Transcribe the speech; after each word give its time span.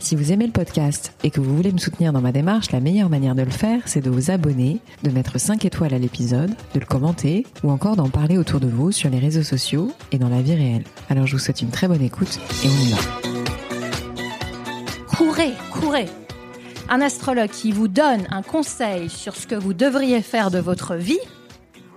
Si 0.00 0.14
vous 0.14 0.30
aimez 0.30 0.46
le 0.46 0.52
podcast 0.52 1.12
et 1.24 1.30
que 1.30 1.40
vous 1.40 1.56
voulez 1.56 1.72
me 1.72 1.78
soutenir 1.78 2.12
dans 2.12 2.20
ma 2.20 2.30
démarche, 2.30 2.70
la 2.70 2.78
meilleure 2.78 3.08
manière 3.10 3.34
de 3.34 3.42
le 3.42 3.50
faire, 3.50 3.82
c'est 3.86 4.00
de 4.00 4.10
vous 4.10 4.30
abonner, 4.30 4.78
de 5.02 5.10
mettre 5.10 5.38
5 5.38 5.64
étoiles 5.64 5.92
à 5.92 5.98
l'épisode, 5.98 6.50
de 6.72 6.80
le 6.80 6.86
commenter 6.86 7.44
ou 7.64 7.70
encore 7.70 7.96
d'en 7.96 8.08
parler 8.08 8.38
autour 8.38 8.60
de 8.60 8.68
vous 8.68 8.92
sur 8.92 9.10
les 9.10 9.18
réseaux 9.18 9.42
sociaux 9.42 9.92
et 10.12 10.18
dans 10.18 10.28
la 10.28 10.40
vie 10.40 10.54
réelle. 10.54 10.84
Alors 11.10 11.26
je 11.26 11.32
vous 11.32 11.42
souhaite 11.42 11.62
une 11.62 11.70
très 11.70 11.88
bonne 11.88 12.02
écoute 12.02 12.38
et 12.64 12.68
on 12.68 12.80
y 12.80 12.90
va. 12.92 12.98
Courez, 15.08 15.52
courez 15.72 16.06
Un 16.88 17.00
astrologue 17.00 17.50
qui 17.50 17.72
vous 17.72 17.88
donne 17.88 18.26
un 18.30 18.42
conseil 18.42 19.10
sur 19.10 19.34
ce 19.34 19.48
que 19.48 19.56
vous 19.56 19.74
devriez 19.74 20.22
faire 20.22 20.52
de 20.52 20.60
votre 20.60 20.94
vie, 20.94 21.18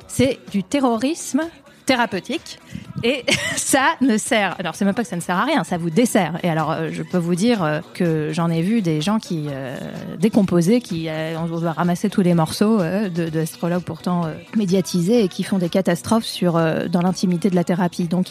c'est 0.07 0.39
du 0.51 0.63
terrorisme 0.63 1.43
thérapeutique. 1.91 2.57
Et 3.03 3.25
ça 3.57 3.95
ne 3.99 4.17
sert. 4.17 4.55
Alors, 4.59 4.75
c'est 4.75 4.85
même 4.85 4.93
pas 4.93 5.03
que 5.03 5.09
ça 5.09 5.17
ne 5.17 5.21
sert 5.21 5.35
à 5.35 5.43
rien, 5.43 5.65
ça 5.65 5.77
vous 5.77 5.89
dessert. 5.89 6.39
Et 6.41 6.49
alors, 6.49 6.71
euh, 6.71 6.89
je 6.89 7.03
peux 7.03 7.17
vous 7.17 7.35
dire 7.35 7.63
euh, 7.63 7.81
que 7.93 8.29
j'en 8.31 8.49
ai 8.49 8.61
vu 8.61 8.81
des 8.81 9.01
gens 9.01 9.19
qui 9.19 9.47
euh, 9.49 9.75
décomposaient, 10.17 10.79
qui 10.79 11.09
on 11.37 11.47
doit 11.47 11.73
ramasser 11.73 12.09
tous 12.09 12.21
les 12.21 12.33
morceaux 12.33 12.77
de 12.77 13.29
d'astrologues 13.29 13.83
pourtant 13.83 14.23
médiatisés 14.55 15.23
et 15.23 15.27
qui 15.27 15.43
font 15.43 15.57
des 15.57 15.69
catastrophes 15.69 16.25
sur 16.25 16.53
dans 16.53 17.01
l'intimité 17.01 17.49
de 17.49 17.55
la 17.55 17.63
thérapie. 17.63 18.07
Donc, 18.07 18.27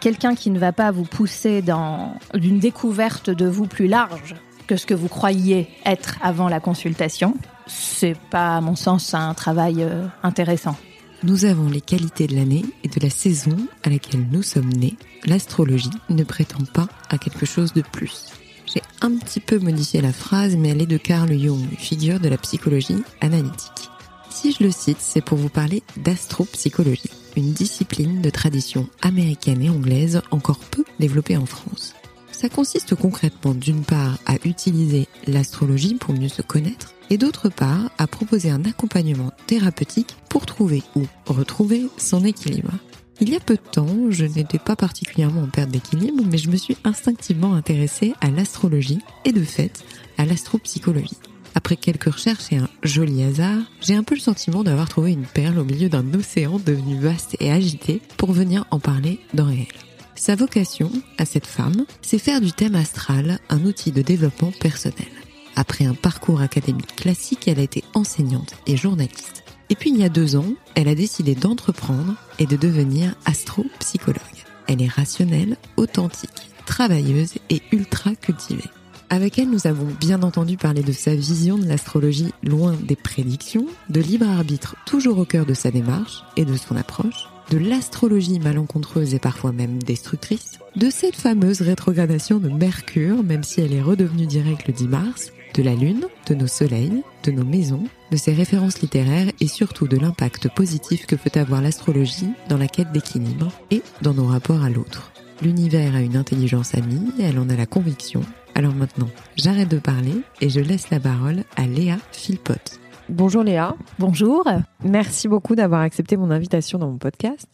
quelqu'un 0.00 0.34
qui 0.34 0.50
ne 0.50 0.58
va 0.58 0.72
pas 0.72 0.90
vous 0.90 1.04
pousser 1.04 1.62
dans 1.62 2.14
une 2.34 2.58
découverte 2.58 3.30
de 3.30 3.46
vous 3.46 3.66
plus 3.66 3.86
large 3.86 4.34
que 4.66 4.76
ce 4.76 4.86
que 4.86 4.94
vous 4.94 5.08
croyiez 5.08 5.68
être 5.84 6.16
avant 6.22 6.48
la 6.48 6.60
consultation, 6.60 7.34
c'est 7.66 8.16
pas, 8.30 8.56
à 8.56 8.60
mon 8.60 8.76
sens, 8.76 9.14
un 9.14 9.34
travail 9.34 9.86
intéressant. 10.22 10.76
Nous 11.22 11.44
avons 11.44 11.68
les 11.68 11.82
qualités 11.82 12.26
de 12.26 12.34
l'année 12.34 12.64
et 12.82 12.88
de 12.88 12.98
la 12.98 13.10
saison 13.10 13.56
à 13.82 13.90
laquelle 13.90 14.26
nous 14.30 14.42
sommes 14.42 14.72
nés. 14.72 14.96
L'astrologie 15.26 15.90
ne 16.08 16.24
prétend 16.24 16.64
pas 16.64 16.88
à 17.10 17.18
quelque 17.18 17.44
chose 17.44 17.74
de 17.74 17.82
plus. 17.82 18.30
J'ai 18.72 18.80
un 19.02 19.10
petit 19.16 19.40
peu 19.40 19.58
modifié 19.58 20.00
la 20.00 20.14
phrase, 20.14 20.56
mais 20.56 20.70
elle 20.70 20.80
est 20.80 20.86
de 20.86 20.96
Carl 20.96 21.30
Jung, 21.38 21.68
figure 21.76 22.20
de 22.20 22.28
la 22.30 22.38
psychologie 22.38 23.02
analytique. 23.20 23.90
Si 24.30 24.52
je 24.52 24.64
le 24.64 24.70
cite, 24.70 25.00
c'est 25.00 25.20
pour 25.20 25.36
vous 25.36 25.50
parler 25.50 25.82
d'astropsychologie, 25.98 27.10
une 27.36 27.52
discipline 27.52 28.22
de 28.22 28.30
tradition 28.30 28.88
américaine 29.02 29.60
et 29.60 29.68
anglaise 29.68 30.22
encore 30.30 30.60
peu 30.60 30.84
développée 31.00 31.36
en 31.36 31.46
France. 31.46 31.94
Ça 32.32 32.48
consiste 32.48 32.94
concrètement 32.94 33.52
d'une 33.52 33.82
part 33.82 34.18
à 34.24 34.36
utiliser 34.46 35.06
l'astrologie 35.26 35.96
pour 35.96 36.14
mieux 36.14 36.28
se 36.28 36.40
connaître 36.40 36.94
et 37.10 37.18
d'autre 37.18 37.48
part 37.48 37.90
à 37.98 38.06
proposer 38.06 38.50
un 38.50 38.64
accompagnement 38.64 39.32
thérapeutique 39.46 40.16
pour 40.28 40.46
trouver 40.46 40.82
ou 40.96 41.06
retrouver 41.26 41.88
son 41.98 42.24
équilibre. 42.24 42.72
Il 43.20 43.28
y 43.28 43.36
a 43.36 43.40
peu 43.40 43.56
de 43.56 43.70
temps, 43.70 44.10
je 44.10 44.24
n'étais 44.24 44.58
pas 44.58 44.76
particulièrement 44.76 45.42
en 45.42 45.48
perte 45.48 45.70
d'équilibre, 45.70 46.24
mais 46.26 46.38
je 46.38 46.48
me 46.48 46.56
suis 46.56 46.78
instinctivement 46.84 47.54
intéressée 47.54 48.14
à 48.22 48.30
l'astrologie 48.30 49.00
et 49.26 49.32
de 49.32 49.44
fait 49.44 49.84
à 50.16 50.24
l'astropsychologie. 50.24 51.18
Après 51.54 51.76
quelques 51.76 52.12
recherches 52.12 52.52
et 52.52 52.56
un 52.56 52.68
joli 52.82 53.22
hasard, 53.22 53.58
j'ai 53.82 53.94
un 53.94 54.04
peu 54.04 54.14
le 54.14 54.20
sentiment 54.20 54.62
d'avoir 54.64 54.88
trouvé 54.88 55.12
une 55.12 55.26
perle 55.26 55.58
au 55.58 55.64
milieu 55.64 55.88
d'un 55.88 56.14
océan 56.14 56.58
devenu 56.64 56.98
vaste 56.98 57.36
et 57.40 57.50
agité 57.50 58.00
pour 58.16 58.32
venir 58.32 58.64
en 58.70 58.78
parler 58.78 59.20
dans 59.34 59.46
réel. 59.46 59.66
Sa 60.14 60.36
vocation, 60.36 60.90
à 61.18 61.24
cette 61.24 61.46
femme, 61.46 61.84
c'est 62.02 62.18
faire 62.18 62.40
du 62.40 62.52
thème 62.52 62.74
astral 62.74 63.38
un 63.48 63.64
outil 63.64 63.90
de 63.90 64.02
développement 64.02 64.52
personnel. 64.60 65.08
Après 65.56 65.84
un 65.84 65.94
parcours 65.94 66.40
académique 66.40 66.96
classique, 66.96 67.48
elle 67.48 67.58
a 67.58 67.62
été 67.62 67.84
enseignante 67.94 68.54
et 68.66 68.76
journaliste. 68.76 69.44
Et 69.68 69.74
puis 69.74 69.90
il 69.90 69.98
y 69.98 70.04
a 70.04 70.08
deux 70.08 70.36
ans, 70.36 70.52
elle 70.74 70.88
a 70.88 70.94
décidé 70.94 71.34
d'entreprendre 71.34 72.14
et 72.38 72.46
de 72.46 72.56
devenir 72.56 73.14
astropsychologue. 73.24 74.20
Elle 74.66 74.82
est 74.82 74.88
rationnelle, 74.88 75.56
authentique, 75.76 76.30
travailleuse 76.66 77.34
et 77.50 77.62
ultra 77.72 78.14
cultivée. 78.14 78.70
Avec 79.12 79.40
elle, 79.40 79.50
nous 79.50 79.66
avons 79.66 79.88
bien 80.00 80.22
entendu 80.22 80.56
parler 80.56 80.82
de 80.82 80.92
sa 80.92 81.14
vision 81.16 81.58
de 81.58 81.66
l'astrologie 81.66 82.32
loin 82.44 82.76
des 82.80 82.94
prédictions, 82.94 83.66
de 83.88 84.00
libre 84.00 84.28
arbitre 84.28 84.76
toujours 84.86 85.18
au 85.18 85.24
cœur 85.24 85.46
de 85.46 85.54
sa 85.54 85.72
démarche 85.72 86.22
et 86.36 86.44
de 86.44 86.56
son 86.56 86.76
approche, 86.76 87.28
de 87.50 87.58
l'astrologie 87.58 88.38
malencontreuse 88.38 89.14
et 89.14 89.18
parfois 89.18 89.50
même 89.50 89.82
destructrice, 89.82 90.60
de 90.76 90.90
cette 90.90 91.16
fameuse 91.16 91.60
rétrogradation 91.60 92.38
de 92.38 92.48
Mercure, 92.48 93.24
même 93.24 93.42
si 93.42 93.60
elle 93.60 93.72
est 93.72 93.82
redevenue 93.82 94.26
directe 94.26 94.68
le 94.68 94.74
10 94.74 94.86
mars, 94.86 95.32
de 95.54 95.62
la 95.62 95.74
Lune, 95.74 96.06
de 96.28 96.34
nos 96.34 96.46
soleils, 96.46 97.02
de 97.24 97.30
nos 97.32 97.44
maisons, 97.44 97.84
de 98.10 98.16
ses 98.16 98.32
références 98.32 98.80
littéraires 98.80 99.32
et 99.40 99.46
surtout 99.46 99.86
de 99.88 99.96
l'impact 99.96 100.48
positif 100.54 101.06
que 101.06 101.16
peut 101.16 101.38
avoir 101.38 101.60
l'astrologie 101.60 102.30
dans 102.48 102.56
la 102.56 102.68
quête 102.68 102.92
d'équilibre 102.92 103.52
et 103.70 103.82
dans 104.02 104.14
nos 104.14 104.26
rapports 104.26 104.62
à 104.62 104.70
l'autre. 104.70 105.12
L'univers 105.42 105.94
a 105.94 106.00
une 106.00 106.16
intelligence 106.16 106.74
amie, 106.74 107.12
elle 107.20 107.38
en 107.38 107.48
a 107.48 107.56
la 107.56 107.66
conviction. 107.66 108.20
Alors 108.54 108.74
maintenant, 108.74 109.08
j'arrête 109.36 109.70
de 109.70 109.78
parler 109.78 110.12
et 110.40 110.50
je 110.50 110.60
laisse 110.60 110.90
la 110.90 111.00
parole 111.00 111.44
à 111.56 111.66
Léa 111.66 111.96
Philpott. 112.12 112.80
Bonjour 113.08 113.42
Léa. 113.42 113.74
Bonjour. 113.98 114.44
Merci 114.84 115.28
beaucoup 115.28 115.54
d'avoir 115.54 115.80
accepté 115.80 116.16
mon 116.16 116.30
invitation 116.30 116.78
dans 116.78 116.90
mon 116.90 116.98
podcast. 116.98 117.48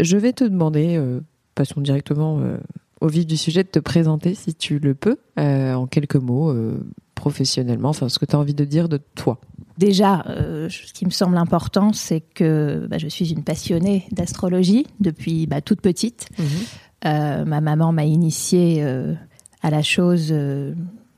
Je 0.00 0.16
vais 0.16 0.32
te 0.32 0.44
demander, 0.44 0.96
euh, 0.96 1.20
passons 1.54 1.80
directement 1.80 2.40
euh, 2.40 2.56
au 3.00 3.08
vif 3.08 3.26
du 3.26 3.36
sujet, 3.36 3.62
de 3.62 3.68
te 3.68 3.78
présenter 3.78 4.34
si 4.34 4.54
tu 4.54 4.78
le 4.78 4.94
peux, 4.94 5.16
euh, 5.38 5.74
en 5.74 5.86
quelques 5.86 6.16
mots, 6.16 6.52
professionnellement, 7.14 7.90
enfin 7.90 8.08
ce 8.08 8.18
que 8.18 8.24
tu 8.24 8.36
as 8.36 8.38
envie 8.38 8.54
de 8.54 8.64
dire 8.64 8.88
de 8.88 9.00
toi. 9.14 9.40
Déjà, 9.78 10.24
ce 10.26 10.92
qui 10.92 11.06
me 11.06 11.10
semble 11.10 11.36
important, 11.36 11.92
c'est 11.92 12.20
que 12.20 12.86
bah, 12.90 12.98
je 12.98 13.08
suis 13.08 13.32
une 13.32 13.42
passionnée 13.42 14.06
d'astrologie 14.12 14.86
depuis 15.00 15.46
bah, 15.46 15.60
toute 15.60 15.80
petite. 15.80 16.28
Mhm. 16.38 17.44
ma 17.46 17.60
maman 17.60 17.92
m'a 17.92 18.04
initiée 18.04 18.84
à 19.62 19.70
la 19.70 19.82
chose 19.82 20.34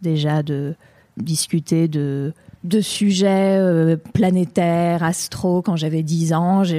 déjà 0.03 0.43
de 0.43 0.77
discuter 1.17 1.89
de 1.89 2.33
de 2.65 2.81
sujets 2.81 3.59
euh, 3.59 3.97
planétaires, 4.15 5.03
astro, 5.03 5.61
quand 5.61 5.77
j'avais 5.77 6.03
10 6.03 6.33
ans. 6.33 6.65
Je, 6.65 6.77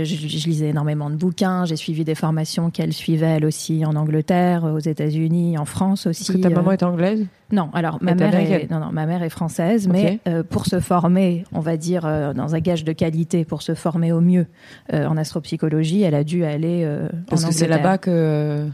lisais 0.48 0.70
énormément 0.70 1.12
de 1.12 1.16
bouquins. 1.16 1.66
J'ai 1.66 1.76
suivi 1.76 2.04
des 2.04 2.16
formations 2.16 2.72
qu'elle 2.72 2.92
suivait, 2.92 3.38
elle 3.38 3.46
aussi, 3.46 3.86
en 3.86 3.96
Angleterre, 3.96 4.64
aux 4.64 4.80
États-Unis, 4.80 5.60
en 5.60 5.66
France 5.66 6.08
aussi. 6.08 6.24
Est-ce 6.24 6.32
que 6.34 6.42
ta 6.42 6.50
maman 6.50 6.72
est 6.72 6.82
anglaise? 6.82 7.26
Non, 7.52 7.70
alors 7.74 8.00
ma 8.02 8.16
mère, 8.16 8.34
est, 8.34 8.72
non, 8.72 8.80
non, 8.80 8.92
ma 8.92 9.06
mère 9.06 9.22
est 9.22 9.30
française, 9.30 9.88
mais 9.88 10.20
euh, 10.28 10.42
pour 10.42 10.66
se 10.66 10.80
former, 10.80 11.44
on 11.54 11.60
va 11.60 11.78
dire, 11.78 12.04
euh, 12.06 12.34
dans 12.34 12.56
un 12.56 12.60
gage 12.60 12.84
de 12.84 12.92
qualité, 12.92 13.46
pour 13.46 13.62
se 13.62 13.76
former 13.76 14.12
au 14.12 14.22
mieux 14.22 14.48
en 14.92 15.18
astropsychologie, 15.18 16.02
elle 16.02 16.16
a 16.16 16.24
dû 16.24 16.44
aller 16.44 16.90
Parce 17.30 17.46
que 17.46 17.54
c'est 17.54 17.68
là-bas 17.68 18.00
que 18.00 18.66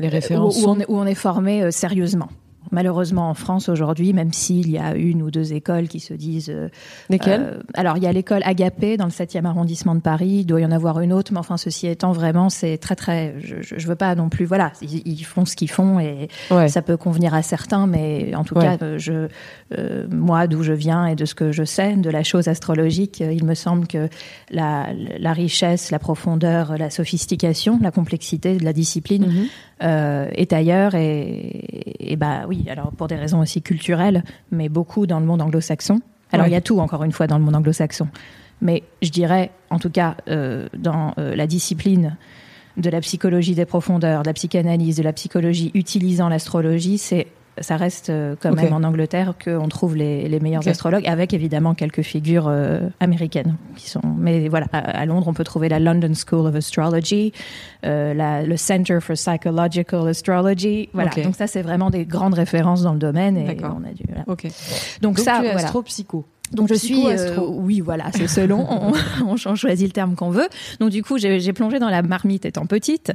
les 0.00 0.08
références 0.08 0.62
où, 0.64 0.68
on 0.68 0.80
est, 0.80 0.86
où 0.88 0.96
on 0.98 1.06
est 1.06 1.14
formé 1.14 1.70
sérieusement 1.70 2.28
malheureusement 2.72 3.30
en 3.30 3.34
France 3.34 3.68
aujourd'hui, 3.68 4.12
même 4.12 4.32
s'il 4.32 4.70
y 4.70 4.78
a 4.78 4.94
une 4.94 5.22
ou 5.22 5.30
deux 5.30 5.52
écoles 5.52 5.88
qui 5.88 6.00
se 6.00 6.14
disent. 6.14 6.50
Euh, 6.50 6.68
Lesquelles? 7.08 7.40
euh, 7.40 7.62
Alors 7.74 7.96
il 7.96 8.02
y 8.02 8.06
a 8.06 8.12
l'école 8.12 8.42
Agapé 8.44 8.96
dans 8.96 9.06
le 9.06 9.10
7e 9.10 9.44
arrondissement 9.44 9.94
de 9.94 10.00
Paris. 10.00 10.40
Il 10.40 10.44
doit 10.44 10.60
y 10.60 10.64
en 10.64 10.70
avoir 10.70 11.00
une 11.00 11.12
autre, 11.12 11.32
mais 11.32 11.38
enfin 11.38 11.56
ceci 11.56 11.86
étant 11.86 12.12
vraiment, 12.12 12.48
c'est 12.50 12.78
très 12.78 12.96
très. 12.96 13.34
Je, 13.40 13.56
je, 13.62 13.86
veux 13.86 13.96
pas 13.96 14.14
non 14.14 14.28
plus. 14.28 14.44
Voilà, 14.44 14.72
ils, 14.82 15.24
font 15.24 15.44
ce 15.44 15.56
qu'ils 15.56 15.70
font 15.70 15.98
et 16.00 16.28
ça 16.68 16.82
peut 16.82 16.96
convenir 16.96 17.34
à 17.34 17.42
certains, 17.42 17.86
mais 17.86 18.34
en 18.34 18.44
tout 18.44 18.54
cas, 18.54 18.76
euh, 18.80 20.06
moi 20.10 20.46
d'où 20.46 20.62
je 20.62 20.72
viens 20.72 21.06
et 21.06 21.16
de 21.16 21.24
ce 21.24 21.34
que 21.34 21.52
je 21.52 21.64
sais 21.64 21.96
de 21.96 22.10
la 22.10 22.22
chose 22.22 22.48
astrologique, 22.48 23.20
il 23.20 23.44
me 23.44 23.54
semble 23.54 23.86
que 23.86 24.08
la, 24.50 24.88
la 25.18 25.32
richesse, 25.32 25.90
la 25.90 25.98
profondeur, 25.98 26.76
la 26.76 26.90
sophistication, 26.90 27.78
la 27.82 27.90
complexité 27.90 28.56
de 28.56 28.64
la 28.64 28.72
discipline 28.72 29.26
mhm. 29.26 30.28
est 30.34 30.52
ailleurs 30.52 30.94
et, 30.94 31.64
et 31.98 32.16
bah 32.16 32.46
oui, 32.50 32.66
alors 32.68 32.90
pour 32.90 33.06
des 33.06 33.14
raisons 33.14 33.38
aussi 33.38 33.62
culturelles, 33.62 34.24
mais 34.50 34.68
beaucoup 34.68 35.06
dans 35.06 35.20
le 35.20 35.26
monde 35.26 35.40
anglo-saxon. 35.40 36.00
Alors 36.32 36.48
il 36.48 36.52
y 36.52 36.56
a 36.56 36.60
tout, 36.60 36.80
encore 36.80 37.04
une 37.04 37.12
fois, 37.12 37.28
dans 37.28 37.38
le 37.38 37.44
monde 37.44 37.54
anglo-saxon. 37.54 38.08
Mais 38.60 38.82
je 39.02 39.10
dirais, 39.10 39.52
en 39.70 39.78
tout 39.78 39.88
cas, 39.88 40.16
euh, 40.28 40.68
dans 40.76 41.14
euh, 41.18 41.36
la 41.36 41.46
discipline 41.46 42.16
de 42.76 42.90
la 42.90 43.00
psychologie 43.00 43.54
des 43.54 43.66
profondeurs, 43.66 44.22
de 44.22 44.26
la 44.26 44.32
psychanalyse, 44.32 44.96
de 44.96 45.04
la 45.04 45.12
psychologie 45.12 45.70
utilisant 45.74 46.28
l'astrologie, 46.28 46.98
c'est 46.98 47.28
ça 47.60 47.76
reste 47.76 48.10
euh, 48.10 48.36
quand 48.40 48.54
même 48.54 48.72
en 48.72 48.82
Angleterre 48.82 49.34
qu'on 49.42 49.68
trouve 49.68 49.96
les, 49.96 50.28
les 50.28 50.40
meilleurs 50.40 50.66
astrologues, 50.66 51.06
avec 51.06 51.34
évidemment 51.34 51.74
quelques 51.74 52.02
figures 52.02 52.48
euh, 52.48 52.80
américaines 53.00 53.56
qui 53.76 53.88
sont. 53.88 54.00
Mais 54.18 54.48
voilà, 54.48 54.66
à, 54.72 55.04
Londres, 55.06 55.28
on 55.28 55.34
peut 55.34 55.44
trouver 55.44 55.68
la 55.68 55.78
London 55.78 56.12
School 56.14 56.46
of 56.46 56.54
Astrology, 56.54 57.32
euh, 57.84 58.14
la, 58.14 58.42
le 58.42 58.56
Center 58.56 58.98
for 59.00 59.14
Psychological 59.14 60.08
Astrology. 60.08 60.88
Voilà, 60.92 61.10
donc 61.22 61.36
ça, 61.36 61.46
c'est 61.46 61.62
vraiment 61.62 61.90
des 61.90 62.06
grandes 62.06 62.34
références 62.34 62.82
dans 62.82 62.92
le 62.92 62.98
domaine. 62.98 63.36
Et 63.36 63.56
on 63.62 63.84
a 63.84 63.92
dû, 63.92 64.04
Donc, 64.26 64.46
Donc 65.02 65.18
ça, 65.18 65.38
tu 65.40 65.46
es 65.46 65.50
astropsycho. 65.50 66.24
Donc 66.52 66.68
je 66.68 66.74
suis, 66.74 67.06
euh, 67.06 67.38
oui, 67.38 67.80
voilà, 67.80 68.06
c'est 68.12 68.26
selon, 68.26 68.66
on, 69.24 69.36
on, 69.44 69.54
choisit 69.54 69.86
le 69.86 69.92
terme 69.92 70.14
qu'on 70.16 70.30
veut. 70.30 70.48
Donc 70.80 70.90
du 70.90 71.02
coup, 71.02 71.16
j'ai 71.18 71.52
plongé 71.52 71.78
dans 71.78 71.88
la 71.88 72.02
marmite 72.02 72.44
étant 72.44 72.66
petite, 72.66 73.12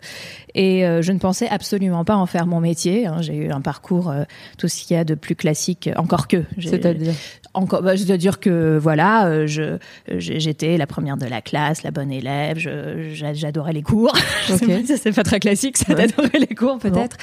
et 0.53 0.85
euh, 0.85 1.01
je 1.01 1.11
ne 1.11 1.19
pensais 1.19 1.47
absolument 1.49 2.05
pas 2.05 2.15
en 2.15 2.25
faire 2.25 2.47
mon 2.47 2.61
métier. 2.61 3.07
Hein. 3.07 3.21
J'ai 3.21 3.35
eu 3.35 3.51
un 3.51 3.61
parcours, 3.61 4.09
euh, 4.09 4.23
tout 4.57 4.67
ce 4.67 4.83
qu'il 4.83 4.95
y 4.95 4.99
a 4.99 5.03
de 5.03 5.15
plus 5.15 5.35
classique, 5.35 5.89
encore 5.97 6.27
que. 6.27 6.43
C'est-à-dire? 6.59 7.13
encore, 7.53 7.81
bah, 7.81 7.97
c'est-à-dire 7.97 8.39
que 8.39 8.77
voilà, 8.77 9.45
je 9.45 9.77
j'étais 10.17 10.77
la 10.77 10.87
première 10.87 11.17
de 11.17 11.25
la 11.25 11.41
classe, 11.41 11.83
la 11.83 11.91
bonne 11.91 12.11
élève, 12.11 12.57
j'adorais 13.11 13.73
les 13.73 13.83
cours. 13.83 14.15
Okay. 14.55 14.85
c'est 14.85 15.11
pas 15.11 15.23
très 15.23 15.39
classique, 15.39 15.75
ça 15.75 15.95
d'adorer 15.95 16.39
les 16.39 16.55
cours 16.55 16.77
peut-être. 16.77 17.17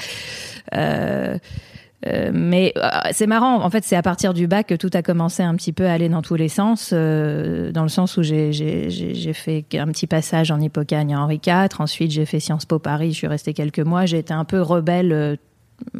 Euh, 2.07 2.31
mais 2.33 2.73
euh, 2.77 2.89
c'est 3.11 3.27
marrant, 3.27 3.63
en 3.63 3.69
fait, 3.69 3.83
c'est 3.83 3.95
à 3.95 4.01
partir 4.01 4.33
du 4.33 4.47
bac 4.47 4.67
que 4.67 4.75
tout 4.75 4.89
a 4.93 5.01
commencé 5.01 5.43
un 5.43 5.55
petit 5.55 5.73
peu 5.73 5.85
à 5.85 5.93
aller 5.93 6.09
dans 6.09 6.21
tous 6.21 6.35
les 6.35 6.49
sens, 6.49 6.91
euh, 6.93 7.71
dans 7.71 7.83
le 7.83 7.89
sens 7.89 8.17
où 8.17 8.23
j'ai 8.23 9.33
fait 9.33 9.65
un 9.73 9.87
petit 9.87 10.07
passage 10.07 10.51
en 10.51 10.59
Hippocagne 10.59 11.13
à 11.13 11.21
Henri 11.21 11.39
IV, 11.45 11.79
ensuite 11.79 12.11
j'ai 12.11 12.25
fait 12.25 12.39
Sciences 12.39 12.65
Po 12.65 12.79
Paris, 12.79 13.11
je 13.11 13.17
suis 13.17 13.27
restée 13.27 13.53
quelques 13.53 13.79
mois, 13.79 14.05
j'ai 14.05 14.19
été 14.19 14.33
un 14.33 14.45
peu 14.45 14.61
rebelle 14.61 15.37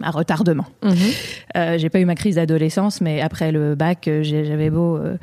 à 0.02 0.12
retardement. 0.12 0.66
Mhm. 0.84 1.78
j'ai 1.78 1.90
pas 1.90 2.00
eu 2.00 2.06
ma 2.06 2.16
crise 2.16 2.36
d'adolescence, 2.36 3.02
mais 3.02 3.22
après 3.22 3.52
le 3.52 3.76
bac, 3.76 4.10
j'avais 4.22 4.70
beau 4.70 4.98
euh, 4.98 5.18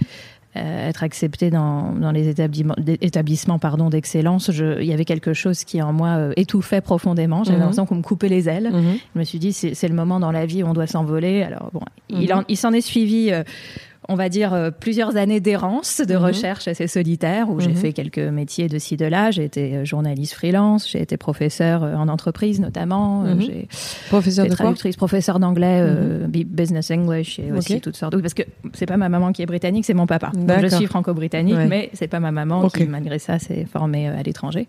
être 0.55 1.05
accepté 1.05 1.51
dans, 1.51 1.93
dans 1.93 2.11
les 2.11 2.29
établissements, 2.29 2.75
établissements 3.01 3.59
pardon 3.59 3.89
d'excellence, 3.89 4.49
il 4.49 4.85
y 4.85 4.93
avait 4.93 5.05
quelque 5.05 5.33
chose 5.33 5.65
qui 5.65 5.81
en 5.81 5.93
moi 5.93 6.09
euh, 6.17 6.33
étouffait 6.37 6.81
profondément. 6.81 7.45
J'avais 7.45 7.57
mhm. 7.57 7.61
l'impression 7.61 7.87
qu'on 7.87 7.97
me 7.97 8.03
coupait 8.03 8.29
les 8.29 8.49
ailes. 8.49 8.71
Mhm. 8.73 8.99
Je 9.15 9.19
me 9.19 9.25
suis 9.25 9.39
dit 9.39 9.53
c'est 9.53 9.89
le 9.89 9.95
moment 9.95 10.19
dans 10.19 10.33
la 10.33 10.47
vie 10.47 10.63
où 10.63 10.67
on 10.67 10.73
doit 10.73 10.89
s'envoler. 10.89 11.43
Alors 11.43 11.71
bon, 11.73 11.83
il, 12.09 12.29
mhm. 12.29 12.45
il 12.49 12.57
s'en 12.57 12.73
est 12.73 12.81
suivi. 12.81 13.33
On 14.11 14.17
va 14.17 14.29
dire, 14.29 14.53
euh, 14.53 14.73
plusieurs 14.73 15.17
années 15.17 15.39
d'errance, 15.39 16.01
de 16.01 16.17
mhm. 16.17 16.25
recherche 16.25 16.67
assez 16.67 16.89
solitaire, 16.89 17.49
où 17.49 17.61
j'ai 17.61 17.69
mhm. 17.69 17.77
fait 17.77 17.93
quelques 17.93 18.19
métiers 18.19 18.67
de 18.67 18.77
ci, 18.77 18.97
de 18.97 19.07
là. 19.07 19.31
J'ai 19.31 19.45
été 19.45 19.77
euh, 19.77 19.85
journaliste 19.85 20.35
freelance, 20.35 20.91
j'ai 20.91 21.01
été 21.01 21.17
professeur 21.17 21.85
euh, 21.85 21.95
en 21.95 22.09
entreprise 22.09 22.59
notamment. 22.59 23.21
Mhm. 23.21 23.41
J'ai 23.41 23.69
professeur 24.09 24.47
de 24.47 24.51
traductrice, 24.51 24.97
professeur 24.97 25.39
d'anglais, 25.39 25.87
business 26.27 26.91
English 26.91 27.39
et 27.39 27.53
aussi 27.53 27.81
toutes 27.81 27.97
sortes. 27.97 28.21
Parce 28.21 28.35
que 28.35 28.43
c'est 28.75 28.87
pas 28.87 28.97
ma 28.97 29.09
maman 29.09 29.31
qui 29.31 29.43
est 29.43 29.47
britannique, 29.47 29.85
c'est 29.85 29.95
mon 29.95 30.07
papa. 30.07 30.33
je 30.35 30.67
suis 30.67 30.87
franco-britannique, 30.87 31.57
mais 31.69 31.91
c'est 31.93 32.09
pas 32.09 32.19
ma 32.19 32.33
maman 32.33 32.69
qui, 32.69 32.87
malgré 32.87 33.21
ça, 33.21 33.39
s'est 33.39 33.65
formée 33.65 34.09
à 34.09 34.23
l'étranger. 34.25 34.67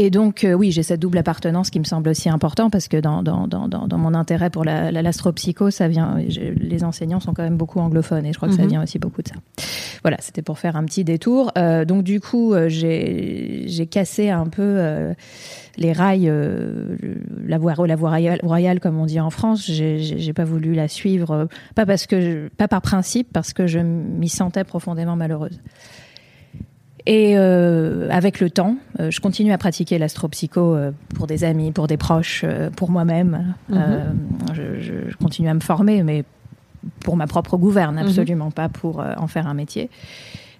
Et 0.00 0.10
donc, 0.10 0.44
euh, 0.44 0.52
oui, 0.52 0.70
j'ai 0.70 0.84
cette 0.84 1.00
double 1.00 1.18
appartenance 1.18 1.70
qui 1.70 1.80
me 1.80 1.84
semble 1.84 2.08
aussi 2.10 2.28
important 2.28 2.70
parce 2.70 2.86
que 2.86 2.98
dans, 2.98 3.24
dans, 3.24 3.48
dans, 3.48 3.66
dans 3.66 3.98
mon 3.98 4.14
intérêt 4.14 4.48
pour 4.48 4.64
la, 4.64 4.92
l'astropsycho, 4.92 5.72
ça 5.72 5.88
vient. 5.88 6.18
Les 6.18 6.84
enseignants 6.84 7.18
sont 7.18 7.34
quand 7.34 7.42
même 7.42 7.56
beaucoup 7.56 7.80
anglophones 7.80 8.24
et 8.24 8.32
je 8.32 8.36
crois 8.36 8.48
que 8.48 8.54
ça 8.54 8.62
mhm. 8.62 8.68
vient 8.68 8.82
aussi 8.84 9.00
beaucoup 9.00 9.22
de 9.22 9.28
ça. 9.28 9.34
Voilà, 10.02 10.16
c'était 10.20 10.40
pour 10.40 10.60
faire 10.60 10.76
un 10.76 10.84
petit 10.84 11.02
détour. 11.02 11.50
Euh, 11.58 11.84
donc, 11.84 12.04
du 12.04 12.20
coup, 12.20 12.54
euh, 12.54 12.68
j'ai, 12.68 13.64
j'ai 13.66 13.86
cassé 13.86 14.30
un 14.30 14.46
peu 14.46 14.62
euh, 14.62 15.14
les 15.76 15.92
rails, 15.92 16.28
euh, 16.28 16.94
la 17.44 17.58
voie, 17.58 17.74
la 17.84 17.96
voie 17.96 18.16
royale, 18.44 18.78
comme 18.78 19.00
on 19.00 19.06
dit 19.06 19.18
en 19.18 19.30
France. 19.30 19.66
J'ai, 19.66 19.98
j'ai 19.98 20.32
pas 20.32 20.44
voulu 20.44 20.74
la 20.74 20.86
suivre, 20.86 21.48
pas 21.74 21.86
parce 21.86 22.06
que, 22.06 22.48
pas 22.56 22.68
par 22.68 22.82
principe, 22.82 23.32
parce 23.32 23.52
que 23.52 23.66
je 23.66 23.80
m'y 23.80 24.28
sentais 24.28 24.62
profondément 24.62 25.16
malheureuse. 25.16 25.58
Et 27.06 27.34
euh, 27.36 28.08
avec 28.10 28.40
le 28.40 28.50
temps, 28.50 28.76
euh, 29.00 29.10
je 29.10 29.20
continue 29.20 29.52
à 29.52 29.58
pratiquer 29.58 29.98
l'astropsycho 29.98 30.74
euh, 30.74 30.90
pour 31.14 31.26
des 31.26 31.44
amis, 31.44 31.72
pour 31.72 31.86
des 31.86 31.96
proches, 31.96 32.44
pour 32.76 32.90
moi-même. 32.90 33.54
Mhm. 33.68 33.80
Je, 34.54 34.80
je, 34.80 35.16
continue 35.16 35.48
à 35.48 35.54
me 35.54 35.60
former, 35.60 36.02
mais 36.02 36.24
pour 37.00 37.16
ma 37.16 37.26
propre 37.26 37.56
gouverne, 37.56 37.96
mhm. 37.96 38.06
absolument 38.06 38.50
pas 38.50 38.68
pour 38.68 39.02
en 39.16 39.26
faire 39.26 39.46
un 39.46 39.54
métier. 39.54 39.90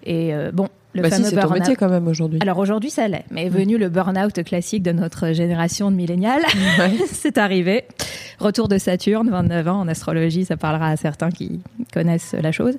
Et 0.04 0.32
bon, 0.52 0.68
le 0.94 1.02
bah 1.02 1.10
fameux 1.10 1.24
si, 1.24 1.30
c'est 1.30 1.40
ton 1.40 1.50
métier 1.50 1.76
quand 1.76 1.90
même 1.90 2.08
aujourd'hui. 2.08 2.38
Alors 2.42 2.58
aujourd'hui, 2.58 2.90
ça 2.90 3.08
l'est. 3.08 3.24
Mais 3.30 3.46
est 3.46 3.50
venu 3.50 3.76
le 3.76 3.88
burn-out 3.88 4.42
classique 4.44 4.82
de 4.82 4.92
notre 4.92 5.32
génération 5.32 5.90
de 5.90 5.96
millénials. 5.96 6.42
c'est 7.06 7.36
arrivé. 7.36 7.84
Retour 8.38 8.68
de 8.68 8.78
Saturne, 8.78 9.28
29 9.28 9.68
ans 9.68 9.80
en 9.80 9.88
astrologie, 9.88 10.44
ça 10.44 10.56
parlera 10.56 10.88
à 10.88 10.96
certains 10.96 11.30
qui 11.30 11.60
connaissent 11.92 12.34
la 12.40 12.52
chose. 12.52 12.74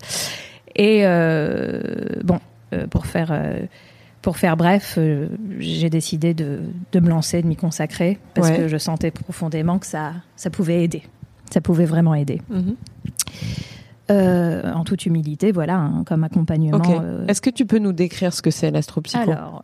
Et 0.76 1.02
euh, 1.04 1.82
bon, 2.24 2.40
pour 2.89 3.06
faire 3.06 3.31
euh, 3.31 3.62
pour 4.21 4.36
faire 4.36 4.57
bref, 4.57 4.95
euh, 4.98 5.30
j'ai 5.60 5.89
décidé 5.89 6.33
de, 6.33 6.60
de, 6.92 7.00
me 7.00 7.07
lancer, 7.07 7.42
de 7.42 7.48
m'y 7.48 7.56
consacrer, 7.56 8.19
parce 8.33 8.51
que 8.51 8.68
je 8.68 8.77
sentais 8.77 9.12
profondément 9.12 9.80
que 9.80 9.86
ça, 9.86 10.12
ça 10.36 10.50
pouvait 10.50 10.83
aider. 10.83 11.04
Ça 11.50 11.62
pouvait 11.62 11.86
vraiment 11.86 12.13
aider. 12.13 12.42
Mhm. 12.50 12.75
en 14.10 14.83
toute 14.83 15.06
humilité, 15.06 15.54
voilà, 15.54 15.77
hein, 15.77 16.04
comme 16.06 16.25
accompagnement. 16.25 16.81
Est-ce 17.30 17.42
que 17.42 17.50
tu 17.50 17.66
peux 17.66 17.80
nous 17.80 17.94
décrire 17.94 18.33
ce 18.33 18.42
que 18.42 18.51
c'est 18.51 18.71
l'astropsycho? 18.71 19.21
Alors, 19.21 19.62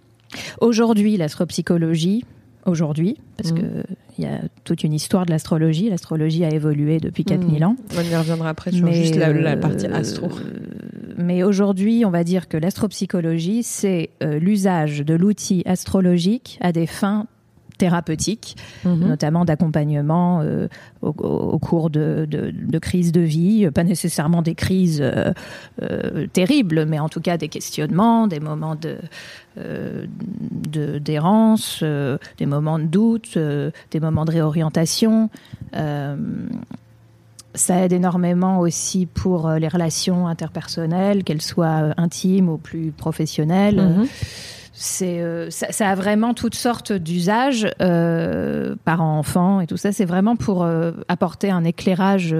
aujourd'hui, 0.60 1.16
l'astropsychologie, 1.16 2.24
aujourd'hui, 2.66 3.18
parce 3.36 3.52
mhm. 3.52 3.60
que 3.60 3.84
il 4.18 4.24
y 4.24 4.26
a 4.26 4.40
toute 4.64 4.84
une 4.84 4.92
histoire 4.92 5.26
de 5.26 5.30
l'astrologie. 5.30 5.88
L'astrologie 5.88 6.44
a 6.44 6.50
évolué 6.50 6.98
depuis 6.98 7.24
4000 7.24 7.56
mhm. 7.56 7.66
ans. 7.66 7.76
On 7.96 8.02
y 8.02 8.14
reviendra 8.14 8.50
après 8.50 8.72
sur 8.72 8.90
juste 8.92 9.16
la, 9.16 9.56
partie 9.56 9.86
astro 9.86 10.28
mais 11.16 11.42
aujourd'hui, 11.42 12.04
on 12.04 12.10
va 12.10 12.24
dire 12.24 12.48
que 12.48 12.56
l'astropsychologie, 12.56 13.62
c'est 13.62 14.10
euh, 14.22 14.38
l'usage 14.38 15.00
de 15.00 15.14
l'outil 15.14 15.62
astrologique 15.66 16.58
à 16.60 16.72
des 16.72 16.86
fins 16.86 17.26
thérapeutiques, 17.78 18.56
mhm. 18.84 19.08
notamment 19.08 19.44
d'accompagnement 19.44 20.40
euh, 20.42 20.68
au, 21.00 21.58
cours 21.58 21.90
de, 21.90 22.28
de, 22.28 22.78
crises 22.78 23.10
de 23.10 23.22
vie, 23.22 23.68
pas 23.74 23.82
nécessairement 23.82 24.42
des 24.42 24.54
crises 24.54 25.02
euh, 25.02 26.26
terribles, 26.32 26.84
mais 26.86 27.00
en 27.00 27.08
tout 27.08 27.20
cas 27.20 27.38
des 27.38 27.48
questionnements, 27.48 28.28
des 28.28 28.40
moments 28.40 28.76
de 28.76 28.98
d'errance, 30.98 31.82
des 31.82 32.46
moments 32.46 32.78
de 32.78 32.84
doute, 32.84 33.36
des 33.36 34.00
moments 34.00 34.24
de 34.24 34.30
réorientation 34.30 35.28
ça 37.54 37.84
aide 37.84 37.92
énormément 37.92 38.60
aussi 38.60 39.06
pour 39.06 39.48
euh, 39.48 39.58
les 39.58 39.68
relations 39.68 40.26
interpersonnelles, 40.26 41.24
qu'elles 41.24 41.42
soient 41.42 41.82
euh, 41.82 41.92
intimes 41.96 42.48
ou 42.48 42.58
plus 42.58 42.92
professionnelles. 42.92 43.80
Mhm. 43.80 44.06
C'est, 44.74 45.20
euh, 45.20 45.50
ça, 45.50 45.90
a 45.90 45.94
vraiment 45.94 46.34
toutes 46.34 46.54
sortes 46.54 46.92
d'usages, 46.92 47.68
euh, 47.80 48.74
parents, 48.84 49.18
enfants 49.18 49.60
et 49.60 49.66
tout 49.66 49.76
ça. 49.76 49.92
C'est 49.92 50.06
vraiment 50.06 50.34
pour 50.34 50.66
apporter 51.08 51.50
un 51.50 51.62
éclairage 51.62 52.34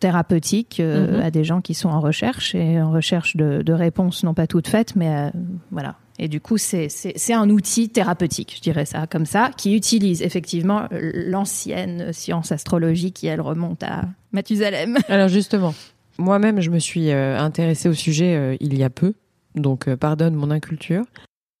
thérapeutique 0.00 0.80
mhm. 0.82 1.20
à 1.22 1.30
des 1.30 1.44
gens 1.44 1.60
qui 1.60 1.74
sont 1.74 1.90
en 1.90 2.00
recherche 2.00 2.54
et 2.54 2.80
en 2.80 2.90
recherche 2.90 3.36
de, 3.36 3.62
de 3.62 3.72
réponses 3.72 4.24
non 4.24 4.32
pas 4.32 4.46
toutes 4.46 4.68
faites, 4.68 4.96
mais 4.96 5.30
voilà, 5.70 5.96
et 6.18 6.26
du 6.26 6.40
coup, 6.40 6.58
c'est 6.58 6.88
un 7.32 7.48
outil 7.48 7.90
thérapeutique, 7.90 8.54
je 8.56 8.60
dirais 8.60 8.86
ça 8.86 9.06
comme 9.06 9.26
ça, 9.26 9.50
qui 9.56 9.76
utilise 9.76 10.22
effectivement 10.22 10.88
l'ancienne 10.90 12.12
science 12.12 12.50
astrologique 12.50 13.14
qui, 13.14 13.28
elle, 13.28 13.40
remonte 13.40 13.84
à 13.84 14.02
Mathusalem. 14.32 14.98
Alors 15.08 15.28
justement, 15.28 15.74
moi-même, 16.18 16.60
je 16.60 16.70
me 16.70 16.80
suis 16.80 17.10
euh, 17.10 17.38
intéressée 17.38 17.88
au 17.88 17.94
sujet 17.94 18.34
euh, 18.34 18.56
il 18.58 18.76
y 18.76 18.82
a 18.82 18.90
peu, 18.90 19.14
donc 19.54 19.86
euh, 19.86 19.96
pardonne 19.96 20.34
mon 20.34 20.50
inculture. 20.50 21.04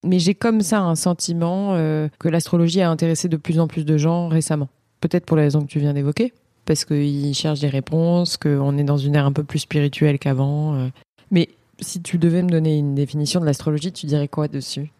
Mais 0.04 0.18
j'ai 0.18 0.34
comme 0.34 0.60
ça 0.60 0.80
un 0.80 0.94
sentiment 0.94 1.74
que 2.20 2.28
l'astrologie 2.28 2.80
a 2.82 2.88
intéressé 2.88 3.28
de 3.28 3.36
plus 3.36 3.58
en 3.58 3.66
plus 3.66 3.84
de 3.84 3.96
gens 3.98 4.28
récemment. 4.28 4.68
Peut-être 5.00 5.26
pour 5.26 5.36
la 5.36 5.42
raison 5.42 5.60
que 5.62 5.66
tu 5.66 5.80
viens 5.80 5.92
d'évoquer, 5.92 6.32
parce 6.66 6.84
qu'ils 6.84 7.34
cherchent 7.34 7.58
des 7.58 7.68
réponses, 7.68 8.36
qu'on 8.36 8.78
est 8.78 8.84
dans 8.84 8.96
une 8.96 9.16
ère 9.16 9.26
un 9.26 9.32
peu 9.32 9.42
plus 9.42 9.58
spirituelle 9.58 10.20
qu'avant. 10.20 10.88
Mais 11.32 11.48
si 11.80 12.02
tu 12.02 12.18
devais 12.18 12.42
me 12.42 12.48
donner 12.48 12.76
une 12.76 12.94
définition 12.94 13.40
de 13.40 13.46
l'astrologie, 13.46 13.92
tu 13.92 14.06
dirais 14.06 14.28
quoi 14.28 14.48
dessus? 14.48 14.90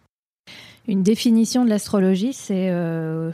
Une 0.87 1.03
définition 1.03 1.65
de 1.65 1.71
l'astrologie, 1.71 2.33
c'est... 2.33 2.69
Euh, 2.71 3.31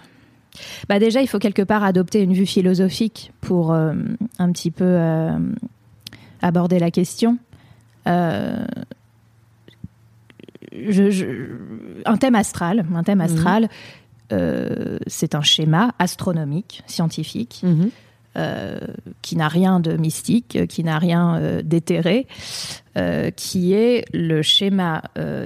bah 0.88 0.98
déjà, 0.98 1.20
il 1.20 1.28
faut 1.28 1.38
quelque 1.38 1.62
part 1.62 1.84
adopter 1.84 2.22
une 2.22 2.32
vue 2.32 2.46
philosophique 2.46 3.32
pour 3.40 3.72
euh, 3.72 3.92
un 4.38 4.52
petit 4.52 4.70
peu 4.70 4.84
euh, 4.84 5.38
aborder 6.42 6.78
la 6.78 6.90
question. 6.90 7.38
un 8.06 8.66
thème 12.18 12.34
astral, 12.34 12.86
un 12.94 13.02
thème 13.02 13.18
mhm. 13.18 13.24
astral, 13.24 13.68
c'est 15.06 15.34
un 15.34 15.42
schéma 15.42 15.94
astronomique, 15.98 16.82
scientifique, 16.86 17.60
mhm. 17.62 17.90
Euh, 18.36 18.80
qui 19.22 19.36
n'a 19.36 19.46
rien 19.46 19.78
de 19.78 19.96
mystique, 19.96 20.66
qui 20.66 20.82
n'a 20.82 20.98
rien 20.98 21.36
euh, 21.36 21.62
d'éthéré, 21.62 22.26
euh, 22.96 23.30
qui 23.30 23.74
est 23.74 24.04
le 24.12 24.42
schéma 24.42 25.04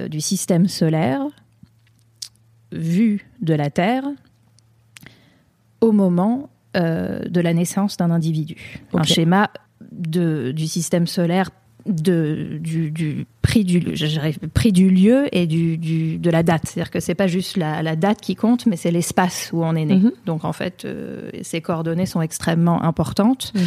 du 0.09 0.19
système 0.21 0.67
solaire 0.67 1.21
vu 2.71 3.29
de 3.41 3.53
la 3.53 3.69
Terre 3.69 4.05
au 5.81 5.91
moment 5.91 6.49
de 6.73 7.41
la 7.41 7.53
naissance 7.53 7.97
d'un 7.97 8.09
individu. 8.09 8.55
Un 8.93 9.03
schéma 9.03 9.51
de, 9.91 10.51
du 10.51 10.67
système 10.67 11.05
solaire 11.05 11.51
de, 11.85 12.57
du, 12.59 13.25
prix 13.49 13.63
du, 13.63 13.81
prix 14.53 14.71
du 14.71 14.91
lieu 14.91 15.27
et 15.35 15.47
du, 15.47 15.77
du 15.77 16.19
de 16.19 16.29
la 16.29 16.43
date. 16.43 16.63
C'est-à-dire 16.65 16.91
que 16.91 16.99
c'est 16.99 17.15
pas 17.15 17.25
juste 17.25 17.57
la, 17.57 17.81
la, 17.81 17.95
date 17.95 18.21
qui 18.21 18.35
compte, 18.35 18.67
mais 18.67 18.75
c'est 18.75 18.91
l'espace 18.91 19.49
où 19.53 19.63
on 19.63 19.75
est 19.75 19.85
né. 19.85 19.95
Mhm. 19.95 20.11
Donc 20.25 20.45
en 20.45 20.53
fait, 20.53 20.85
euh, 20.85 21.29
ces 21.41 21.59
coordonnées 21.59 22.05
sont 22.05 22.21
extrêmement 22.21 22.83
importantes. 22.83 23.51
Mhm. 23.55 23.61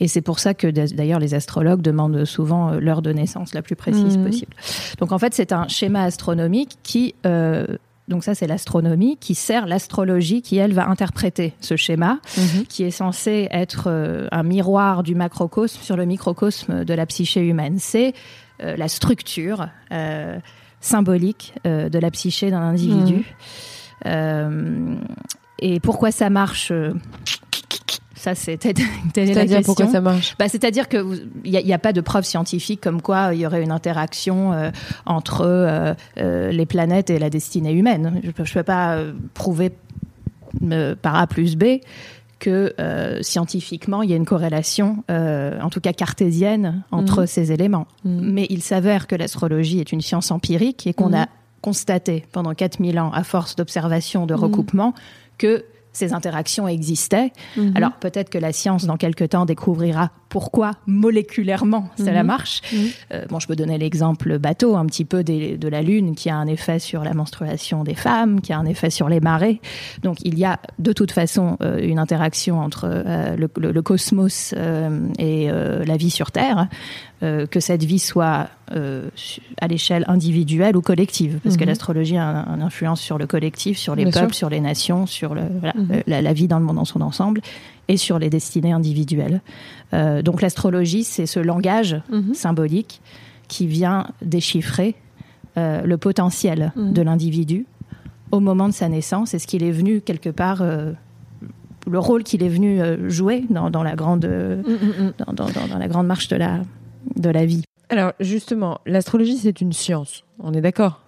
Et 0.00 0.06
c'est 0.06 0.20
pour 0.20 0.38
ça 0.38 0.54
que 0.54 0.68
d'ailleurs 0.68 1.18
les 1.18 1.34
astrologues 1.34 1.82
demandent 1.82 2.24
souvent 2.24 2.70
euh, 2.70 2.78
l'heure 2.78 3.02
de 3.02 3.12
naissance 3.12 3.54
la 3.54 3.62
plus 3.62 3.74
précise 3.74 4.16
mhm. 4.16 4.24
possible. 4.24 4.54
Donc 4.98 5.10
en 5.10 5.18
fait, 5.18 5.34
c'est 5.34 5.50
un 5.52 5.66
schéma 5.66 6.04
astronomique 6.04 6.78
qui 6.84 7.16
euh, 7.26 7.66
donc 8.08 8.24
ça, 8.24 8.34
c'est 8.34 8.46
l'astronomie 8.46 9.18
qui 9.18 9.34
sert 9.34 9.66
l'astrologie 9.66 10.40
qui, 10.40 10.56
elle, 10.56 10.72
va 10.72 10.88
interpréter 10.88 11.52
ce 11.60 11.76
schéma, 11.76 12.20
qui 12.68 12.82
est 12.82 12.90
censé 12.90 13.48
être 13.50 13.84
euh, 13.88 14.26
un 14.32 14.42
miroir 14.42 15.02
du 15.02 15.14
macrocosme 15.14 15.82
sur 15.82 15.96
le 15.96 16.06
microcosme 16.06 16.84
de 16.84 16.94
la 16.94 17.04
psyché 17.04 17.42
humaine. 17.42 17.76
C'est 17.78 18.14
la 18.60 18.88
structure 18.88 19.68
euh, 19.92 20.38
symbolique 20.80 21.54
de 21.64 21.98
la 21.98 22.10
psyché 22.10 22.50
d'un 22.50 22.62
individu. 22.62 23.24
Mhm. 24.04 25.00
et 25.58 25.80
pourquoi 25.80 26.12
ça 26.12 26.30
marche 26.30 26.72
ça, 28.18 28.34
c'était 28.34 28.74
C'est-à-dire 29.14 29.62
pourquoi 29.64 29.86
ça 29.86 30.00
marche? 30.00 30.34
Bah, 30.38 30.48
C'est-à-dire 30.48 30.88
qu'il 30.88 31.30
n'y 31.44 31.72
a, 31.72 31.78
pas 31.78 31.92
de 31.92 32.00
preuve 32.00 32.24
scientifique 32.24 32.80
comme 32.80 33.00
quoi 33.00 33.30
il 33.32 33.40
y 33.40 33.46
aurait 33.46 33.62
une 33.62 33.70
interaction 33.70 34.52
euh, 34.52 34.70
entre 35.06 35.42
euh, 35.42 35.94
euh, 36.18 36.50
les 36.50 36.66
planètes 36.66 37.10
et 37.10 37.18
la 37.18 37.30
destinée 37.30 37.72
humaine. 37.72 38.20
Je 38.22 38.28
ne 38.28 38.32
peux, 38.32 38.62
pas 38.64 38.98
prouver 39.34 39.72
par 41.00 41.14
A 41.14 41.26
plus 41.26 41.56
B 41.56 41.78
que 42.38 42.74
scientifiquement 43.20 44.02
il 44.02 44.10
y 44.10 44.12
a 44.12 44.16
une 44.16 44.24
corrélation, 44.24 45.02
en 45.08 45.70
tout 45.70 45.80
cas 45.80 45.92
cartésienne, 45.92 46.82
entre 46.90 47.22
mhm. 47.22 47.26
ces 47.26 47.52
éléments. 47.52 47.86
Mhm. 48.04 48.32
Mais 48.32 48.46
il 48.50 48.62
s'avère 48.62 49.06
que 49.06 49.16
l'astrologie 49.16 49.80
est 49.80 49.92
une 49.92 50.00
science 50.00 50.30
empirique 50.30 50.86
et 50.86 50.94
qu'on 50.94 51.08
mhm. 51.08 51.14
a 51.14 51.28
constaté 51.60 52.24
pendant 52.32 52.54
4000 52.54 52.98
ans, 53.00 53.10
à 53.12 53.24
force 53.24 53.56
d'observation, 53.56 54.26
de 54.26 54.34
recoupement, 54.34 54.94
que 55.36 55.64
ces 55.92 56.12
interactions 56.12 56.68
existaient. 56.68 57.32
Mhm. 57.56 57.72
Alors 57.74 57.92
peut-être 57.92 58.30
que 58.30 58.38
la 58.38 58.52
science, 58.52 58.84
dans 58.84 58.96
quelques 58.96 59.30
temps, 59.30 59.46
découvrira 59.46 60.10
pourquoi 60.28 60.72
moléculairement 60.86 61.88
cela 61.96 62.22
mhm. 62.22 62.26
marche. 62.26 62.60
Mhm. 62.72 62.88
Euh, 63.12 63.26
bon, 63.28 63.40
je 63.40 63.46
peux 63.46 63.56
donner 63.56 63.78
l'exemple 63.78 64.38
bateau, 64.38 64.76
un 64.76 64.86
petit 64.86 65.04
peu 65.04 65.24
de 65.24 65.68
la 65.68 65.82
Lune, 65.82 66.14
qui 66.14 66.30
a 66.30 66.36
un 66.36 66.46
effet 66.46 66.78
sur 66.78 67.02
la 67.02 67.14
menstruation 67.14 67.84
des 67.84 67.94
femmes, 67.94 68.40
qui 68.40 68.52
a 68.52 68.58
un 68.58 68.66
effet 68.66 68.90
sur 68.90 69.08
les 69.08 69.20
marées. 69.20 69.60
Donc 70.02 70.18
il 70.22 70.38
y 70.38 70.44
a 70.44 70.60
de 70.78 70.92
toute 70.92 71.12
façon 71.12 71.56
euh, 71.62 71.80
une 71.80 71.98
interaction 71.98 72.60
entre 72.60 72.84
euh, 72.88 73.36
le, 73.36 73.82
cosmos 73.82 74.54
et 75.18 75.48
la 75.48 75.96
vie 75.96 76.10
sur 76.10 76.30
Terre. 76.30 76.68
Que 77.20 77.60
cette 77.60 77.82
vie 77.82 77.98
soit 77.98 78.48
à 78.70 79.66
l'échelle 79.66 80.04
individuelle 80.06 80.76
ou 80.76 80.82
collective, 80.82 81.40
parce 81.42 81.56
que 81.56 81.64
l'astrologie 81.64 82.16
a 82.16 82.46
une 82.54 82.62
influence 82.62 83.00
sur 83.00 83.18
le 83.18 83.26
collectif, 83.26 83.76
sur 83.76 83.96
les 83.96 84.10
peuples, 84.10 84.34
sur 84.34 84.48
les 84.48 84.60
nations, 84.60 85.06
sur 85.06 85.34
le, 85.34 85.42
la, 86.06 86.22
la, 86.22 86.32
vie 86.32 86.46
dans 86.46 86.58
le 86.58 86.64
monde 86.64 86.76
dans 86.76 86.84
son 86.84 87.00
ensemble 87.00 87.40
et 87.88 87.96
sur 87.96 88.18
les 88.18 88.30
destinées 88.30 88.72
individuelles. 88.72 89.40
Euh, 89.94 90.22
donc 90.22 90.42
l'astrologie, 90.42 91.04
c'est 91.04 91.26
ce 91.26 91.40
langage 91.40 92.00
mhm. 92.10 92.34
symbolique 92.34 93.00
qui 93.48 93.66
vient 93.66 94.06
déchiffrer 94.22 94.94
euh, 95.56 95.82
le 95.82 95.96
potentiel 95.96 96.72
mhm. 96.76 96.92
de 96.92 97.02
l'individu 97.02 97.66
au 98.30 98.40
moment 98.40 98.68
de 98.68 98.74
sa 98.74 98.88
naissance 98.88 99.32
et 99.32 99.38
ce 99.38 99.46
qu'il 99.46 99.62
est 99.62 99.70
venu 99.70 100.02
quelque 100.02 100.28
part, 100.28 100.60
euh, 100.60 100.92
le 101.90 101.98
rôle 101.98 102.22
qu'il 102.22 102.42
est 102.42 102.50
venu 102.50 102.80
jouer 103.08 103.44
dans, 103.48 103.70
dans 103.70 103.82
la 103.82 103.96
grande, 103.96 104.26
mhm, 104.26 105.14
dans, 105.16 105.32
dans, 105.32 105.46
dans, 105.46 105.78
la 105.78 105.88
grande 105.88 106.06
marche 106.06 106.28
de 106.28 106.36
la, 106.36 106.60
de 107.16 107.30
la 107.30 107.46
vie. 107.46 107.62
Alors 107.88 108.12
justement, 108.20 108.80
l'astrologie, 108.86 109.38
c'est 109.38 109.60
une 109.60 109.72
science, 109.72 110.24
on 110.40 110.52
est 110.52 110.60
d'accord? 110.60 111.00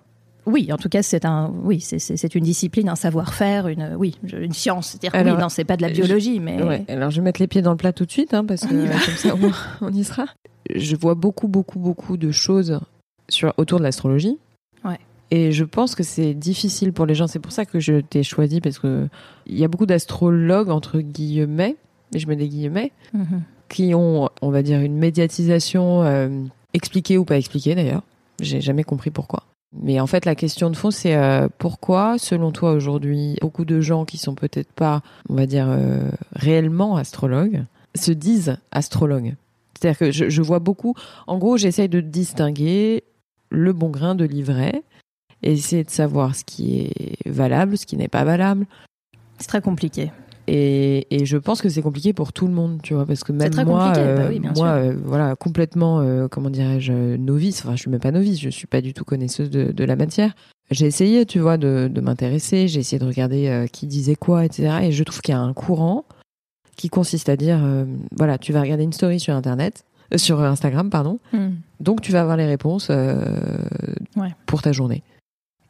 Oui, 0.47 0.73
en 0.73 0.77
tout 0.77 0.89
cas, 0.89 1.03
c'est 1.03 1.25
un, 1.25 1.53
oui, 1.63 1.81
c'est 1.81 2.35
une 2.35 2.45
discipline, 2.45 2.89
un 2.89 2.97
savoir-faire, 2.97 3.69
une, 3.69 3.95
oui, 3.97 4.17
une 4.33 4.53
science. 4.53 4.89
C'est-à-dire 4.89 5.13
oui, 5.33 5.41
non, 5.41 5.49
c'est 5.49 5.65
pas 5.65 5.77
de 5.77 5.83
la 5.83 5.91
biologie, 5.91 6.41
mais. 6.41 6.85
alors, 6.89 7.11
je 7.11 7.17
vais 7.17 7.25
mettre 7.25 7.41
les 7.41 7.47
pieds 7.47 7.63
dans 7.63 7.73
le 7.73 7.77
plat 7.77 7.93
tout 7.93 8.07
de 8.07 8.11
suite, 8.11 8.35
hein, 8.35 8.45
parce 8.45 8.63
que 8.63 8.69
comme 8.69 9.17
ça, 9.17 9.35
on, 9.81 9.93
y 9.93 10.05
sera. 10.05 10.25
Je 10.75 10.97
vois 10.97 11.15
beaucoup, 11.15 11.49
beaucoup, 11.49 11.79
beaucoup 11.79 12.17
de 12.17 12.31
choses 12.31 12.81
sur 13.29 13.53
autour 13.59 13.79
de 13.79 13.85
l'astrologie. 13.85 14.39
Ouais. 14.85 14.99
Et 15.31 15.53
je 15.53 15.65
pense 15.65 15.95
que 15.95 16.03
c'est 16.03 16.35
difficile 16.35 16.93
pour 16.93 17.07
les 17.07 17.15
gens. 17.15 17.27
C'est 17.27 17.39
pour 17.39 17.53
ça 17.53 17.65
que 17.65 17.79
je 17.79 18.01
t'ai 18.01 18.23
choisi 18.23 18.61
parce 18.61 18.79
que 18.79 19.09
il 19.47 19.59
y 19.59 19.65
a 19.65 19.69
beaucoup 19.69 19.87
d'astrologues 19.87 20.71
entre 20.71 21.01
guillemets, 21.01 21.77
et 22.15 22.19
je 22.19 22.27
mets 22.27 22.37
des 22.37 22.49
guillemets, 22.49 22.93
mm-hmm. 23.15 23.41
Qui 23.71 23.95
ont, 23.95 24.29
on 24.43 24.51
va 24.51 24.63
dire, 24.63 24.81
une 24.81 24.99
médiatisation 24.99 26.03
euh, 26.03 26.29
expliquée 26.75 27.17
ou 27.17 27.25
pas 27.25 27.39
expliquée 27.39 27.75
d'ailleurs. 27.75 28.03
J'ai 28.41 28.61
jamais 28.61 28.85
compris 28.85 29.11
pourquoi. 29.11 29.45
Mais 29.73 30.01
en 30.01 30.07
fait, 30.07 30.25
la 30.25 30.35
question 30.35 30.69
de 30.69 30.77
fond, 30.77 30.91
c'est 30.91 31.15
euh, 31.15 31.49
pourquoi, 31.59 32.19
selon 32.19 32.51
toi, 32.51 32.73
aujourd'hui, 32.73 33.37
beaucoup 33.41 33.65
de 33.65 33.81
gens 33.81 34.05
qui 34.05 34.19
sont 34.19 34.35
peut-être 34.35 34.73
pas, 34.73 35.03
on 35.29 35.35
va 35.35 35.47
dire, 35.47 35.69
euh, 35.69 36.11
réellement 36.35 36.97
astrologues, 36.97 37.65
se 37.95 38.11
disent 38.11 38.57
astrologues? 38.73 39.37
C'est-à-dire 39.75 39.99
que 39.99 40.11
je, 40.11 40.43
vois 40.43 40.59
beaucoup. 40.59 40.95
En 41.27 41.39
gros, 41.39 41.57
j'essaye 41.57 41.89
de 41.89 42.01
distinguer 42.01 43.05
le 43.49 43.73
bon 43.73 43.89
grain 43.89 44.15
de 44.15 44.25
l'ivraie 44.25 44.83
et 45.43 45.53
essayer 45.53 45.85
de 45.85 45.91
savoir 45.91 46.35
ce 46.35 46.45
qui 46.45 46.81
est 46.81 47.29
valable, 47.29 47.79
ce 47.79 47.87
qui 47.87 47.97
n'est 47.97 48.09
pas 48.09 48.25
valable. 48.25 48.67
C'est 49.39 49.47
très 49.47 49.63
compliqué. 49.63 50.11
Et, 50.47 51.07
et, 51.11 51.27
je 51.27 51.37
pense 51.37 51.63
que 51.63 51.69
c'est 51.69 51.83
compliqué 51.83 52.13
pour 52.13 52.33
tout 52.33 52.47
le 52.47 52.53
monde, 52.53 52.81
tu 52.83 52.95
vois, 52.95 53.07
parce 53.07 53.25
que 53.25 53.33
même 53.33 53.53
moi, 53.67 53.93
bah 53.93 54.01
euh, 54.01 54.39
moi, 54.57 54.69
euh, 54.69 54.97
voilà, 55.05 55.37
complètement, 55.37 56.01
euh, 56.01 56.29
comment 56.29 56.51
dirais-je, 56.51 56.93
novice. 57.17 57.61
Enfin, 57.65 57.77
je 57.77 57.83
suis 57.83 57.91
même 57.91 58.01
pas 58.01 58.11
novice, 58.11 58.41
je 58.41 58.49
suis 58.49 58.67
pas 58.67 58.81
du 58.81 58.93
tout 58.93 59.05
connaisseuse 59.05 59.51
de, 59.51 59.71
de 59.71 59.85
la 59.85 59.97
matière. 59.97 60.35
J'ai 60.71 60.87
essayé, 60.87 61.27
tu 61.27 61.39
vois, 61.39 61.57
de, 61.57 61.91
de 61.93 62.01
m'intéresser. 62.01 62.69
J'ai 62.69 62.81
essayé 62.81 62.99
de 62.99 63.07
regarder 63.07 63.67
qui 63.73 63.87
disait 63.87 64.15
quoi, 64.15 64.45
etc. 64.45 64.79
Et 64.83 64.93
je 64.93 65.05
trouve 65.05 65.21
qu'il 65.21 65.35
y 65.35 65.37
a 65.37 65.41
un 65.41 65.53
courant 65.53 66.05
qui 66.77 66.89
consiste 66.89 67.29
à 67.29 67.37
dire, 67.37 67.61
voilà, 68.17 68.39
tu 68.39 68.53
vas 68.53 68.61
regarder 68.61 68.85
une 68.85 68.93
story 68.93 69.19
sur 69.19 69.35
Internet, 69.35 69.85
sur 70.17 70.41
Instagram, 70.41 70.89
pardon. 70.89 71.19
Hmm. 71.33 71.51
Donc 71.81 72.03
tu 72.03 72.13
vas 72.13 72.21
avoir 72.21 72.37
les 72.37 72.47
réponses 72.47 72.89
ouais. 72.89 74.35
pour 74.47 74.63
ta 74.63 74.71
journée. 74.71 75.03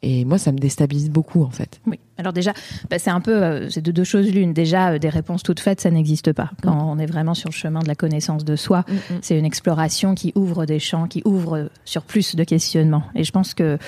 Et 0.02 0.24
moi, 0.24 0.38
ça 0.38 0.50
me 0.50 0.58
déstabilise 0.58 1.10
beaucoup, 1.10 1.42
en 1.42 1.50
fait. 1.50 1.78
Oui. 1.86 1.98
Alors 2.16 2.32
déjà, 2.32 2.52
bah, 2.88 2.98
c'est 2.98 3.10
un 3.10 3.20
peu, 3.20 3.42
euh, 3.42 3.68
c'est 3.68 3.82
de 3.82 3.92
deux 3.92 4.04
choses 4.04 4.30
l'une. 4.30 4.54
Déjà, 4.54 4.92
euh, 4.92 4.98
des 4.98 5.08
réponses 5.08 5.42
toutes 5.42 5.60
faites, 5.60 5.80
ça 5.80 5.90
n'existe 5.90 6.32
pas. 6.32 6.50
Quand 6.62 6.74
mm. 6.74 6.88
on 6.88 6.98
est 6.98 7.06
vraiment 7.06 7.34
sur 7.34 7.50
le 7.50 7.54
chemin 7.54 7.80
de 7.80 7.88
la 7.88 7.94
connaissance 7.94 8.44
de 8.44 8.56
soi, 8.56 8.84
mm, 8.88 8.94
mm. 8.94 9.18
c'est 9.20 9.38
une 9.38 9.44
exploration 9.44 10.14
qui 10.14 10.32
ouvre 10.34 10.64
des 10.64 10.78
champs, 10.78 11.06
qui 11.06 11.20
ouvre 11.26 11.70
sur 11.84 12.02
plus 12.02 12.36
de 12.36 12.44
questionnements. 12.44 13.04
Et 13.14 13.24
je 13.24 13.32
pense 13.32 13.52
que 13.52 13.78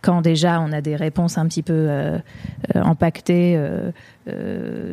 quand 0.00 0.22
déjà 0.22 0.60
on 0.60 0.72
a 0.72 0.80
des 0.80 0.96
réponses 0.96 1.36
un 1.36 1.46
petit 1.46 1.62
peu 1.62 1.72
euh, 1.72 2.18
euh 2.74 2.82
impactées, 2.82 3.60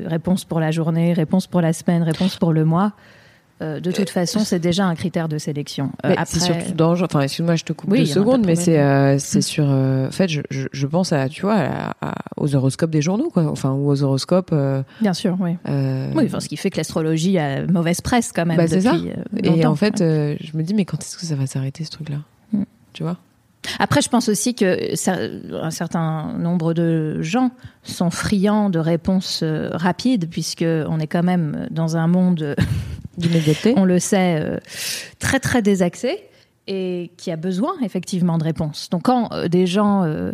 réponses 0.06 0.46
pour 0.46 0.60
la 0.60 0.72
journée, 0.72 1.14
réponses 1.14 1.48
pour 1.48 1.62
la 1.62 1.74
semaine, 1.74 2.04
réponses 2.04 2.38
pour 2.38 2.54
le 2.54 2.64
mois, 2.64 2.94
euh, 3.62 3.80
de 3.80 3.92
toute 3.92 4.10
façon, 4.10 4.40
c'est 4.40 4.60
déjà 4.60 4.86
un 4.86 4.96
critère 4.96 5.30
de 5.30 5.38
sélection. 5.38 5.92
Euh, 6.06 6.14
après... 6.18 6.40
Surtout 6.40 6.74
dangereux. 6.74 7.08
Enfin, 7.10 7.22
excuse-moi, 7.22 7.56
je 7.56 7.64
te 7.64 7.72
coupe 7.72 7.96
deux 7.96 8.06
secondes, 8.06 8.46
mais 8.46 8.56
c'est 8.56 8.80
euh, 8.80 9.18
c'est 9.18 9.42
sur. 9.42 9.66
en 9.66 10.12
fait, 10.12 10.28
je, 10.28 10.42
je, 10.50 10.88
pense 10.88 11.14
à 11.14 11.30
tu 11.30 11.44
vois 11.44 11.70
aux 12.38 12.54
horoscopes 12.54 12.90
des 12.90 13.02
journaux, 13.02 13.30
quoi. 13.30 13.46
Enfin, 13.46 13.72
ou 13.72 13.90
aux 13.90 14.04
horoscopes. 14.04 14.54
Bien 15.02 15.14
sûr, 15.14 15.38
oui. 15.40 15.58
Oui, 15.66 16.26
enfin, 16.26 16.40
ce 16.40 16.50
qui 16.50 16.58
fait 16.58 16.70
que 16.70 16.78
l'astrologie 16.78 17.38
a 17.38 17.66
mauvaise 17.66 18.02
presse 18.02 18.32
quand 18.34 18.46
même. 18.46 18.58
Bah, 18.58 18.68
c'est 18.68 18.82
ça. 18.82 18.96
Et 19.44 19.66
en 19.66 19.76
fait, 19.76 20.00
je 20.00 20.58
me 20.58 20.64
dis, 20.64 20.74
mais 20.74 20.86
quand 20.86 21.02
est-ce 21.02 21.18
que 21.18 21.26
ça 21.26 21.36
va 21.36 21.48
s'arrêter 21.48 21.84
ce 21.86 21.92
truc-là? 21.92 22.18
Mm. 22.52 22.64
Tu 22.94 23.04
vois? 23.04 23.18
Après, 23.80 24.02
je 24.02 24.10
pense 24.10 24.30
aussi 24.30 24.56
que 24.56 24.94
un 25.62 25.72
certain 25.72 26.34
nombre 26.38 26.74
de 26.74 27.22
gens 27.22 27.52
sont 27.84 28.10
friands 28.10 28.70
de 28.70 28.80
réponses 28.80 29.44
rapides, 29.72 30.30
puisque 30.30 30.66
on 30.66 31.00
est 31.00 31.08
quand 31.08 31.24
même 31.24 31.68
dans 31.72 31.98
un 31.98 32.08
monde 32.08 32.56
on 33.76 33.86
le 33.86 34.00
sait, 34.00 34.40
euh, 34.42 34.58
très 35.20 35.40
très 35.40 35.62
désaxé 35.62 36.20
et 36.68 37.12
qui 37.18 37.32
a 37.32 37.36
besoin 37.36 37.74
effectivement 37.84 38.38
de 38.38 38.44
réponses. 38.44 38.90
Donc 38.90 39.04
quand 39.04 39.32
euh, 39.32 39.48
des 39.48 39.68
gens 39.68 40.04
euh, 40.04 40.32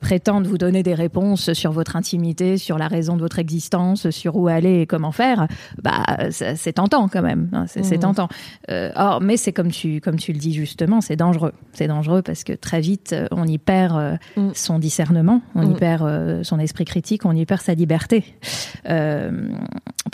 prétendent 0.00 0.46
vous 0.46 0.58
donner 0.58 0.82
des 0.82 0.94
réponses 0.94 1.52
sur 1.52 1.72
votre 1.72 1.96
intimité, 1.96 2.58
sur 2.58 2.78
la 2.78 2.88
raison 2.88 3.16
de 3.16 3.20
votre 3.20 3.38
existence, 3.38 4.10
sur 4.10 4.36
où 4.36 4.48
aller 4.48 4.82
et 4.82 4.86
comment 4.86 5.12
faire, 5.12 5.46
bah 5.82 6.04
c'est 6.30 6.74
tentant 6.74 7.08
quand 7.08 7.22
même. 7.22 7.48
Hein, 7.52 7.66
c'est 7.66 7.96
mmh. 7.96 7.98
tentant. 7.98 8.28
or, 8.68 9.20
mais 9.20 9.36
c'est 9.36 9.52
comme 9.52 9.70
tu 9.70 10.00
comme 10.00 10.16
tu 10.16 10.32
le 10.32 10.38
dis 10.38 10.52
justement, 10.52 11.00
c'est 11.00 11.16
dangereux. 11.16 11.52
C'est 11.72 11.88
dangereux 11.88 12.22
parce 12.22 12.44
que 12.44 12.52
très 12.52 12.80
vite 12.80 13.14
on 13.30 13.46
y 13.46 13.58
perd 13.58 14.18
mmh. 14.36 14.50
son 14.54 14.78
discernement, 14.78 15.42
on 15.54 15.62
y 15.62 15.74
mmh. 15.74 15.76
perd 15.76 16.44
son 16.44 16.58
esprit 16.58 16.84
critique, 16.84 17.24
on 17.24 17.32
y 17.32 17.44
perd 17.46 17.60
sa 17.60 17.74
liberté 17.74 18.24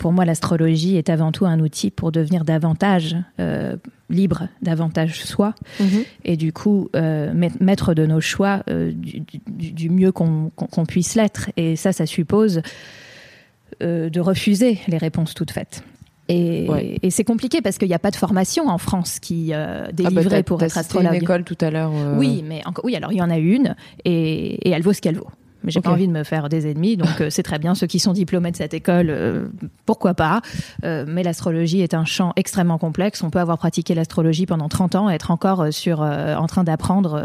pour 0.01 0.11
moi, 0.11 0.25
l'astrologie 0.25 0.97
est 0.97 1.09
avant 1.09 1.31
tout 1.31 1.45
un 1.45 1.59
outil 1.59 1.91
pour 1.91 2.11
devenir 2.11 2.43
davantage 2.43 3.15
euh, 3.39 3.77
libre, 4.11 4.47
davantage 4.61 5.23
soi, 5.23 5.55
mhm. 5.79 6.03
et 6.25 6.37
du 6.37 6.53
coup, 6.53 6.89
euh, 6.95 7.33
mettre 7.59 7.93
de 7.93 8.05
nos 8.05 8.21
choix 8.21 8.63
euh, 8.69 8.91
du, 8.93 9.89
mieux 9.89 10.11
qu'on 10.11 10.51
puisse 10.87 11.15
l'être. 11.15 11.49
Et 11.57 11.75
ça, 11.75 11.91
ça 11.91 12.05
suppose 12.05 12.61
de 13.79 14.19
refuser 14.19 14.77
les 14.87 14.97
réponses 14.97 15.33
toutes 15.33 15.49
faites. 15.49 15.83
Et, 16.29 16.67
et 17.01 17.09
c'est 17.09 17.23
compliqué 17.23 17.61
parce 17.61 17.77
qu'il 17.77 17.87
n'y 17.87 17.93
a 17.93 17.99
pas 17.99 18.11
de 18.11 18.15
formation 18.15 18.67
en 18.67 18.77
France 18.77 19.19
qui 19.19 19.49
euh, 19.53 19.87
délivrait 19.91 20.25
ah 20.27 20.29
bah 20.37 20.43
pour 20.43 20.63
être 20.63 20.77
astrologue. 20.77 21.13
une 21.13 21.23
école 21.23 21.43
tout 21.43 21.57
à 21.59 21.71
l'heure. 21.71 21.91
Oui, 22.15 22.43
mais 22.47 22.61
encore, 22.65 22.85
oui, 22.85 22.95
alors 22.95 23.11
il 23.11 23.17
y 23.17 23.21
en 23.21 23.29
a 23.29 23.37
une 23.37 23.75
et, 24.05 24.67
et 24.67 24.71
elle 24.71 24.83
vaut 24.83 24.93
ce 24.93 25.01
qu'elle 25.01 25.17
vaut 25.17 25.31
mais 25.63 25.71
j'ai 25.71 25.81
pas 25.81 25.91
envie 25.91 26.07
de 26.07 26.11
me 26.11 26.23
faire 26.23 26.49
des 26.49 26.69
ennemis, 26.69 26.97
donc 26.97 27.21
euh, 27.21 27.29
c'est 27.29 27.43
très 27.43 27.59
bien. 27.59 27.75
Ceux 27.75 27.87
qui 27.87 27.99
sont 27.99 28.13
diplômés 28.13 28.51
de 28.51 28.55
cette 28.55 28.73
école, 28.73 29.07
euh, 29.09 29.47
pourquoi 29.85 30.13
pas. 30.13 30.41
Euh, 30.83 31.05
Mais 31.07 31.23
l'astrologie 31.23 31.81
est 31.81 31.93
un 31.93 32.05
champ 32.05 32.33
extrêmement 32.35 32.77
complexe. 32.77 33.23
On 33.23 33.29
peut 33.29 33.39
avoir 33.39 33.57
pratiqué 33.57 33.93
l'astrologie 33.93 34.45
pendant 34.45 34.69
30 34.69 34.95
ans 34.95 35.09
et 35.09 35.13
être 35.13 35.31
encore 35.31 35.71
sur, 35.71 36.01
en 36.01 36.47
train 36.47 36.63
d'apprendre 36.63 37.21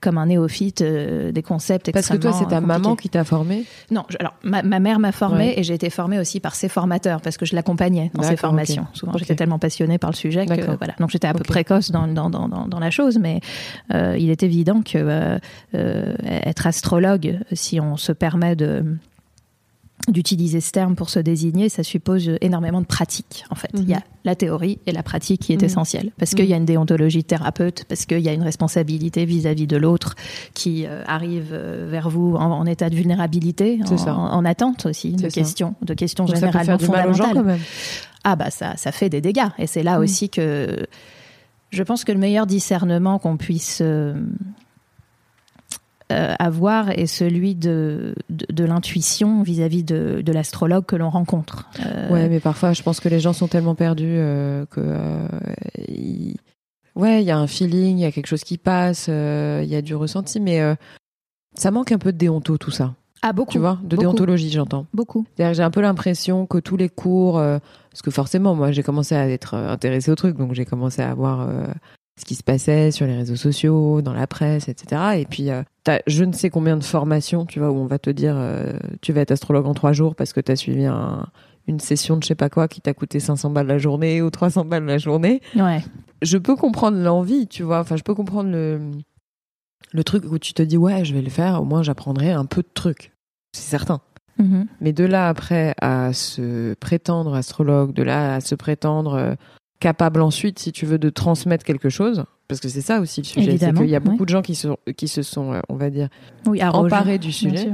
comme 0.00 0.18
un 0.18 0.26
néophyte 0.26 0.82
des 0.82 1.42
concepts 1.42 1.92
Parce 1.92 2.08
que 2.08 2.16
toi, 2.16 2.32
c'est 2.32 2.46
ta 2.46 2.60
maman 2.60 2.96
qui 2.96 3.08
t'a 3.08 3.24
formé 3.24 3.64
Non, 3.90 4.04
alors 4.18 4.34
ma, 4.42 4.62
mère 4.62 4.98
m'a 4.98 5.12
formée 5.12 5.54
et 5.56 5.62
j'ai 5.62 5.74
été 5.74 5.90
formée 5.90 6.18
aussi 6.18 6.40
par 6.40 6.54
ses 6.54 6.68
formateurs 6.68 7.20
parce 7.20 7.36
que 7.36 7.46
je 7.46 7.54
l'accompagnais 7.54 8.10
dans 8.14 8.22
ses 8.22 8.36
formations. 8.36 8.86
Souvent, 8.92 9.16
j'étais 9.16 9.36
tellement 9.36 9.58
passionnée 9.58 9.98
par 9.98 10.10
le 10.10 10.16
sujet 10.16 10.46
que 10.46 10.76
voilà. 10.76 10.94
Donc 10.98 11.10
j'étais 11.10 11.28
un 11.28 11.34
peu 11.34 11.44
précoce 11.44 11.90
dans, 11.90 12.06
dans, 12.06 12.30
dans, 12.30 12.48
dans, 12.48 12.78
la 12.78 12.90
chose, 12.90 13.18
mais 13.18 13.40
il 13.92 14.30
est 14.30 14.42
évident 14.42 14.82
que 14.82 15.38
être 15.72 16.66
astrologue, 16.66 17.38
si 17.66 17.80
on 17.80 17.96
se 17.96 18.12
permet 18.12 18.56
de 18.56 18.84
d'utiliser 20.08 20.60
ce 20.60 20.70
terme 20.70 20.94
pour 20.94 21.10
se 21.10 21.18
désigner, 21.18 21.68
ça 21.68 21.82
suppose 21.82 22.30
énormément 22.40 22.80
de 22.80 22.86
pratique, 22.86 23.44
en 23.50 23.56
fait. 23.56 23.70
Il 23.74 23.88
y 23.88 23.94
a 23.94 23.96
mhm. 23.96 24.02
la 24.24 24.34
théorie 24.36 24.78
et 24.86 24.92
la 24.92 25.02
pratique 25.02 25.40
qui 25.42 25.52
est 25.52 25.56
mhm. 25.60 25.64
essentielle. 25.64 26.12
Parce 26.16 26.34
qu'il 26.34 26.44
y 26.44 26.52
a 26.52 26.56
mhm. 26.56 26.62
une 26.62 26.66
déontologie 26.66 27.22
de 27.22 27.26
thérapeute, 27.26 27.84
parce 27.88 28.06
qu'il 28.06 28.20
y 28.20 28.28
a 28.28 28.32
une 28.32 28.44
responsabilité 28.44 29.24
vis-à-vis 29.24 29.66
de 29.66 29.76
l'autre 29.76 30.14
qui 30.54 30.86
euh, 30.86 31.02
arrive 31.06 31.48
euh, 31.52 31.88
vers 31.90 32.08
vous 32.08 32.36
en, 32.36 32.64
état 32.66 32.88
de 32.88 32.94
vulnérabilité, 32.94 33.80
en, 34.06 34.44
attente 34.44 34.86
aussi 34.86 35.12
de 35.12 35.28
questions, 35.28 35.74
de 35.82 35.94
questions 35.94 36.26
généralement 36.26 36.78
fondamentales. 36.78 37.58
Ah 38.22 38.36
bah 38.36 38.50
ça, 38.50 38.76
ça 38.76 38.92
fait 38.92 39.08
des 39.08 39.20
dégâts. 39.20 39.48
Et 39.58 39.66
c'est 39.66 39.82
là 39.82 39.98
aussi 39.98 40.28
que 40.28 40.86
je 41.70 41.82
pense 41.82 42.04
que 42.04 42.12
le 42.12 42.18
meilleur 42.18 42.46
discernement 42.46 43.18
qu'on 43.18 43.36
puisse... 43.36 43.80
Euh, 43.82 44.14
avoir 46.10 46.90
est 46.90 47.06
celui 47.06 47.54
de, 47.54 48.14
de, 48.30 48.64
l'intuition 48.64 49.42
vis-à-vis 49.42 49.82
de, 49.82 50.22
de 50.24 50.32
l'astrologue 50.32 50.84
que 50.84 50.96
l'on 50.96 51.10
rencontre. 51.10 51.68
Euh... 51.84 52.08
Ouais, 52.10 52.28
mais 52.28 52.40
parfois, 52.40 52.72
je 52.72 52.82
pense 52.82 53.00
que 53.00 53.08
les 53.08 53.20
gens 53.20 53.32
sont 53.32 53.48
tellement 53.48 53.74
perdus 53.74 54.04
euh, 54.06 54.66
que. 54.66 54.80
Euh, 54.80 55.28
ouais, 56.94 57.22
il 57.22 57.26
y 57.26 57.30
a 57.30 57.38
un 57.38 57.46
feeling, 57.46 57.98
il 57.98 58.02
y 58.02 58.04
a 58.04 58.12
quelque 58.12 58.28
chose 58.28 58.44
qui 58.44 58.58
passe, 58.58 59.08
il 59.08 59.68
y 59.68 59.74
a 59.74 59.82
du 59.82 59.94
ressenti, 59.94 60.40
mais 60.40 60.60
ça 61.54 61.70
manque 61.70 61.92
un 61.92 61.98
peu 61.98 62.12
de 62.12 62.18
déonto, 62.18 62.56
tout 62.58 62.70
ça. 62.70 62.94
Ah, 63.22 63.32
beaucoup. 63.32 63.52
Tu 63.52 63.58
vois, 63.58 63.80
de 63.82 63.96
déontologie, 63.96 64.50
j'entends. 64.50 64.86
Beaucoup. 64.92 65.26
J'ai 65.38 65.62
un 65.62 65.70
peu 65.70 65.80
l'impression 65.80 66.46
que 66.46 66.58
tous 66.58 66.76
les 66.76 66.88
cours, 66.88 67.34
parce 67.34 68.02
que 68.02 68.10
forcément, 68.10 68.54
moi, 68.54 68.70
j'ai 68.70 68.82
commencé 68.82 69.14
à 69.14 69.28
être 69.28 69.54
intéressée 69.54 70.10
au 70.10 70.14
truc, 70.14 70.36
donc 70.36 70.54
j'ai 70.54 70.64
commencé 70.64 71.02
à 71.02 71.10
avoir 71.10 71.48
ce 72.18 72.24
qui 72.24 72.34
se 72.34 72.42
passait 72.42 72.90
sur 72.90 73.06
les 73.06 73.14
réseaux 73.14 73.36
sociaux, 73.36 74.00
dans 74.00 74.14
la 74.14 74.26
presse, 74.26 74.68
etc. 74.68 75.18
Et 75.18 75.26
puis, 75.26 75.50
euh, 75.50 75.62
tu 75.84 75.90
as 75.90 76.02
je 76.06 76.24
ne 76.24 76.32
sais 76.32 76.50
combien 76.50 76.76
de 76.76 76.84
formations, 76.84 77.44
tu 77.44 77.58
vois, 77.58 77.70
où 77.70 77.76
on 77.76 77.86
va 77.86 77.98
te 77.98 78.10
dire, 78.10 78.34
euh, 78.36 78.72
tu 79.02 79.12
vas 79.12 79.20
être 79.20 79.32
astrologue 79.32 79.66
en 79.66 79.74
trois 79.74 79.92
jours 79.92 80.14
parce 80.14 80.32
que 80.32 80.40
tu 80.40 80.50
as 80.50 80.56
suivi 80.56 80.86
un, 80.86 81.26
une 81.66 81.80
session 81.80 82.16
de 82.16 82.22
je 82.22 82.28
sais 82.28 82.34
pas 82.34 82.48
quoi 82.48 82.68
qui 82.68 82.80
t'a 82.80 82.94
coûté 82.94 83.20
500 83.20 83.50
balles 83.50 83.66
la 83.66 83.78
journée 83.78 84.22
ou 84.22 84.30
300 84.30 84.64
balles 84.64 84.84
la 84.84 84.98
journée. 84.98 85.42
Ouais. 85.54 85.84
Je 86.22 86.38
peux 86.38 86.56
comprendre 86.56 86.98
l'envie, 86.98 87.46
tu 87.46 87.62
vois. 87.62 87.80
Enfin, 87.80 87.96
je 87.96 88.02
peux 88.02 88.14
comprendre 88.14 88.50
le, 88.50 88.80
le 89.92 90.04
truc 90.04 90.24
où 90.30 90.38
tu 90.38 90.54
te 90.54 90.62
dis, 90.62 90.78
ouais, 90.78 91.04
je 91.04 91.14
vais 91.14 91.22
le 91.22 91.30
faire, 91.30 91.60
au 91.60 91.64
moins 91.64 91.82
j'apprendrai 91.82 92.32
un 92.32 92.46
peu 92.46 92.62
de 92.62 92.70
trucs. 92.72 93.12
C'est 93.52 93.68
certain. 93.68 94.00
Mm-hmm. 94.40 94.66
Mais 94.80 94.92
de 94.92 95.04
là 95.04 95.28
après 95.28 95.74
à 95.80 96.12
se 96.12 96.74
prétendre 96.74 97.34
astrologue, 97.34 97.92
de 97.92 98.02
là 98.02 98.34
à 98.34 98.40
se 98.40 98.54
prétendre 98.54 99.14
euh, 99.14 99.34
capable 99.80 100.22
ensuite, 100.22 100.58
si 100.58 100.72
tu 100.72 100.86
veux, 100.86 100.98
de 100.98 101.10
transmettre 101.10 101.64
quelque 101.64 101.88
chose. 101.88 102.24
Parce 102.48 102.60
que 102.60 102.68
c'est 102.68 102.80
ça 102.80 103.00
aussi 103.00 103.20
le 103.22 103.26
sujet, 103.26 103.58
c'est 103.58 103.72
qu'il 103.72 103.88
y 103.88 103.96
a 103.96 104.00
beaucoup 104.00 104.24
de 104.24 104.30
gens 104.30 104.42
qui, 104.42 104.54
sont, 104.54 104.76
qui 104.96 105.08
se 105.08 105.22
sont, 105.22 105.52
euh, 105.52 105.60
on 105.68 105.74
va 105.74 105.90
dire, 105.90 106.08
emparés 106.46 107.18
du 107.18 107.32
sujet. 107.32 107.70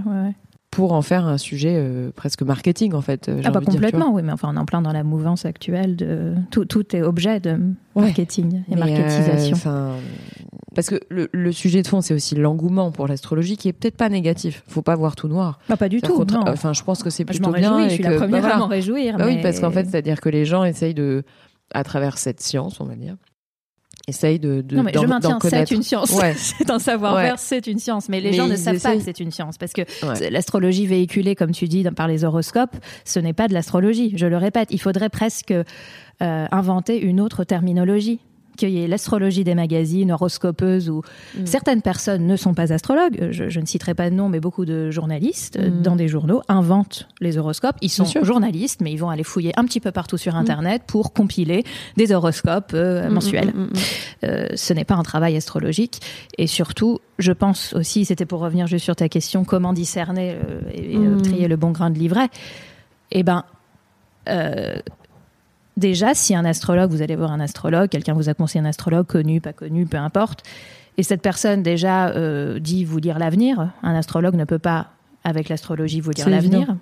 Pour 0.71 0.94
en 0.94 1.02
faire 1.02 1.26
un 1.26 1.37
sujet 1.37 1.75
euh, 1.76 2.11
presque 2.16 2.40
marketing 2.40 2.94
en 2.94 3.02
fait. 3.02 3.28
Euh, 3.28 3.42
ah 3.44 3.50
bah 3.50 3.61
complètement, 3.61 4.11
oui, 4.14 4.23
mais 4.25 4.32
enfin 4.32 4.49
on 4.50 4.56
est 4.56 4.59
en 4.59 4.64
plein 4.64 4.80
dans 4.80 4.94
la 4.94 5.04
mouvance 5.04 5.44
actuelle 5.44 5.97
de 5.97 6.32
tout, 6.50 6.64
tout 6.64 6.97
est 6.97 7.02
objet 7.02 7.40
de 7.40 7.59
marketing 7.94 8.62
et 8.71 8.76
marketisation. 8.76 9.59
parce 10.75 10.88
que 10.88 10.99
le, 11.11 11.28
le, 11.30 11.52
sujet 11.52 11.82
de 11.82 11.86
fond 11.86 12.00
c'est 12.00 12.15
aussi 12.15 12.36
l'engouement 12.36 12.91
pour 12.91 13.06
l'astrologie 13.06 13.58
qui 13.58 13.69
est 13.69 13.75
peut-être 13.75 13.99
pas 13.99 14.08
négatif. 14.08 14.65
Faut 14.67 14.80
pas 14.80 14.97
voir 14.97 15.15
tout 15.15 15.28
noir. 15.28 15.58
Ah, 15.69 15.76
pas 15.76 15.91
du 15.91 16.00
tout. 16.00 16.25
Enfin 16.47 16.73
je 16.73 16.82
pense 16.82 17.02
que 17.02 17.10
c'est 17.10 17.26
plutôt 17.26 17.52
bien. 17.52 17.91
je 17.91 17.95
suis 17.97 18.02
la 18.02 18.17
première 18.17 18.41
bah, 18.41 18.54
à 18.54 18.58
m'en 18.58 18.67
réjouir. 18.67 19.19
Bah 19.19 19.26
oui 19.26 19.43
parce 19.43 19.60
qu'en 19.60 19.73
fait 19.73 19.86
c'est 19.91 19.99
à 19.99 20.02
dire 20.02 20.23
que 20.23 20.30
les 20.30 20.47
gens 20.47 20.65
essayent 20.65 20.95
de 20.95 21.23
à 21.75 21.85
travers 21.85 22.19
cette 22.19 22.41
science, 22.41 22.80
on 22.80 22.85
va 22.85 22.95
dire, 22.95 23.17
essaye 24.08 24.39
de, 24.39 24.63
de 24.63 24.76
non 24.76 24.82
mais 24.82 24.93
je 24.95 25.06
maintiens 25.06 25.39
c'est 25.41 25.71
une 25.71 25.82
science. 25.82 26.11
Ouais. 26.13 26.35
c'est 26.37 26.71
un 26.71 26.78
savoir-faire 26.78 27.39
c'est 27.39 27.67
une 27.67 27.78
science. 27.78 28.08
Mais 28.08 28.21
les 28.21 28.32
gens 28.32 28.49
ne 28.49 28.56
savent 28.56 28.80
pas 28.80 28.97
que 28.97 29.02
c'est 29.02 29.21
une 29.21 29.30
science 29.30 29.58
parce 29.58 29.73
que 29.73 29.82
l'astrologie 30.30 30.87
véhiculée 30.87 31.35
comme 31.35 31.52
tu 31.52 31.69
dis 31.69 31.85
par 31.97 32.08
les 32.08 32.25
horoscopes 32.25 32.76
ce 33.04 33.21
n'est 33.21 33.32
pas 33.32 33.49
de 33.49 33.54
l'astrologie 33.54 34.13
je 34.17 34.26
le 34.26 34.37
répète. 34.37 34.69
Il 34.71 34.80
faudrait 34.80 35.11
presque 35.11 35.52
euh, 35.52 35.65
inventer 36.21 37.00
une 37.00 37.21
autre 37.21 37.45
terminologie 37.45 38.21
qu'il 38.56 38.71
y 38.71 38.82
ait 38.82 38.86
l'astrologie 38.86 39.45
des 39.45 39.54
magazines, 39.54 40.12
horoscopeuses, 40.12 40.88
ou 40.88 41.02
mm. 41.38 41.47
certaines 41.47 41.82
personnes 41.82 42.26
ne 42.26 42.36
sont 42.36 42.54
pas 42.54 42.73
astrologues, 42.73 43.28
je, 43.30 43.60
ne 43.60 43.67
citerai 43.67 43.95
pas 43.95 44.10
de 44.10 44.15
nom, 44.15 44.28
mais 44.28 44.41
beaucoup 44.41 44.65
de 44.65 44.91
journalistes 44.91 45.58
mm. 45.58 45.82
dans 45.82 45.97
des 45.97 46.08
journaux 46.08 46.43
inventent 46.49 47.08
les 47.21 47.38
horoscopes. 47.38 47.76
Ils 47.80 47.91
sont 47.91 48.04
journalistes, 48.23 48.80
mais 48.80 48.93
ils 48.93 48.97
vont 48.97 49.10
aller 49.10 49.25
fouiller 49.25 49.52
un 49.58 49.65
petit 49.65 49.80
peu 49.80 49.91
partout 49.91 50.19
sur 50.19 50.34
mm. 50.34 50.38
Internet 50.38 50.82
pour 50.86 51.12
compiler 51.12 51.65
des 51.97 52.12
horoscopes 52.12 52.73
euh, 52.75 53.08
mensuels. 53.10 53.52
Euh, 54.25 54.47
ce 54.54 54.73
n'est 54.73 54.84
pas 54.84 54.95
un 54.95 55.02
travail 55.02 55.36
astrologique. 55.36 56.00
Et 56.38 56.47
surtout, 56.47 57.00
je 57.19 57.32
pense 57.32 57.73
aussi, 57.73 58.04
c'était 58.04 58.26
pour 58.26 58.41
revenir 58.41 58.67
juste 58.67 58.84
sur 58.84 58.97
ta 58.97 59.08
question, 59.08 59.45
comment 59.45 59.73
discerner 59.73 60.36
euh, 60.36 60.60
et, 60.73 61.23
trier 61.23 61.49
le 61.49 61.56
bon 61.56 61.71
grain 61.71 61.91
de 61.91 61.99
livret 61.99 62.28
Eh 63.10 63.23
ben, 63.23 63.45
déjà, 65.76 66.15
si 66.15 66.35
un 66.35 66.45
astrologue, 66.45 66.91
vous 66.91 67.02
allez 67.02 67.17
voir 67.17 67.32
un 67.32 67.41
astrologue, 67.41 67.89
quelqu'un 67.89 68.15
vous 68.15 68.28
a 68.28 68.35
conseillé 68.35 68.65
un 68.65 68.69
astrologue, 68.69 69.06
connu, 69.06 69.41
pas 69.41 69.52
connu, 69.52 69.87
peu 69.87 69.97
importe, 69.97 70.45
et 70.99 71.02
cette 71.02 71.23
personne 71.23 71.63
déjà 71.63 72.08
euh, 72.08 72.58
dit 72.58 72.85
vous 72.85 72.99
lire 72.99 73.19
l'avenir, 73.19 73.71
un 73.82 73.95
astrologue 73.95 74.35
ne 74.35 74.45
peut 74.45 74.58
pas, 74.58 74.89
avec 75.25 75.49
l'astrologie, 75.49 76.00
vous 76.00 76.11
lire 76.11 76.28
l'avenir. 76.28 76.76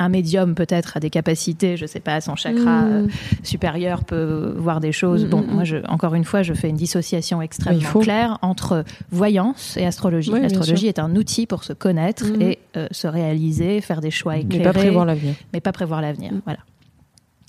Un 0.00 0.10
médium 0.10 0.54
peut-être 0.54 0.96
a 0.96 1.00
des 1.00 1.10
capacités, 1.10 1.76
je 1.76 1.84
sais 1.84 1.98
pas, 1.98 2.20
son 2.20 2.36
chakra 2.36 2.82
hmm. 2.82 2.92
euh, 2.92 3.06
supérieur 3.42 4.04
peut 4.04 4.54
voir 4.56 4.78
des 4.78 4.92
choses. 4.92 5.24
Hmm, 5.24 5.30
bon, 5.30 5.40
hmm, 5.40 5.50
moi, 5.50 5.64
je, 5.64 5.78
encore 5.88 6.14
une 6.14 6.22
fois, 6.22 6.44
je 6.44 6.54
fais 6.54 6.68
une 6.68 6.76
dissociation 6.76 7.42
extrêmement 7.42 7.98
claire 7.98 8.38
entre 8.42 8.84
voyance 9.10 9.76
et 9.76 9.84
astrologie. 9.84 10.30
L'astrologie 10.30 10.86
est 10.86 11.00
un 11.00 11.16
outil 11.16 11.46
pour 11.46 11.64
se 11.64 11.72
connaître 11.72 12.26
et 12.40 12.60
euh, 12.76 12.86
se 12.92 13.08
réaliser, 13.08 13.80
faire 13.80 14.00
des 14.00 14.12
choix 14.12 14.36
éclairés. 14.36 14.58
Mais 14.58 14.72
pas 14.72 14.78
prévoir 14.78 15.04
l'avenir. 15.04 15.34
Mais 15.52 15.60
pas 15.60 15.72
prévoir 15.72 16.00
l'avenir, 16.00 16.30
voilà. 16.44 16.60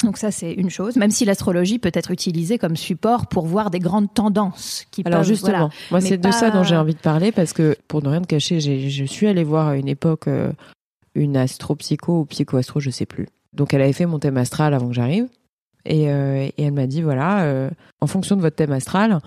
Donc 0.03 0.17
ça, 0.17 0.31
c'est 0.31 0.53
une 0.53 0.69
chose, 0.69 0.95
même 0.95 1.11
si 1.11 1.25
l'astrologie 1.25 1.77
peut 1.77 1.91
être 1.93 2.11
utilisée 2.11 2.57
comme 2.57 2.77
support 2.77 3.27
pour 3.27 3.45
voir 3.45 3.69
des 3.69 3.79
grandes 3.79 4.13
tendances 4.13 4.85
qui 4.91 5.03
Alors 5.05 5.23
justement, 5.23 5.69
moi 5.91 5.99
c'est 5.99 6.17
de 6.17 6.31
ça 6.31 6.51
dont 6.51 6.63
j'ai 6.63 6.77
envie 6.77 6.93
de 6.93 6.99
parler 6.99 7.31
parce 7.31 7.53
que 7.53 7.75
pour 7.87 8.01
ne 8.01 8.09
rien 8.09 8.21
te 8.21 8.27
cacher, 8.27 8.59
je 8.59 9.05
suis 9.05 9.27
allée 9.27 9.43
voir 9.43 9.67
à 9.67 9.75
une 9.75 9.87
époque 9.89 10.27
euh, 10.27 10.51
une 11.15 11.35
astropsycho 11.35 12.21
ou 12.21 12.25
psychoastro, 12.25 12.79
je 12.79 12.89
sais 12.89 13.05
plus. 13.05 13.27
Donc 13.53 13.73
elle 13.73 13.81
avait 13.81 13.93
fait 13.93 14.05
mon 14.05 14.19
thème 14.19 14.37
astral 14.37 14.73
avant 14.73 14.87
que 14.87 14.93
j'arrive 14.93 15.27
et, 15.85 16.09
euh, 16.09 16.47
et, 16.57 16.63
elle 16.63 16.73
m'a 16.73 16.87
dit 16.87 17.01
voilà, 17.01 17.43
euh, 17.43 17.69
en 17.99 18.07
fonction 18.07 18.35
de 18.35 18.41
votre 18.41 18.55
thème 18.55 18.71
astral, 18.71 19.19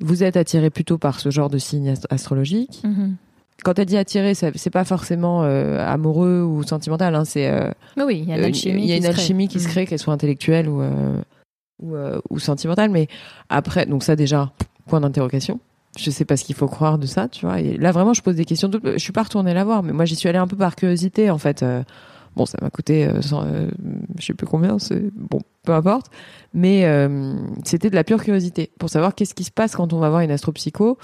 vous 0.00 0.24
êtes 0.24 0.36
attiré 0.36 0.68
plutôt 0.68 0.98
par 0.98 1.20
ce 1.20 1.30
genre 1.30 1.48
de 1.48 1.58
signe 1.58 1.94
astrologique. 2.10 2.82
Mm-hmm 2.84 3.14
quand 3.62 3.78
elle 3.78 3.86
dit 3.86 3.96
attirer, 3.96 4.34
c'est 4.34 4.70
pas 4.70 4.84
forcément 4.84 5.42
euh, 5.44 5.78
amoureux 5.86 6.42
ou 6.42 6.62
sentimental. 6.62 7.14
Hein, 7.14 7.24
c'est 7.24 7.48
euh, 7.48 7.70
oui, 7.96 8.20
il 8.22 8.28
y 8.28 8.32
a 8.32 8.38
une 8.38 8.44
alchimie, 8.44 8.82
il 8.82 8.88
y 8.88 8.92
a 8.92 8.96
une 8.96 9.06
alchimie 9.06 9.48
qui 9.48 9.60
se 9.60 9.68
crée, 9.68 9.84
mm. 9.84 9.86
qu'elle 9.86 9.98
soit 9.98 10.14
intellectuelle 10.14 10.68
ou 10.68 10.82
euh, 10.82 11.20
ou, 11.82 11.96
ou, 12.30 12.38
sentimentale. 12.38 12.90
Mais 12.90 13.08
après, 13.48 13.86
donc 13.86 14.02
ça 14.02 14.16
déjà 14.16 14.52
point 14.86 15.00
d'interrogation. 15.00 15.60
Je 15.98 16.10
sais 16.10 16.24
pas 16.24 16.36
ce 16.36 16.44
qu'il 16.44 16.54
faut 16.54 16.68
croire 16.68 16.98
de 16.98 17.06
ça, 17.06 17.28
tu 17.28 17.44
vois. 17.44 17.60
Et 17.60 17.76
là 17.76 17.92
vraiment, 17.92 18.14
je 18.14 18.22
pose 18.22 18.36
des 18.36 18.44
questions. 18.44 18.70
Je 18.82 18.98
suis 18.98 19.12
pas 19.12 19.24
retournée 19.24 19.52
la 19.52 19.64
voir, 19.64 19.82
mais 19.82 19.92
moi 19.92 20.04
j'y 20.04 20.16
suis 20.16 20.28
allée 20.28 20.38
un 20.38 20.46
peu 20.46 20.56
par 20.56 20.74
curiosité 20.74 21.30
en 21.30 21.38
fait. 21.38 21.64
bon, 22.34 22.46
ça 22.46 22.58
m'a 22.62 22.70
coûté, 22.70 23.08
je 23.20 24.24
sais 24.24 24.34
plus 24.34 24.46
combien, 24.46 24.78
c'est 24.78 25.02
bon, 25.14 25.40
peu 25.64 25.72
importe. 25.72 26.06
Mais 26.54 26.86
c'était 27.64 27.90
de 27.90 27.94
la 27.94 28.04
pure 28.04 28.22
curiosité 28.22 28.70
pour 28.78 28.88
savoir 28.88 29.14
qu'est-ce 29.14 29.34
qui 29.34 29.44
se 29.44 29.50
passe 29.50 29.76
quand 29.76 29.92
on 29.92 29.98
va 29.98 30.08
voir 30.08 30.22
une 30.22 30.30
astropsycho 30.30 30.98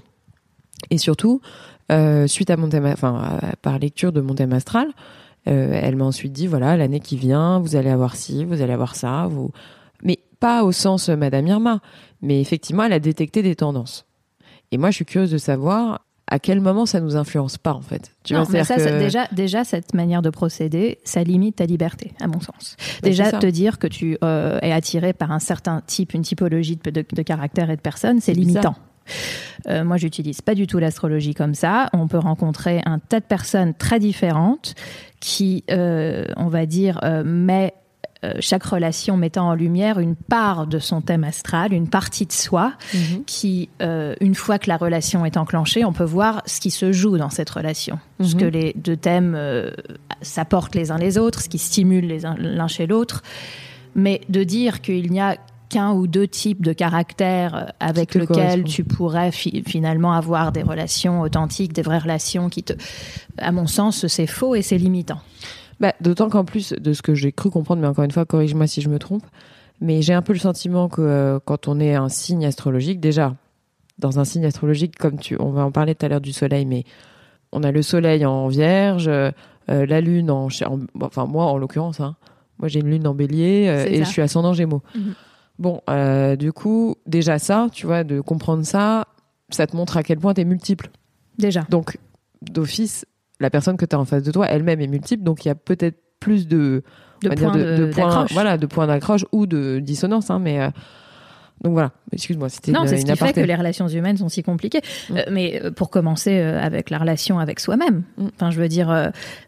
et 0.91 0.99
surtout 0.99 1.41
euh, 1.43 1.78
suite 2.27 2.51
à 2.51 2.57
mon 2.57 2.69
thème, 2.69 2.87
enfin 2.87 3.41
par 3.63 3.79
lecture 3.79 4.13
de 4.13 4.21
mon 4.21 4.35
thème 4.35 4.53
astral, 4.53 4.89
euh, 5.49 5.79
elle 5.83 5.97
m'a 5.97 6.05
ensuite 6.05 6.33
dit 6.33 6.47
voilà 6.47 6.77
l'année 6.77 7.01
qui 7.01 7.17
vient, 7.17 7.59
vous 7.61 7.77
allez 7.77 7.91
avoir 7.91 8.17
ci, 8.17 8.45
vous 8.45 8.61
allez 8.61 8.73
avoir 8.73 8.95
ça, 8.97 9.27
vous, 9.31 9.51
mais 10.03 10.19
pas 10.41 10.65
au 10.65 10.73
sens 10.73 11.09
euh, 11.09 11.17
Madame 11.17 11.47
Irma, 11.47 11.81
mais 12.21 12.41
effectivement 12.41 12.85
elle 12.85 12.93
a 12.93 13.01
détecté 13.01 13.43
des 13.43 13.57
tendances. 13.57 14.05
Et 14.73 14.79
moi 14.79 14.91
je 14.91 14.97
suis 14.97 15.05
curieuse 15.05 15.31
de 15.31 15.39
savoir 15.39 16.05
à 16.31 16.39
quel 16.39 16.61
moment 16.61 16.85
ça 16.85 17.01
nous 17.01 17.17
influence 17.17 17.57
pas 17.57 17.73
en 17.73 17.81
fait 17.81 18.13
tu 18.23 18.35
vois, 18.35 18.45
ça, 18.45 18.77
déjà, 18.99 19.27
déjà 19.33 19.65
cette 19.65 19.95
manière 19.95 20.21
de 20.21 20.29
procéder, 20.29 20.99
ça 21.05 21.23
limite 21.23 21.57
ta 21.57 21.65
liberté, 21.65 22.13
à 22.21 22.27
mon 22.27 22.41
sens. 22.41 22.77
Bah, 22.79 23.09
déjà, 23.09 23.33
te 23.33 23.47
dire 23.47 23.79
que 23.79 23.87
tu 23.87 24.19
euh, 24.23 24.59
es 24.61 24.73
attiré 24.73 25.15
par 25.15 25.33
un 25.33 25.39
certain 25.39 25.83
type, 25.87 26.13
une 26.13 26.23
typologie 26.23 26.77
de, 26.77 26.91
de, 26.91 27.23
caractère 27.23 27.71
et 27.71 27.77
de 27.77 27.81
personne, 27.81 28.21
c'est 28.21 28.35
limitant. 28.35 28.75
Euh, 29.69 29.85
moi, 29.85 29.97
j'utilise 29.97 30.41
pas 30.41 30.55
du 30.55 30.67
tout 30.67 30.79
l'astrologie 30.79 31.35
comme 31.35 31.55
ça. 31.55 31.89
On 31.93 32.09
peut 32.09 32.19
rencontrer 32.19 32.83
un 32.85 32.99
tas 32.99 33.21
de 33.21 33.25
personnes 33.25 33.75
très 33.75 33.99
différentes 33.99 34.75
qui, 35.21 35.65
euh, 35.71 36.25
on 36.37 36.49
va 36.49 36.67
dire, 36.67 37.01
euh, 37.03 37.23
met 37.25 37.75
euh, 38.25 38.33
chaque 38.41 38.65
relation 38.65 39.17
mettant 39.17 39.51
en 39.51 39.55
lumière 39.55 40.01
une 40.01 40.17
part 40.17 40.67
de 40.67 40.81
son 40.81 41.01
thème 41.01 41.23
astral, 41.23 41.73
une 41.73 41.89
partie 41.89 42.27
de 42.27 42.33
soi, 42.33 42.73
mhm. 42.93 43.23
qui, 43.27 43.69
euh, 43.81 44.17
une 44.21 44.35
fois 44.35 44.59
que 44.59 44.69
la 44.69 44.77
relation 44.77 45.25
est 45.25 45.37
enclenchée, 45.37 45.85
on 45.85 45.93
peut 45.93 46.03
voir 46.03 46.43
ce 46.45 46.61
qui 46.61 46.73
se 46.73 46.91
joue 46.91 47.17
dans 47.17 47.31
cette 47.31 47.49
relation, 47.49 48.01
ce 48.21 48.35
mhm. 48.35 48.41
que 48.41 48.45
les 48.47 48.73
deux 48.77 48.97
thèmes 48.97 49.35
euh, 49.37 49.71
s'apportent 50.21 50.75
les 50.75 50.91
uns 50.91 50.99
les 50.99 51.17
autres, 51.17 51.43
ce 51.43 51.49
qui 51.49 51.59
stimule 51.59 52.21
l'un 52.39 52.67
chez 52.67 52.89
l'autre. 52.89 53.23
Mais 53.95 54.21
de 54.29 54.43
dire 54.43 54.81
qu'il 54.81 55.13
n'y 55.13 55.21
a 55.21 55.37
qu'un 55.69 55.93
ou 55.93 56.07
deux 56.07 56.27
types 56.27 56.63
de 56.63 56.73
caractères 56.73 57.73
avec 57.81 58.15
lesquels 58.15 58.65
tu 58.65 58.85
pourrais 58.85 59.31
finalement 59.31 60.13
avoir 60.13 60.53
des 60.53 60.63
relations 60.63 61.21
authentiques, 61.21 61.73
des 61.73 61.83
vraies 61.83 61.99
relations 61.99 62.49
qui 62.49 62.63
te... 62.63 62.73
À 63.39 63.53
mon 63.53 63.67
sens, 63.67 64.07
c'est 64.07 64.27
faux 64.27 64.55
et 64.55 64.63
c'est 64.63 64.79
limitant. 64.79 65.21
Bah, 65.81 65.93
D'autant 66.01 66.29
qu'en 66.29 66.45
plus 66.45 66.73
de 66.73 66.93
ce 66.93 67.03
que 67.03 67.15
j'ai 67.15 67.33
cru 67.33 67.51
comprendre, 67.51 67.81
mais 67.81 67.89
encore 67.89 68.05
une 68.05 68.11
fois, 68.11 68.25
corrige-moi 68.25 68.67
si 68.67 68.81
je 68.81 68.89
me 68.89 68.99
trompe, 68.99 69.25
mais 69.81 70.03
j'ai 70.03 70.15
un 70.15 70.23
peu 70.23 70.33
le 70.33 70.39
sentiment 70.39 70.89
que 70.89 71.03
euh, 71.03 71.39
quand 71.45 71.69
on 71.69 71.79
est 71.79 71.95
un 71.95 72.09
signe 72.09 72.45
astrologique, 72.47 73.01
déjà, 73.01 73.37
dans 73.99 74.19
un 74.19 74.25
signe 74.25 74.45
astrologique, 74.45 74.97
comme 74.97 75.19
tu, 75.19 75.37
on 75.39 75.51
va 75.51 75.65
en 75.65 75.71
parler 75.71 75.95
tout 75.95 76.07
à 76.07 76.09
l'heure 76.09 76.21
du 76.21 76.33
soleil, 76.33 76.67
mais 76.67 76.85
on 77.53 77.63
a 77.63 77.71
le 77.71 77.83
soleil 77.83 78.27
en 78.27 78.49
vierge, 78.49 79.09
euh, 79.09 79.31
la 79.69 80.01
lune 80.01 80.31
en, 80.31 80.49
Enfin, 81.01 81.27
moi, 81.27 81.45
en 81.45 81.59
l'occurrence, 81.59 82.01
hein, 82.01 82.17
moi 82.59 82.69
j'ai 82.69 82.81
une 82.81 82.91
lune 82.91 83.07
en 83.07 83.15
bélier 83.15 83.67
euh, 83.69 83.87
et 83.87 83.99
je 83.99 84.09
suis 84.09 84.23
ascendant 84.23 84.53
gémeaux. 84.53 84.83
Mhm. 84.95 85.15
Bon, 85.59 85.81
du 86.39 86.53
coup, 86.53 86.97
déjà 87.07 87.39
ça, 87.39 87.69
tu 87.73 87.87
vois, 87.87 88.05
de 88.05 88.21
comprendre 88.21 88.65
ça, 88.65 89.07
ça 89.51 89.67
te 89.67 89.77
montre 89.77 89.97
à 89.97 90.03
quel 90.03 90.19
point 90.19 90.35
tu 90.35 90.41
es 90.41 90.45
multiple. 90.45 90.91
Déjà. 91.39 91.67
Donc, 91.71 91.99
d'office, 92.43 93.07
la 93.41 93.51
personne 93.51 93.77
que 93.77 93.85
tu 93.85 93.95
as 93.95 93.99
en 93.99 94.05
face 94.05 94.23
de 94.23 94.31
toi 94.31 94.47
elle-même 94.47 94.81
est 94.81 94.87
multiple, 94.87 95.23
donc 95.23 95.45
il 95.45 95.49
y 95.49 95.51
a 95.51 95.55
peut-être 95.55 95.99
plus 96.21 96.49
de, 96.49 96.83
de 97.23 97.29
points 97.29 97.57
d'accroche. 97.57 98.33
voilà, 98.33 98.59
de 98.59 98.67
points 98.67 98.87
d'accroche 98.87 99.25
ou 99.33 99.47
de 99.47 99.79
dissonance, 99.79 100.31
hein, 100.31 100.39
mais 100.39 100.61
euh, 100.61 100.71
donc 101.63 101.73
voilà, 101.73 101.93
excuse-moi, 102.13 102.49
c'était 102.49 102.73
Non, 102.73 102.87
c'est 102.87 102.99
ce 102.99 103.05
qui 103.05 103.17
fait 103.17 103.33
que 103.33 103.41
les 103.41 103.55
relations 103.55 103.89
humaines 103.89 104.17
sont 104.17 104.29
si 104.29 104.43
compliquées. 104.43 104.81
Mm. 105.11 105.17
Euh, 105.17 105.23
mais 105.31 105.61
euh, 105.63 105.71
pour 105.71 105.91
commencer 105.91 106.39
euh, 106.39 106.61
avec 106.61 106.91
la 106.91 106.99
relation 106.99 107.39
avec 107.39 107.61
soi-même. 107.61 108.03
Mm. 108.17 108.27
Enfin, 108.35 108.51
je 108.51 108.61
veux 108.61 108.69
dire, 108.69 108.89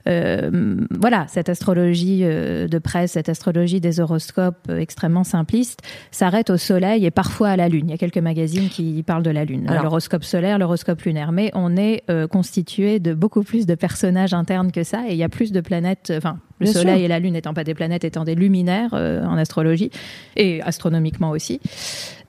voilà, 0.07 1.27
cette 1.29 1.49
astrologie 1.49 2.21
de 2.21 2.79
presse, 2.79 3.13
cette 3.13 3.29
astrologie 3.29 3.81
des 3.81 4.01
horoscopes 4.01 4.71
extrêmement 4.71 5.25
simpliste, 5.25 5.81
s'arrête 6.11 6.51
au 6.51 6.57
soleil 6.57 7.07
et 7.07 7.11
parfois 7.11 7.51
à 7.51 7.57
la 7.57 7.69
lune. 7.69 7.87
Il 7.89 7.91
y 7.91 7.95
a 7.95 7.99
quelques 7.99 8.19
magazines 8.19 8.69
qui 8.69 9.03
parlent 9.03 9.23
de 9.23 9.31
la 9.31 9.45
lune. 9.45 9.67
L'horoscope 9.83 10.25
solaire, 10.25 10.59
l'horoscope 10.59 11.01
lunaire. 11.03 11.33
Mais 11.33 11.51
on 11.55 11.77
est 11.77 12.05
constitué 12.31 12.99
de 12.99 13.15
beaucoup 13.15 13.43
plus 13.43 13.67
de 13.67 13.75
personnages 13.75 14.35
internes 14.35 14.73
que 14.73 14.83
ça 14.83 15.03
et 15.09 15.13
il 15.13 15.19
y 15.19 15.25
a 15.25 15.29
plus 15.29 15.53
de 15.53 15.61
planètes, 15.61 16.13
enfin, 16.17 16.39
le 16.59 16.67
Soleil 16.67 17.05
et 17.05 17.09
la 17.09 17.19
Lune 17.19 17.33
n'étant 17.33 17.55
pas 17.55 17.65
des 17.65 17.75
planètes, 17.75 18.05
étant 18.05 18.25
des 18.25 18.35
luminaires 18.35 18.93
en 18.93 19.37
astrologie 19.37 19.91
et 20.37 20.61
astronomiquement 20.63 21.31
aussi, 21.31 21.61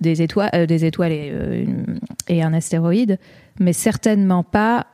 des 0.02 0.22
étoiles, 0.22 0.50
euh, 0.54 0.66
des 0.66 0.84
étoiles 0.86 1.12
et, 1.12 1.30
euh, 1.32 1.66
et, 2.28 2.44
un 2.44 2.54
astéroïde, 2.54 3.18
mais 3.60 3.74
certainement 3.74 4.44
pas 4.44 4.88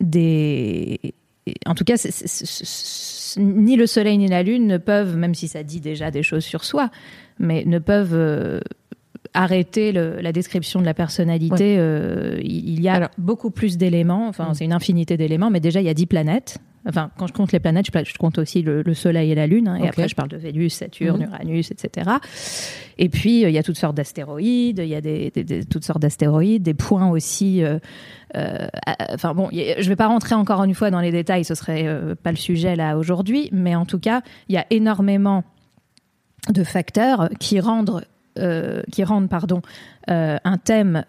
des. 0.00 1.00
En 1.64 1.74
tout 1.74 1.84
cas, 1.84 1.94
ni 3.38 3.76
le 3.76 3.86
Soleil 3.86 4.18
ni 4.18 4.26
la 4.26 4.42
Lune 4.42 4.66
ne 4.66 4.78
peuvent, 4.78 5.16
même 5.16 5.34
si 5.34 5.48
ça 5.48 5.62
dit 5.62 5.80
déjà 5.80 6.10
des 6.10 6.24
choses 6.24 6.44
sur 6.44 6.64
soi, 6.64 6.90
mais 7.38 7.64
ne 7.64 7.78
peuvent 7.78 8.60
arrêter 9.32 9.92
la 9.92 10.32
description 10.32 10.80
de 10.80 10.84
la 10.84 10.94
personnalité. 10.94 11.74
il 12.42 12.80
y 12.80 12.88
a 12.88 13.10
beaucoup 13.16 13.50
plus 13.50 13.76
d'éléments, 13.76 14.28
enfin, 14.28 14.50
mm. 14.50 14.54
c'est 14.54 14.64
une 14.64 14.72
infinité 14.72 15.16
d'éléments, 15.16 15.50
mais 15.50 15.60
déjà, 15.60 15.80
il 15.80 15.86
y 15.86 15.90
a 15.90 15.94
dix 15.94 16.06
planètes. 16.06 16.58
Enfin, 16.88 17.10
quand 17.18 17.26
je 17.26 17.32
compte 17.32 17.52
les 17.52 17.58
planètes, 17.58 17.86
je, 17.86 18.14
compte 18.16 18.38
aussi 18.38 18.62
le, 18.62 18.94
Soleil 18.94 19.32
et 19.32 19.34
la 19.34 19.46
Lune. 19.46 19.68
Hein, 19.68 19.76
et 19.76 19.88
après, 19.88 20.08
je 20.08 20.14
parle 20.14 20.28
de 20.28 20.36
Vénus, 20.36 20.74
Saturne, 20.74 21.20
mhm. 21.20 21.28
Uranus, 21.28 21.70
etc. 21.70 22.10
Et 22.98 23.08
puis, 23.08 23.44
euh, 23.44 23.48
il 23.48 23.54
y 23.54 23.58
a 23.58 23.62
toutes 23.62 23.76
sortes 23.76 23.96
d'astéroïdes. 23.96 24.78
Il 24.78 24.88
y 24.88 24.94
a 24.94 25.00
des, 25.00 25.32
toutes 25.68 25.84
sortes 25.84 26.00
d'astéroïdes, 26.00 26.62
des 26.62 26.74
points 26.74 27.10
aussi. 27.10 27.64
Euh, 27.64 27.78
euh, 28.36 28.68
enfin 29.12 29.34
bon, 29.34 29.48
je 29.52 29.78
ne 29.78 29.88
vais 29.88 29.96
pas 29.96 30.06
rentrer 30.06 30.34
encore 30.34 30.62
une 30.62 30.74
fois 30.74 30.90
dans 30.90 31.00
les 31.00 31.10
détails. 31.10 31.44
Ce 31.44 31.54
serait 31.54 31.86
pas 32.22 32.30
le 32.30 32.36
sujet 32.36 32.76
là 32.76 32.96
aujourd'hui. 32.96 33.48
Mais 33.52 33.74
en 33.74 33.84
tout 33.84 33.98
cas, 33.98 34.22
il 34.48 34.54
y 34.54 34.58
a 34.58 34.66
énormément 34.70 35.44
de 36.50 36.62
facteurs 36.62 37.28
qui 37.40 37.60
rendent 37.60 38.04
qui 38.92 39.02
rendent 39.02 39.30
pardon, 39.30 39.62
un 40.08 40.58
thème 40.62 41.06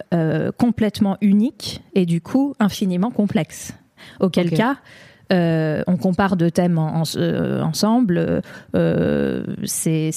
complètement 0.58 1.18
unique 1.20 1.82
et 1.94 2.06
du 2.06 2.22
coup 2.22 2.56
infiniment 2.58 3.12
complexe. 3.12 3.74
Auquel 4.22 4.52
cas, 4.52 4.78
euh, 5.32 5.84
on 5.88 5.98
compare 5.98 6.38
deux 6.38 6.52
thèmes 6.52 6.80
euh, 7.18 7.62
ensemble. 7.62 8.42
Euh, 8.76 9.44
c'est 9.66 10.12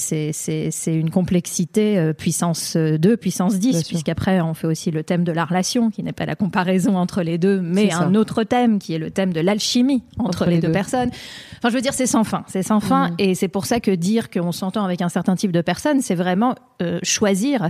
une 0.86 1.10
complexité 1.10 2.12
puissance 2.14 2.76
2, 2.76 3.16
puissance 3.16 3.58
10, 3.58 3.84
puisqu'après 3.84 4.40
on 4.40 4.54
fait 4.54 4.66
aussi 4.66 4.90
le 4.90 5.02
thème 5.02 5.24
de 5.24 5.32
la 5.32 5.44
relation, 5.44 5.90
qui 5.90 6.02
n'est 6.02 6.12
pas 6.12 6.26
la 6.26 6.36
comparaison 6.36 6.96
entre 6.96 7.22
les 7.22 7.38
deux, 7.38 7.60
mais 7.60 7.92
un 7.92 8.14
autre 8.14 8.44
thème 8.44 8.78
qui 8.78 8.94
est 8.94 8.98
le 8.98 9.10
thème 9.10 9.32
de 9.32 9.40
l'alchimie 9.40 10.02
entre, 10.18 10.46
les, 10.46 10.60
deux, 10.60 10.72
personnes. 10.72 11.10
Enfin, 11.58 11.68
je 11.70 11.74
veux 11.74 11.82
dire, 11.82 11.94
c'est 11.94 12.06
sans 12.06 12.24
fin. 12.24 12.44
C'est 12.46 12.62
sans 12.62 12.80
fin. 12.80 13.10
Mm. 13.10 13.14
Et 13.18 13.34
c'est 13.34 13.48
pour 13.48 13.66
ça 13.66 13.80
que 13.80 13.90
dire 13.90 14.30
qu'on 14.30 14.52
s'entend 14.52 14.84
avec 14.84 15.02
un 15.02 15.08
certain 15.08 15.34
type 15.34 15.52
de 15.52 15.60
personnes, 15.60 16.00
c'est 16.00 16.14
vraiment 16.14 16.54
choisir 17.02 17.68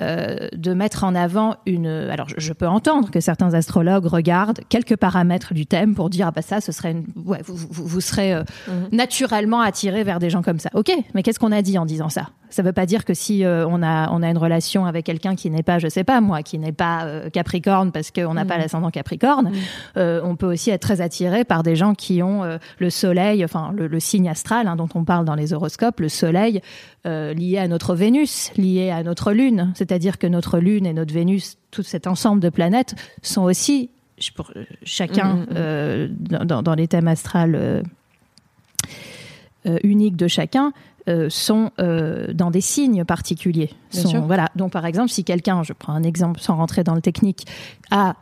de 0.00 0.74
mettre 0.74 1.04
en 1.04 1.14
avant 1.14 1.56
une. 1.66 1.86
Alors, 1.86 2.28
je, 2.36 2.52
peux 2.52 2.66
entendre 2.66 3.10
que 3.10 3.20
certains 3.20 3.52
astrologues 3.52 4.06
regardent 4.06 4.60
quelques 4.68 4.96
paramètres 4.96 5.52
du 5.52 5.66
thème 5.66 5.94
pour 5.94 6.08
dire, 6.08 6.28
ah 6.28 6.30
bah 6.30 6.42
ça, 6.42 6.60
ce 6.60 6.72
serait 6.76 6.96
vous, 7.14 8.00
serez 8.00 8.34
euh, 8.34 8.44
mhm. 8.68 8.88
naturellement 8.92 9.60
attiré 9.60 10.04
vers 10.04 10.18
des 10.18 10.30
gens 10.30 10.42
comme 10.42 10.58
ça. 10.58 10.70
Ok, 10.74 10.92
mais 11.14 11.22
qu'est-ce 11.22 11.38
qu'on 11.38 11.52
a 11.52 11.62
dit 11.62 11.78
en 11.78 11.86
disant 11.86 12.08
ça? 12.08 12.28
Ça 12.48 12.62
ne 12.62 12.68
veut 12.68 12.72
pas 12.72 12.86
dire 12.86 13.04
que 13.04 13.12
si 13.12 13.44
euh, 13.44 13.66
on 13.66 13.82
a 13.82 14.08
on 14.12 14.22
a 14.22 14.30
une 14.30 14.38
relation 14.38 14.86
avec 14.86 15.04
quelqu'un 15.04 15.34
qui 15.34 15.50
n'est 15.50 15.64
pas, 15.64 15.78
je 15.78 15.88
sais 15.88 16.04
pas 16.04 16.20
moi, 16.20 16.42
qui 16.42 16.58
n'est 16.58 16.72
pas 16.72 17.04
euh, 17.04 17.28
Capricorne 17.28 17.90
parce 17.90 18.10
qu'on 18.10 18.34
n'a 18.34 18.44
pas 18.44 18.54
mhm. 18.54 18.60
l'ascendant 18.60 18.90
Capricorne, 18.90 19.50
mhm. 19.96 20.20
on 20.24 20.36
peut 20.36 20.46
aussi 20.46 20.70
être 20.70 20.82
très 20.82 21.00
attiré 21.00 21.44
par 21.44 21.62
des 21.62 21.74
gens 21.74 21.94
qui 21.94 22.22
ont 22.22 22.42
le 22.78 22.90
Soleil, 22.90 23.44
enfin 23.44 23.72
le, 23.76 24.00
signe 24.00 24.28
astral 24.28 24.68
hein, 24.68 24.76
dont 24.76 24.88
on 24.94 25.04
parle 25.04 25.24
dans 25.24 25.34
les 25.34 25.52
horoscopes, 25.52 26.00
le 26.00 26.08
Soleil 26.08 26.60
lié 27.04 27.58
à 27.58 27.68
notre 27.68 27.94
Vénus, 27.94 28.52
lié 28.56 28.90
à 28.90 29.02
notre 29.02 29.32
Lune. 29.32 29.72
C'est-à-dire 29.74 30.18
que 30.18 30.26
notre 30.26 30.58
Lune 30.58 30.86
et 30.86 30.92
notre 30.92 31.14
Vénus, 31.14 31.56
tout 31.70 31.82
cet 31.82 32.06
ensemble 32.06 32.40
de 32.40 32.48
planètes 32.48 32.94
sont 33.22 33.42
aussi 33.42 33.90
pour 34.34 34.52
chacun 34.82 35.34
mm, 35.34 35.38
mm, 35.38 35.42
mm. 35.42 35.56
Euh, 35.56 36.08
dans, 36.62 36.74
les 36.74 36.88
thèmes 36.88 37.08
astrales 37.08 37.54
euh, 37.54 37.82
euh, 39.66 39.78
uniques 39.82 40.16
de 40.16 40.28
chacun 40.28 40.72
sont 41.28 41.70
dans 41.78 42.50
des 42.50 42.60
signes 42.60 43.04
particuliers. 43.04 43.70
Voilà. 44.24 44.50
Donc 44.56 44.72
par 44.72 44.84
exemple, 44.86 45.08
si 45.08 45.22
quelqu'un, 45.22 45.62
je 45.62 45.72
prends 45.72 45.92
un 45.92 46.02
exemple 46.02 46.40
sans 46.40 46.56
rentrer 46.56 46.82
dans 46.82 46.96
le 46.96 47.00
technique, 47.00 47.46
a 47.92 48.16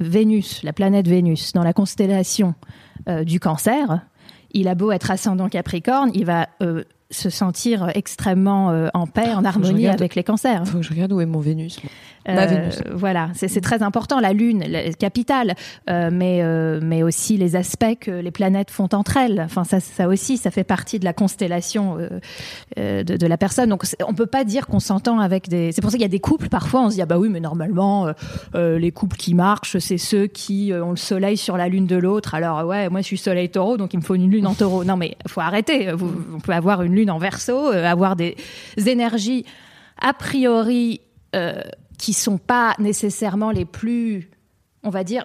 Vénus, 0.00 0.62
la 0.62 0.72
planète 0.72 1.08
Vénus, 1.08 1.52
dans 1.52 1.62
la 1.62 1.74
constellation 1.74 2.54
du 3.26 3.38
Cancer, 3.38 4.00
il 4.52 4.66
a 4.66 4.74
beau 4.74 4.92
être 4.92 5.10
ascendant 5.10 5.50
Capricorne, 5.50 6.10
il 6.14 6.24
va 6.24 6.48
se 7.10 7.30
sentir 7.30 7.90
extrêmement 7.94 8.88
en 8.94 9.06
paix, 9.06 9.32
en 9.34 9.44
harmonie 9.44 9.88
avec 9.88 10.14
les 10.14 10.24
cancers. 10.24 10.62
Il 10.64 10.70
faut 10.70 10.78
que 10.78 10.84
je 10.84 10.90
regarde 10.90 11.12
où 11.12 11.20
est 11.20 11.26
mon 11.26 11.40
Vénus. 11.40 11.80
Euh, 12.28 12.70
voilà, 12.92 13.30
c'est 13.34 13.60
très 13.60 13.82
important. 13.82 14.20
La 14.20 14.32
Lune, 14.32 14.64
la 14.66 14.92
capitale, 14.92 15.54
euh, 15.88 16.10
mais, 16.12 16.40
euh, 16.42 16.80
mais 16.82 17.02
aussi 17.02 17.36
les 17.36 17.56
aspects 17.56 17.98
que 18.00 18.10
les 18.10 18.30
planètes 18.30 18.70
font 18.70 18.88
entre 18.92 19.16
elles. 19.16 19.40
Enfin, 19.44 19.64
ça, 19.64 19.80
ça 19.80 20.08
aussi, 20.08 20.36
ça 20.36 20.50
fait 20.50 20.64
partie 20.64 20.98
de 20.98 21.04
la 21.04 21.12
constellation 21.12 21.96
de, 22.76 23.02
de, 23.02 23.26
la 23.26 23.36
personne. 23.36 23.70
Donc, 23.70 23.84
on 24.06 24.14
peut 24.14 24.26
pas 24.26 24.44
dire 24.44 24.66
qu'on 24.66 24.80
s'entend 24.80 25.20
avec 25.20 25.48
des. 25.48 25.72
C'est 25.72 25.80
pour 25.80 25.90
ça 25.90 25.96
qu'il 25.96 26.02
y 26.02 26.06
a 26.06 26.08
des 26.08 26.20
couples. 26.20 26.48
Parfois, 26.48 26.82
on 26.82 26.90
se 26.90 26.96
dit 26.96 27.02
ah 27.02 27.06
bah 27.06 27.18
oui, 27.18 27.28
mais 27.28 27.40
normalement, 27.40 28.08
les 28.54 28.90
couples 28.92 29.16
qui 29.16 29.34
marchent, 29.34 29.78
c'est 29.78 29.98
ceux 29.98 30.26
qui 30.26 30.72
ont 30.74 30.90
le 30.90 30.96
Soleil 30.96 31.36
sur 31.36 31.56
la 31.56 31.68
Lune 31.68 31.86
de 31.86 31.96
l'autre. 31.96 32.34
Alors 32.34 32.66
ouais, 32.66 32.88
moi 32.88 33.00
je 33.00 33.06
suis 33.06 33.18
Soleil 33.18 33.48
Taureau, 33.48 33.76
donc 33.76 33.94
il 33.94 33.98
me 33.98 34.02
faut 34.02 34.14
une 34.14 34.30
Lune 34.30 34.46
en 34.46 34.54
Taureau. 34.54 34.84
Non, 34.84 34.96
mais 34.96 35.16
faut 35.28 35.40
arrêter. 35.40 35.92
Vous, 35.92 36.10
on 36.34 36.40
peut 36.40 36.52
avoir 36.52 36.82
une 36.82 36.94
Lune 36.96 37.10
en 37.10 37.18
Verseau, 37.18 37.68
avoir 37.68 38.16
des 38.16 38.36
énergies 38.76 39.44
a 40.00 40.12
priori 40.12 41.00
qui 41.98 42.12
sont 42.12 42.38
pas 42.38 42.74
nécessairement 42.78 43.50
les 43.50 43.64
plus, 43.64 44.30
on 44.82 44.90
va 44.90 45.04
dire, 45.04 45.24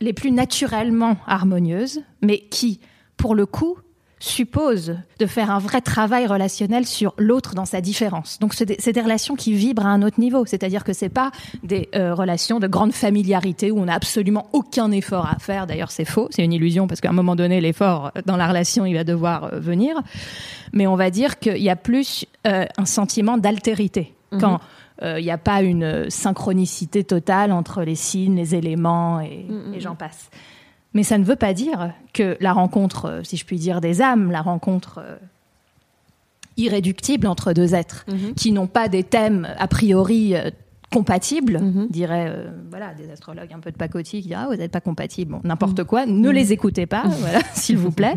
les 0.00 0.12
plus 0.12 0.30
naturellement 0.30 1.16
harmonieuses, 1.26 2.02
mais 2.22 2.38
qui, 2.38 2.80
pour 3.16 3.34
le 3.34 3.46
coup, 3.46 3.78
suppose 4.20 4.96
de 5.18 5.26
faire 5.26 5.50
un 5.50 5.58
vrai 5.58 5.80
travail 5.80 6.26
relationnel 6.26 6.86
sur 6.86 7.14
l'autre 7.18 7.54
dans 7.54 7.64
sa 7.64 7.80
différence. 7.80 8.38
Donc 8.38 8.54
c'est 8.54 8.66
des, 8.66 9.00
relations 9.00 9.36
qui 9.36 9.52
vibrent 9.52 9.86
à 9.86 9.90
un 9.90 10.02
autre 10.02 10.18
niveau, 10.18 10.44
c'est-à-dire 10.44 10.84
que 10.84 10.92
c'est 10.92 11.08
pas 11.08 11.30
des 11.62 11.88
euh, 11.94 12.14
relations 12.14 12.58
de 12.58 12.66
grande 12.66 12.92
familiarité 12.92 13.70
où 13.70 13.78
on 13.78 13.84
n'a 13.84 13.94
absolument 13.94 14.48
aucun 14.52 14.90
effort 14.90 15.26
à 15.26 15.38
faire. 15.38 15.66
D'ailleurs 15.66 15.90
c'est 15.90 16.04
faux, 16.04 16.28
c'est 16.30 16.44
une 16.44 16.52
illusion 16.52 16.86
parce 16.86 17.00
qu'à 17.00 17.10
un 17.10 17.12
moment 17.12 17.36
donné 17.36 17.60
l'effort 17.60 18.12
dans 18.26 18.36
la 18.36 18.48
relation 18.48 18.84
il 18.84 18.94
va 18.94 19.04
devoir 19.04 19.44
euh, 19.44 19.60
venir. 19.60 20.00
Mais 20.72 20.86
on 20.86 20.96
va 20.96 21.10
dire 21.10 21.38
qu'il 21.38 21.62
y 21.62 21.70
a 21.70 21.76
plus 21.76 22.26
euh, 22.46 22.66
un 22.76 22.86
sentiment 22.86 23.38
d'altérité 23.38 24.14
mhm. 24.32 24.40
quand 24.40 24.60
il 25.00 25.22
n'y 25.22 25.30
a 25.30 25.38
pas 25.38 25.62
une 25.62 26.10
synchronicité 26.10 27.04
totale 27.04 27.52
entre 27.52 27.84
les 27.84 27.94
signes, 27.94 28.34
les 28.34 28.56
éléments 28.56 29.20
et, 29.20 29.46
mhm. 29.48 29.74
et 29.74 29.80
j'en 29.80 29.94
passe. 29.94 30.28
Mais 30.94 31.02
ça 31.02 31.18
ne 31.18 31.24
veut 31.24 31.36
pas 31.36 31.52
dire 31.52 31.92
que 32.12 32.36
la 32.40 32.52
rencontre, 32.52 33.06
euh, 33.06 33.20
si 33.22 33.36
je 33.36 33.44
puis 33.44 33.58
dire, 33.58 33.80
des 33.80 34.00
âmes, 34.00 34.30
la 34.30 34.40
rencontre 34.40 35.00
euh, 35.02 35.16
irréductible 36.56 37.26
entre 37.26 37.52
deux 37.52 37.74
êtres 37.74 38.04
mhm. 38.08 38.34
qui 38.34 38.52
n'ont 38.52 38.66
pas 38.66 38.88
des 38.88 39.04
thèmes 39.04 39.48
a 39.58 39.68
priori 39.68 40.34
euh, 40.34 40.50
compatibles, 40.90 41.58
mm 41.60 41.88
diraient 41.90 42.46
voilà 42.70 42.94
des 42.94 43.10
astrologues 43.10 43.52
un 43.52 43.60
peu 43.60 43.70
de 43.70 43.76
pacotille 43.76 44.22
qui 44.22 44.28
diraient 44.28 44.44
ah, 44.44 44.48
vous 44.48 44.56
n'êtes 44.56 44.72
pas 44.72 44.80
compatibles, 44.80 45.32
bon, 45.32 45.40
n'importe 45.44 45.80
mhm. 45.80 45.84
quoi, 45.84 46.06
ne 46.06 46.30
les 46.30 46.52
écoutez 46.52 46.86
pas, 46.86 47.02
voilà, 47.20 47.40
s'il 47.52 47.76
vous 47.76 47.90
plaît. 47.90 48.16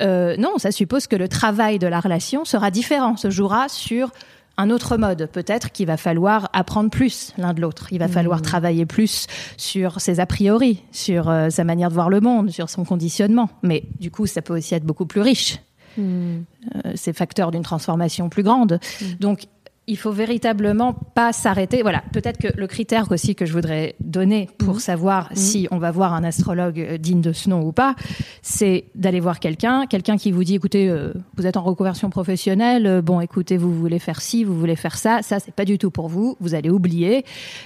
non, 0.00 0.58
ça 0.58 0.70
suppose 0.70 1.08
que 1.08 1.16
le 1.16 1.26
travail 1.26 1.80
de 1.80 1.88
la 1.88 1.98
relation 1.98 2.44
sera 2.44 2.70
différent, 2.70 3.16
se 3.16 3.30
jouera 3.30 3.68
sur 3.68 4.12
un 4.58 4.70
autre 4.70 4.96
mode. 4.96 5.30
Peut-être 5.32 5.72
qu'il 5.72 5.86
va 5.86 5.96
falloir 5.96 6.50
apprendre 6.52 6.90
plus 6.90 7.32
l'un 7.38 7.54
de 7.54 7.60
l'autre. 7.60 7.88
Il 7.92 7.98
va 7.98 8.08
falloir 8.08 8.40
mmh. 8.40 8.42
travailler 8.42 8.86
plus 8.86 9.26
sur 9.56 10.00
ses 10.00 10.20
a 10.20 10.26
priori, 10.26 10.82
sur 10.92 11.30
euh, 11.30 11.48
sa 11.48 11.64
manière 11.64 11.88
de 11.88 11.94
voir 11.94 12.10
le 12.10 12.20
monde, 12.20 12.50
sur 12.50 12.68
son 12.68 12.84
conditionnement. 12.84 13.48
Mais 13.62 13.84
du 13.98 14.10
coup, 14.10 14.26
ça 14.26 14.42
peut 14.42 14.56
aussi 14.56 14.74
être 14.74 14.84
beaucoup 14.84 15.06
plus 15.06 15.20
riche. 15.20 15.60
Mmh. 15.96 16.02
Euh, 16.02 16.92
c'est 16.96 17.12
facteur 17.12 17.50
d'une 17.50 17.62
transformation 17.62 18.28
plus 18.28 18.42
grande. 18.42 18.80
Mmh. 19.00 19.04
Donc, 19.20 19.46
il 19.88 19.96
faut 19.96 20.12
véritablement 20.12 20.92
pas 20.92 21.32
s'arrêter. 21.32 21.82
Voilà, 21.82 22.04
peut-être 22.12 22.38
que 22.38 22.48
le 22.56 22.66
critère 22.66 23.10
aussi 23.10 23.34
que 23.34 23.46
je 23.46 23.52
voudrais 23.52 23.96
donner 24.00 24.48
pour 24.58 24.74
mhm. 24.74 24.80
savoir 24.80 25.30
mhm. 25.30 25.36
si 25.36 25.68
on 25.70 25.78
va 25.78 25.90
voir 25.90 26.12
un 26.12 26.22
astrologue 26.22 26.78
euh, 26.78 26.98
digne 26.98 27.22
de 27.22 27.32
ce 27.32 27.48
nom 27.48 27.62
ou 27.62 27.72
pas, 27.72 27.96
c'est 28.42 28.84
d'aller 28.94 29.18
voir 29.18 29.40
quelqu'un, 29.40 29.86
quelqu'un 29.86 30.18
qui 30.18 30.30
vous 30.30 30.44
dit 30.44 30.54
écoutez, 30.54 30.88
euh, 30.88 31.12
vous 31.36 31.46
êtes 31.46 31.56
en 31.56 31.62
reconversion 31.62 32.10
professionnelle, 32.10 32.86
euh, 32.86 33.02
bon, 33.02 33.20
écoutez, 33.20 33.56
vous 33.56 33.72
voulez 33.74 33.98
faire 33.98 34.20
ci, 34.20 34.44
vous 34.44 34.56
voulez 34.58 34.76
faire 34.76 34.96
ça, 34.96 35.22
ça 35.22 35.40
c'est 35.40 35.54
pas 35.54 35.64
du 35.64 35.78
tout 35.78 35.90
pour 35.90 36.08
vous, 36.08 36.36
vous 36.38 36.54
allez 36.54 36.70
oublier 36.70 37.24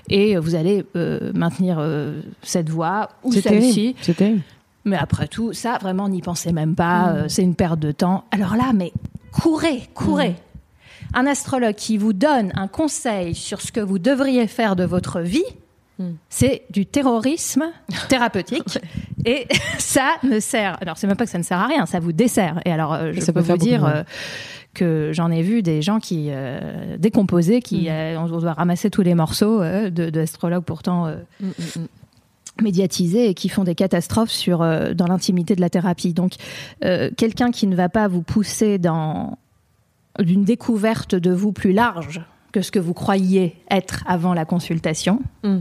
et 0.09 0.37
vous 0.37 0.55
allez 0.55 0.85
maintenir 1.35 1.85
cette 2.43 2.71
voie 2.71 3.09
ou 3.25 3.33
celle-ci. 3.33 3.97
C'était. 4.01 4.37
Mais 4.85 4.97
après 4.97 5.27
tout, 5.27 5.53
ça 5.53 5.79
vraiment 5.81 6.09
n'y 6.09 6.23
pensez 6.23 6.53
même 6.53 6.77
pas, 6.77 7.13
mhm. 7.13 7.29
c'est 7.29 7.43
une 7.43 7.57
perte 7.57 7.81
de 7.81 7.91
temps. 7.91 8.25
Alors 8.31 8.57
là, 8.57 8.73
mais 8.73 8.93
courez, 9.33 9.83
courez 9.95 10.37
un 11.15 11.27
astrologue 11.27 11.75
qui 11.75 11.99
vous 11.99 12.13
donne 12.13 12.53
un 12.55 12.69
conseil 12.69 13.35
sur 13.35 13.61
ce 13.61 13.73
que 13.73 13.81
vous 13.81 13.99
devriez 13.99 14.47
faire 14.47 14.77
de 14.77 14.85
votre 14.85 15.21
vie, 15.21 15.45
hmm. 15.99 16.13
c'est 16.29 16.63
du 16.71 16.87
terrorisme 16.87 17.65
thérapeutique 18.09 18.79
et 19.25 19.47
ça 19.79 20.15
ne 20.23 20.41
sert. 20.41 20.79
Alors 20.81 20.97
c'est 20.97 21.07
même 21.07 21.17
pas 21.17 21.25
que 21.25 21.31
ça 21.31 21.39
ne 21.39 21.45
sert 21.45 21.59
à 21.59 21.67
rien, 21.67 21.87
ça 21.87 22.01
vous 22.01 22.13
dessert. 22.13 22.61
Et 22.65 22.73
alors 22.73 22.95
euh, 22.95 23.13
je 23.13 23.31
peux 23.31 23.41
vous 23.41 23.57
dire 23.57 23.85
euh, 23.85 24.03
que 24.75 25.11
j'en 25.13 25.31
ai 25.31 25.43
vu 25.43 25.63
des 25.63 25.83
gens 25.83 26.01
qui 26.01 26.29
euh, 26.31 26.97
décomposés, 26.99 27.61
qui 27.61 27.89
hmm. 27.89 28.19
on 28.19 28.27
doit 28.27 28.55
ramasser 28.55 28.91
tous 28.91 29.03
les 29.03 29.15
morceaux 29.15 29.61
de 29.61 30.11
d'astrologues 30.11 30.65
pourtant. 30.65 31.13
Hmm, 31.41 31.51
médiatisés 32.61 33.31
et 33.31 33.35
qui 33.35 33.49
font 33.49 33.65
des 33.65 33.75
catastrophes 33.75 34.31
sur 34.31 34.59
dans 34.59 35.07
l'intimité 35.07 35.57
de 35.57 35.63
la 35.63 35.71
thérapie. 35.71 36.13
Donc 36.13 36.35
quelqu'un 37.17 37.51
qui 37.51 37.67
ne 37.67 37.75
va 37.75 37.89
pas 37.89 38.09
vous 38.09 38.21
pousser 38.21 38.77
dans 38.77 39.39
d'une 40.19 40.45
découverte 40.45 41.15
de 41.15 41.33
vous 41.33 41.53
plus 41.53 41.73
large 41.73 42.23
que 42.53 42.61
ce 42.61 42.71
que 42.71 42.79
vous 42.79 42.95
croyiez 42.95 43.57
être 43.71 44.05
avant 44.07 44.35
la 44.35 44.45
consultation. 44.45 45.21
Mm. 45.43 45.61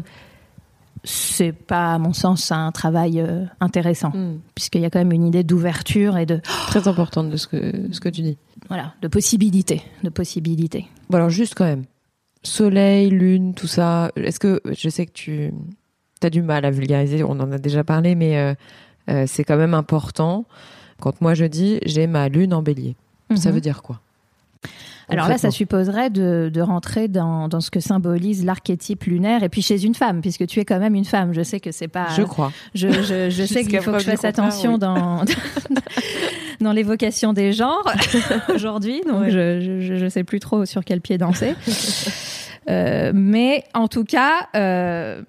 C'est 1.04 1.54
pas, 1.54 1.96
à 1.96 1.98
mon 1.98 2.14
sens, 2.14 2.52
un 2.52 2.72
travail 2.72 3.22
euh, 3.22 3.46
intéressant, 3.60 4.10
mm. 4.10 4.40
puisqu'il 4.54 4.82
y 4.82 4.86
a 4.86 4.90
quand 4.90 5.00
même 5.00 5.14
une 5.14 5.26
idée 5.26 5.44
d'ouverture 5.44 6.18
et 6.18 6.26
de 6.26 6.42
très 6.68 6.88
importante 6.88 7.30
de 7.30 7.38
ce 7.38 7.48
que 7.48 7.92
ce 7.92 8.00
que 8.00 8.10
tu 8.10 8.22
dis. 8.22 8.38
Voilà, 8.68 8.94
de 9.02 9.08
possibilités, 9.08 9.82
de 10.04 10.10
possibilités. 10.10 10.88
Bon 11.10 11.18
alors 11.18 11.30
juste 11.30 11.56
quand 11.56 11.66
même, 11.66 11.86
soleil, 12.44 13.10
lune, 13.10 13.54
tout 13.56 13.68
ça. 13.68 14.12
Est-ce 14.16 14.40
que 14.40 14.62
je 14.70 14.90
sais 14.90 15.06
que 15.06 15.12
tu 15.12 15.52
as 16.22 16.30
du 16.30 16.44
mal 16.44 16.66
à 16.66 16.72
vulgariser, 16.72 17.24
on 17.24 17.32
en 17.32 17.52
a 17.52 17.58
déjà 17.58 17.84
parlé, 17.84 18.14
mais 18.14 18.38
euh, 18.38 18.54
euh, 19.10 19.24
c'est 19.28 19.44
quand 19.44 19.58
même 19.58 19.74
important. 19.74 20.46
Quand 21.00 21.20
moi 21.20 21.34
je 21.34 21.46
dis 21.46 21.80
j'ai 21.84 22.06
ma 22.06 22.30
lune 22.30 22.54
en 22.54 22.62
Bélier, 22.62 22.96
ça 23.36 23.50
mhm. 23.50 23.56
veut 23.56 23.62
dire 23.62 23.82
quoi? 23.82 24.02
Alors 25.10 25.28
là, 25.28 25.38
ça 25.38 25.52
supposerait 25.52 26.10
de, 26.10 26.62
rentrer 26.62 27.08
dans, 27.08 27.50
ce 27.60 27.70
que 27.70 27.80
symbolise 27.80 28.46
l'archétype 28.46 29.04
lunaire, 29.04 29.44
et 29.44 29.50
puis 29.50 29.62
chez 29.62 29.84
une 29.84 29.96
femme, 29.96 30.22
puisque 30.22 30.48
tu 30.48 30.60
es 30.60 30.66
quand 30.66 30.80
même 30.80 30.96
une 30.96 31.06
femme. 31.06 31.34
Je 31.34 31.42
sais 31.42 31.60
que 31.60 31.72
c'est 31.72 31.88
pas. 31.88 32.08
Je 32.16 32.22
crois. 32.22 32.52
Je, 32.74 33.30
sais 33.46 33.66
qu'il 33.66 33.82
faut 33.82 33.92
que 33.92 34.00
je 34.00 34.06
fasse 34.06 34.26
attention 34.26 34.78
dans 34.78 35.26
dans 36.62 36.72
l'évocation 36.72 37.34
des 37.34 37.52
genres 37.52 37.92
aujourd'hui, 38.54 39.02
donc 39.08 39.30
je, 39.30 39.80
je 39.82 40.10
sais 40.10 40.24
plus 40.24 40.40
trop 40.40 40.66
sur 40.66 40.86
quel 40.86 41.02
pied 41.02 41.18
danser. 41.18 41.56
Euh, 42.70 43.12
mais 43.14 43.64
en 43.74 43.88
tout 43.88 44.04
cas. 44.04 44.48
Euh, 44.56 45.22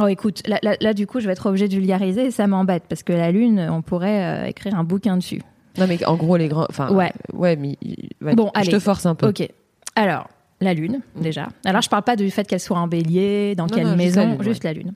oh, 0.00 0.06
écoute, 0.06 0.42
là, 0.46 0.94
du 0.94 1.06
coup, 1.06 1.20
je 1.20 1.26
vais 1.26 1.32
être 1.32 1.46
obligée 1.46 1.68
de 1.68 1.74
vulgariser 1.74 2.26
et 2.26 2.30
ça 2.30 2.46
m'embête 2.46 2.84
parce 2.88 3.02
que 3.02 3.12
la 3.12 3.32
Lune, 3.32 3.68
on 3.70 3.82
pourrait 3.82 4.44
euh, 4.44 4.46
écrire 4.46 4.78
un 4.78 4.84
bouquin 4.84 5.16
dessus. 5.16 5.40
Non, 5.78 5.86
mais 5.86 6.04
en 6.04 6.16
gros, 6.16 6.36
les 6.36 6.48
grands. 6.48 6.66
Enfin, 6.68 6.92
ouais. 6.92 7.12
Ouais, 7.32 7.56
mais. 7.56 7.76
bon, 8.20 8.50
je 8.62 8.70
te 8.70 8.78
force 8.78 9.06
un 9.06 9.14
peu. 9.14 9.28
Ok. 9.28 9.48
Alors, 9.96 10.28
la 10.60 10.74
Lune, 10.74 11.00
déjà. 11.16 11.48
Alors, 11.64 11.82
je 11.82 11.88
parle 11.88 12.02
pas 12.02 12.16
du 12.16 12.30
fait 12.30 12.46
qu'elle 12.46 12.60
soit 12.60 12.78
en 12.78 12.88
bélier, 12.88 13.54
dans 13.56 13.66
quelle 13.66 13.94
maison, 13.96 14.40
juste 14.40 14.64
la 14.64 14.72
Lune. 14.72 14.94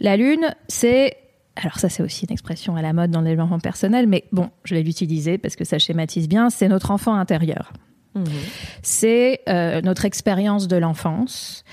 La 0.00 0.16
Lune, 0.16 0.54
c'est. 0.68 1.16
Alors, 1.56 1.78
ça, 1.78 1.88
c'est 1.88 2.04
aussi 2.04 2.24
une 2.24 2.32
expression 2.32 2.76
à 2.76 2.82
la 2.82 2.92
mode 2.92 3.10
dans 3.10 3.20
le 3.20 3.26
développement 3.26 3.58
personnel, 3.58 4.06
mais 4.06 4.24
bon, 4.30 4.50
je 4.62 4.76
vais 4.76 4.82
l'utiliser 4.82 5.38
parce 5.38 5.56
que 5.56 5.64
ça 5.64 5.80
schématise 5.80 6.28
bien. 6.28 6.50
C'est 6.50 6.68
notre 6.68 6.92
enfant 6.92 7.14
intérieur. 7.14 7.72
Mhm. 8.14 8.24
C'est 8.82 9.40
euh, 9.48 9.80
notre 9.80 10.04
expérience 10.04 10.68
de 10.68 10.76
l'enfance. 10.76 11.64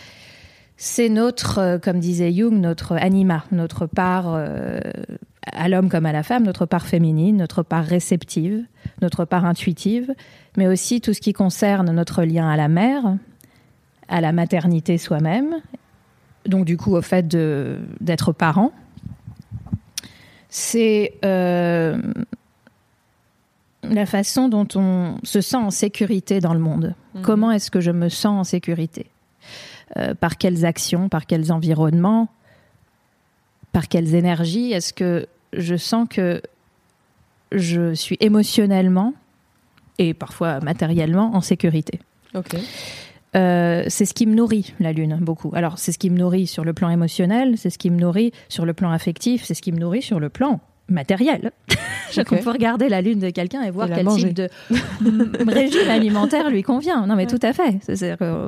C'est 0.78 1.08
notre, 1.08 1.60
euh, 1.60 1.78
comme 1.78 2.00
disait 2.00 2.34
Jung, 2.34 2.60
notre 2.60 2.94
anima, 2.94 3.46
notre 3.52 3.86
part 3.86 4.26
euh, 4.28 4.80
à 5.52 5.70
l'homme 5.70 5.90
comme 5.90 6.06
à 6.06 6.12
la 6.12 6.24
femme, 6.24 6.44
notre 6.44 6.66
part 6.66 6.86
féminine, 6.86 7.38
notre 7.38 7.64
part 7.64 7.86
réceptive, 7.86 8.66
notre 9.02 9.26
part 9.26 9.46
intuitive, 9.46 10.14
mais 10.58 10.68
aussi 10.68 11.02
tout 11.02 11.14
ce 11.14 11.22
qui 11.22 11.34
concerne 11.34 11.92
notre 11.92 12.24
lien 12.24 12.50
à 12.50 12.58
la 12.58 12.68
mère, 12.68 13.18
à 14.08 14.22
la 14.22 14.32
maternité 14.32 14.98
soi-même, 14.98 15.56
donc 16.46 16.66
du 16.66 16.78
coup 16.78 16.96
au 16.96 17.02
fait 17.02 17.28
d'être 17.28 18.32
parent. 18.32 18.72
C'est 20.50 21.14
euh, 21.26 22.00
la 23.84 24.06
façon 24.06 24.48
dont 24.48 24.68
on 24.76 25.18
se 25.24 25.42
sent 25.42 25.58
en 25.58 25.72
sécurité 25.72 26.40
dans 26.40 26.54
le 26.54 26.60
monde. 26.60 26.96
Mhm. 27.14 27.22
Comment 27.24 27.52
est-ce 27.52 27.70
que 27.70 27.82
je 27.82 27.92
me 27.92 28.10
sens 28.10 28.40
en 28.40 28.44
sécurité? 28.44 29.08
Euh, 29.98 30.14
Par 30.16 30.38
quelles 30.38 30.66
actions, 30.66 31.10
par 31.10 31.26
quels 31.26 31.52
environnements? 31.52 32.30
Par 33.72 33.88
quelles 33.88 34.16
énergies? 34.16 34.72
Est-ce 34.72 34.94
que 34.94 35.28
je 35.58 35.76
sens 35.76 36.08
que 36.10 36.42
je 37.52 37.94
suis 37.94 38.18
émotionnellement 38.20 39.14
et 39.98 40.14
parfois 40.14 40.60
matériellement 40.60 41.36
en 41.36 41.42
sécurité. 41.42 42.00
Euh, 43.36 43.84
c'est 43.88 44.06
ce 44.06 44.14
qui 44.14 44.26
me 44.26 44.34
nourrit, 44.34 44.74
la 44.80 44.94
Lune, 44.94 45.18
beaucoup. 45.22 45.52
Alors, 45.54 45.78
c'est 45.78 45.92
ce 45.92 45.98
qui 45.98 46.10
me 46.10 46.18
nourrit 46.18 46.48
sur 46.48 46.64
le 46.64 46.74
plan 46.74 46.90
émotionnel, 46.90 47.58
c'est 47.58 47.70
ce 47.70 47.78
qui 47.78 47.90
me 47.90 48.00
nourrit 48.00 48.32
sur 48.48 48.66
le 48.66 48.74
plan 48.74 48.92
affectif, 48.92 49.44
c'est 49.44 49.54
ce 49.54 49.62
qui 49.62 49.72
me 49.72 49.78
nourrit 49.78 50.02
sur 50.02 50.20
le 50.20 50.30
plan 50.30 50.60
matériel. 50.88 51.52
Okay. 52.16 52.38
peux 52.38 52.52
regarder 52.52 52.88
la 52.88 53.02
Lune 53.02 53.20
de 53.20 53.30
quelqu'un 53.30 53.64
et 53.64 53.72
voir 53.72 53.90
quel 53.90 54.08
type 54.08 54.34
de 54.34 54.48
régime 55.52 55.90
alimentaire 55.90 56.50
lui 56.50 56.62
convient. 56.62 57.06
Non, 57.08 57.16
mais 57.16 57.26
tout 57.26 57.40
à 57.42 57.52
fait. 57.52 57.80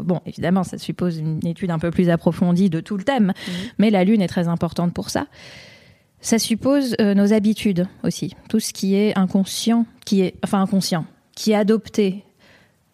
bon, 0.06 0.22
évidemment, 0.26 0.64
ça 0.64 0.78
suppose 0.78 1.18
une 1.18 1.46
étude 1.46 1.72
un 1.72 1.80
peu 1.80 1.92
plus 1.92 2.10
approfondie 2.10 2.70
de 2.70 2.80
tout 2.80 2.96
le 2.96 3.04
thème, 3.04 3.26
mhm. 3.26 3.54
mais 3.80 3.90
la 3.90 4.06
Lune 4.06 4.22
est 4.22 4.28
très 4.28 4.48
importante 4.48 4.94
pour 4.94 5.10
ça. 5.10 5.26
Ça 6.22 6.40
suppose 6.40 6.96
euh, 7.00 7.14
nos 7.14 7.34
habitudes 7.34 7.88
aussi, 8.04 8.36
tout 8.50 8.60
ce 8.60 8.74
qui 8.74 8.96
est 8.96 9.18
inconscient, 9.18 9.86
qui 10.06 10.22
est 10.22 10.36
enfin 10.44 10.62
inconscient, 10.62 11.06
qui 11.36 11.52
est 11.52 11.56
adopté 11.56 12.24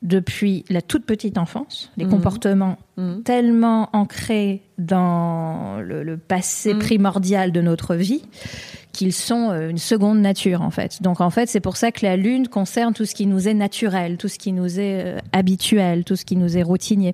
depuis 0.04 0.66
la 0.70 0.82
toute 0.82 1.06
petite 1.06 1.38
enfance, 1.38 1.90
les 1.96 2.04
mhm. 2.04 2.12
comportements 2.12 2.78
mhm. 2.98 3.24
tellement 3.24 3.90
ancrés 3.94 4.62
dans 4.78 5.80
le, 5.80 6.18
passé 6.18 6.74
mhm. 6.74 6.80
primordial 6.80 7.52
de 7.52 7.62
notre 7.62 7.96
vie 7.96 8.24
qu'ils 8.92 9.14
sont 9.14 9.50
euh, 9.50 9.70
une 9.70 9.78
seconde 9.78 10.20
nature 10.20 10.62
en 10.62 10.70
fait. 10.70 11.02
Donc 11.02 11.22
en 11.22 11.30
fait, 11.30 11.48
c'est 11.50 11.62
pour 11.62 11.78
ça 11.78 11.92
que 11.92 12.06
la 12.06 12.18
lune 12.18 12.48
concerne 12.48 12.94
tout 12.94 13.06
ce 13.06 13.16
qui 13.16 13.26
nous 13.26 13.48
est 13.48 13.54
naturel, 13.54 14.18
tout 14.18 14.28
ce 14.28 14.38
qui 14.38 14.52
nous 14.52 14.80
est 14.80 15.06
euh, 15.06 15.18
habituel, 15.32 16.04
tout 16.04 16.18
ce 16.18 16.26
qui 16.26 16.36
nous 16.36 16.58
est 16.58 16.64
routinier. 16.64 17.14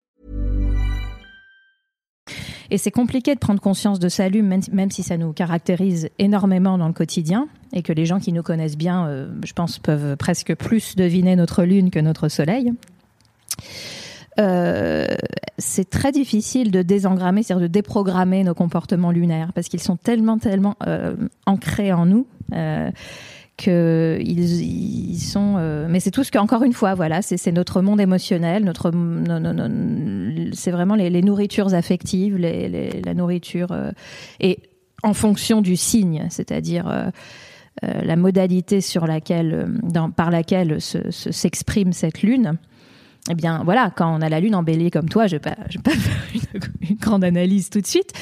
Et 2.71 2.77
c'est 2.77 2.89
compliqué 2.89 3.35
de 3.35 3.39
prendre 3.39 3.59
conscience 3.59 3.99
de 3.99 4.07
sa 4.07 4.29
lune, 4.29 4.61
même, 4.71 4.91
si 4.91 5.03
ça 5.03 5.17
nous 5.17 5.33
caractérise 5.33 6.09
énormément 6.19 6.77
dans 6.77 6.87
le 6.87 6.93
quotidien, 6.93 7.49
et 7.73 7.81
que 7.81 7.91
les 7.91 8.05
gens 8.05 8.19
qui 8.19 8.31
nous 8.31 8.43
connaissent 8.43 8.77
bien, 8.77 9.07
euh, 9.07 9.27
je 9.45 9.51
pense, 9.51 9.77
peuvent 9.77 10.15
presque 10.15 10.55
plus 10.55 10.95
deviner 10.95 11.35
notre 11.35 11.63
lune 11.63 11.91
que 11.91 11.99
notre 11.99 12.29
soleil. 12.29 12.71
Euh, 14.39 15.05
c'est 15.57 15.89
très 15.89 16.13
difficile 16.13 16.71
de 16.71 16.81
désengrammer, 16.81 17.43
c'est-à-dire 17.43 17.63
de 17.63 17.71
déprogrammer 17.71 18.45
nos 18.45 18.53
comportements 18.53 19.11
lunaires, 19.11 19.51
parce 19.53 19.67
qu'ils 19.67 19.81
sont 19.81 19.97
tellement, 19.97 20.37
tellement 20.37 20.77
euh, 20.87 21.13
ancrés 21.45 21.91
en 21.91 22.05
nous. 22.05 22.25
Qu'ils 23.61 24.61
ils 24.61 25.19
sont. 25.19 25.55
Euh, 25.57 25.85
mais 25.87 25.99
c'est 25.99 26.11
tout 26.11 26.23
ce 26.23 26.31
qu'encore 26.31 26.63
une 26.63 26.73
fois, 26.73 26.95
voilà, 26.95 27.21
c'est 27.21 27.51
notre 27.51 27.81
monde 27.81 28.01
émotionnel, 28.01 28.63
notre, 28.63 28.91
c'est 30.53 30.71
vraiment 30.71 30.95
les, 30.95 31.21
nourritures 31.21 31.73
affectives, 31.73 32.37
la 32.37 33.13
nourriture 33.13 33.71
euh, 33.71 33.91
et 34.39 34.59
en 35.03 35.13
fonction 35.13 35.61
du 35.61 35.75
signe, 35.75 36.25
c'est-à-dire 36.29 36.87
euh, 36.87 37.09
la 37.81 38.15
modalité 38.15 38.81
sur 38.81 39.05
laquelle, 39.05 39.67
par 40.15 40.31
laquelle 40.31 40.79
s'exprime 40.81 41.93
se, 41.93 41.99
cette 41.99 42.21
lune 42.23 42.57
eh 43.29 43.35
bien 43.35 43.61
voilà, 43.63 43.91
quand 43.95 44.11
on 44.11 44.21
a 44.21 44.29
la 44.29 44.39
lune 44.39 44.55
en 44.55 44.63
bélier 44.63 44.89
comme 44.89 45.07
toi, 45.07 45.27
je 45.27 45.35
ne 45.35 45.39
vais, 45.39 45.51
pas 45.83 45.91
faire 45.91 46.23
une, 46.33 46.89
une, 46.89 46.95
grande 46.95 47.23
analyse 47.23 47.69
tout 47.69 47.79
de 47.79 47.85
suite, 47.85 48.13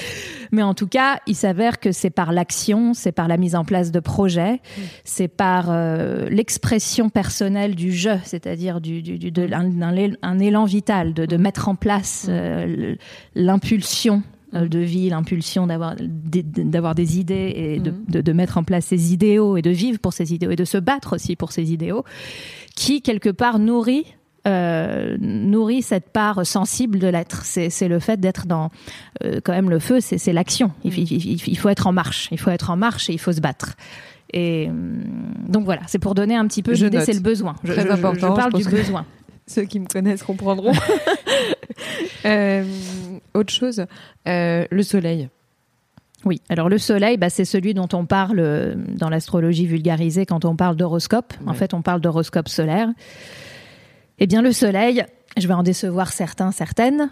mais 0.51 0.61
en 0.61 0.73
tout 0.73 0.87
cas, 0.87 1.19
il 1.25 1.35
s'avère 1.35 1.79
que 1.79 1.91
c'est 1.91 2.09
par 2.09 2.33
l'action, 2.33 2.93
c'est 2.93 3.13
par 3.13 3.27
la 3.29 3.37
mise 3.37 3.55
en 3.55 3.63
place 3.63 3.91
de 3.91 3.99
projets, 4.01 4.55
mmh. 4.55 4.81
c'est 5.05 5.29
par 5.29 5.67
euh, 5.69 6.27
l'expression 6.29 7.09
personnelle 7.09 7.75
du 7.75 7.93
je, 7.93 8.09
c'est-à-dire 8.23 8.81
du, 8.81 9.01
du, 9.01 9.17
du, 9.17 9.31
un, 9.53 9.71
un, 10.21 10.39
élan 10.39 10.65
vital, 10.65 11.13
de, 11.13 11.25
de 11.25 11.37
mettre 11.37 11.69
en 11.69 11.75
place 11.75 12.25
euh, 12.27 12.95
l'impulsion 13.35 14.21
euh, 14.53 14.67
de 14.67 14.79
vie, 14.79 15.09
l'impulsion 15.09 15.65
d'avoir 15.65 15.95
d'avoir 15.97 16.93
des 16.93 17.19
idées 17.19 17.53
et 17.55 17.79
de, 17.79 17.93
de, 18.09 18.19
de, 18.19 18.33
mettre 18.33 18.57
en 18.57 18.63
place 18.63 18.87
ses 18.87 19.13
idéaux 19.13 19.55
et 19.55 19.61
de 19.61 19.69
vivre 19.69 19.99
pour 19.99 20.11
ses 20.11 20.33
idéaux 20.33 20.51
et 20.51 20.55
de 20.57 20.65
se 20.65 20.77
battre 20.77 21.15
aussi 21.15 21.37
pour 21.37 21.53
ses 21.53 21.71
idéaux, 21.71 22.03
qui 22.75 23.01
quelque 23.01 23.29
part 23.29 23.59
nourrit 23.59 24.05
euh, 24.47 25.17
nourrit 25.19 25.81
cette 25.81 26.09
part 26.09 26.45
sensible 26.45 26.99
de 26.99 27.07
l'être. 27.07 27.43
C'est 27.43 27.87
le 27.87 27.99
fait 27.99 28.19
d'être 28.19 28.47
dans 28.47 28.69
euh, 29.23 29.41
quand 29.43 29.51
même 29.51 29.69
le 29.69 29.79
feu, 29.79 29.99
c'est 29.99 30.33
l'action. 30.33 30.71
Il, 30.83 30.97
il, 30.97 31.47
il, 31.47 31.57
faut 31.57 31.69
être 31.69 31.87
en 31.87 31.91
marche. 31.91 32.29
Il 32.31 32.39
faut 32.39 32.49
être 32.49 32.69
en 32.69 32.77
marche 32.77 33.09
et 33.09 33.13
il 33.13 33.19
faut 33.19 33.33
se 33.33 33.41
battre. 33.41 33.75
Et 34.31 34.69
euh, 34.69 34.73
donc 35.47 35.65
voilà, 35.65 35.81
c'est 35.87 35.99
pour 35.99 36.15
donner 36.15 36.35
un 36.35 36.47
petit 36.47 36.63
peu. 36.63 36.73
L'idée, 36.73 37.01
c'est 37.01 37.13
le 37.13 37.19
besoin. 37.19 37.55
Je, 37.63 37.73
Très 37.73 37.83
je, 37.83 37.89
important, 37.89 38.29
je 38.29 38.35
parle 38.35 38.53
du 38.53 38.63
besoin. 38.63 39.05
Ceux 39.47 39.63
qui 39.63 39.79
me 39.79 39.87
connaissent 39.87 40.23
comprendront. 40.23 40.73
euh, 42.25 42.63
autre 43.33 43.51
chose, 43.51 43.85
le 44.25 44.81
soleil. 44.83 45.27
Oui, 46.25 46.41
alors 46.49 46.69
le 46.69 46.77
soleil, 46.77 47.17
bah, 47.17 47.29
c'est 47.29 47.45
celui 47.45 47.73
dont 47.73 47.87
on 47.93 48.05
parle 48.05 48.75
dans 48.95 49.09
l'astrologie 49.09 49.65
vulgarisée 49.65 50.25
quand 50.25 50.45
on 50.45 50.55
parle 50.55 50.75
d'horoscope. 50.75 51.33
Ouais. 51.41 51.49
En 51.49 51.53
fait, 51.53 51.73
on 51.73 51.81
parle 51.81 52.01
d'horoscope 52.01 52.47
solaire. 52.47 52.89
Eh 54.19 54.27
bien, 54.27 54.41
le 54.41 54.51
soleil, 54.51 55.05
je 55.37 55.47
vais 55.47 55.53
en 55.53 55.63
décevoir 55.63 56.11
certains, 56.11 56.51
certaines. 56.51 57.09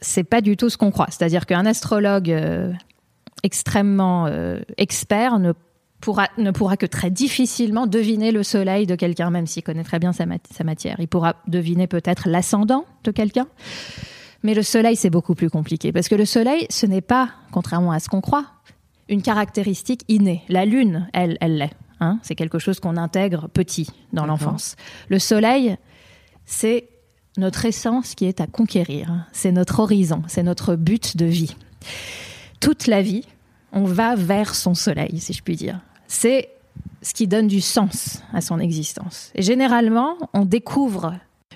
C'est 0.00 0.24
pas 0.24 0.40
du 0.40 0.56
tout 0.56 0.68
ce 0.68 0.76
qu'on 0.76 0.90
croit. 0.90 1.06
C'est-à-dire 1.10 1.46
qu'un 1.46 1.64
astrologue 1.64 2.30
euh, 2.30 2.72
extrêmement 3.42 4.26
euh, 4.26 4.60
expert 4.76 5.38
ne 5.38 5.52
pourra, 6.00 6.28
ne 6.36 6.50
pourra 6.50 6.76
que 6.76 6.84
très 6.84 7.10
difficilement 7.10 7.86
deviner 7.86 8.30
le 8.30 8.42
soleil 8.42 8.86
de 8.86 8.94
quelqu'un, 8.94 9.30
même 9.30 9.46
s'il 9.46 9.62
connaît 9.62 9.84
très 9.84 9.98
bien 9.98 10.12
sa, 10.12 10.26
sa 10.50 10.64
matière. 10.64 10.96
Il 10.98 11.08
pourra 11.08 11.36
deviner 11.46 11.86
peut-être 11.86 12.28
l'ascendant 12.28 12.84
de 13.04 13.10
quelqu'un. 13.10 13.46
Mais 14.42 14.52
le 14.52 14.62
soleil, 14.62 14.96
c'est 14.96 15.08
beaucoup 15.08 15.34
plus 15.34 15.48
compliqué. 15.48 15.90
Parce 15.90 16.08
que 16.08 16.14
le 16.14 16.26
soleil, 16.26 16.66
ce 16.68 16.84
n'est 16.84 17.00
pas, 17.00 17.30
contrairement 17.50 17.92
à 17.92 18.00
ce 18.00 18.10
qu'on 18.10 18.20
croit, 18.20 18.44
une 19.08 19.22
caractéristique 19.22 20.02
innée. 20.08 20.42
La 20.50 20.66
lune, 20.66 21.08
elle, 21.14 21.38
elle 21.40 21.56
l'est. 21.56 21.72
Hein, 22.04 22.18
c'est 22.22 22.34
quelque 22.34 22.58
chose 22.58 22.80
qu'on 22.80 22.98
intègre 22.98 23.48
petit 23.48 23.88
dans 24.12 24.26
l'enfance. 24.26 24.76
Le 25.08 25.18
soleil, 25.18 25.76
c'est 26.44 26.88
notre 27.38 27.64
essence 27.64 28.14
qui 28.14 28.26
est 28.26 28.42
à 28.42 28.46
conquérir. 28.46 29.26
C'est 29.32 29.52
notre 29.52 29.80
horizon, 29.80 30.22
c'est 30.26 30.42
notre 30.42 30.76
but 30.76 31.16
de 31.16 31.24
vie. 31.24 31.56
Toute 32.60 32.86
la 32.86 33.00
vie, 33.00 33.24
on 33.72 33.84
va 33.84 34.16
vers 34.16 34.54
son 34.54 34.74
soleil, 34.74 35.18
si 35.18 35.32
je 35.32 35.42
puis 35.42 35.56
dire. 35.56 35.80
C'est 36.06 36.50
ce 37.00 37.14
qui 37.14 37.26
donne 37.26 37.48
du 37.48 37.62
sens 37.62 38.22
à 38.34 38.42
son 38.42 38.58
existence. 38.58 39.30
Et 39.34 39.40
généralement, 39.40 40.16
on 40.34 40.44
découvre 40.44 41.14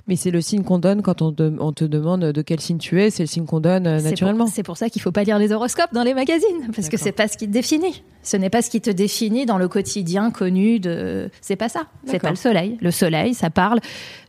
mais 0.09 0.16
c'est 0.16 0.31
le 0.31 0.40
signe 0.40 0.64
qu'on 0.64 0.79
donne 0.79 1.03
quand 1.03 1.23
on, 1.23 1.31
de, 1.31 1.55
on, 1.61 1.73
te 1.73 1.85
demande 1.85 2.25
de 2.25 2.42
quel 2.42 2.61
signe 2.61 2.79
tu 2.79 3.01
es, 3.01 3.11
c'est 3.11 3.23
le 3.23 3.29
signe 3.29 3.44
qu'on 3.44 3.61
donne 3.61 3.87
euh, 3.87 4.01
naturellement. 4.01 4.47
C'est 4.47 4.62
pour, 4.62 4.73
pour, 4.73 4.77
ça 4.79 4.88
qu'il 4.88 5.03
faut 5.03 5.12
pas 5.12 5.23
lire 5.23 5.38
les 5.38 5.53
horoscopes 5.53 5.92
dans 5.92 6.03
les 6.03 6.14
magazines, 6.14 6.71
parce 6.75 6.88
que 6.88 6.97
c'est 6.97 7.12
pas 7.12 7.29
ce 7.29 7.37
qui 7.37 7.47
te 7.47 7.53
définit. 7.53 8.03
Ce 8.23 8.37
n'est 8.37 8.51
pas 8.51 8.62
ce 8.62 8.71
qui 8.71 8.81
te 8.81 8.90
définit 8.90 9.47
dans 9.47 9.59
le 9.59 9.68
quotidien 9.68 10.31
connu 10.31 10.81
de. 10.81 11.31
C'est 11.40 11.57
pas 11.57 11.68
ça. 11.68 11.87
C'est 12.05 12.18
pas 12.18 12.31
le 12.31 12.37
soleil. 12.37 12.79
Le 12.81 12.90
soleil, 12.90 13.35
ça 13.35 13.51
parle 13.51 13.81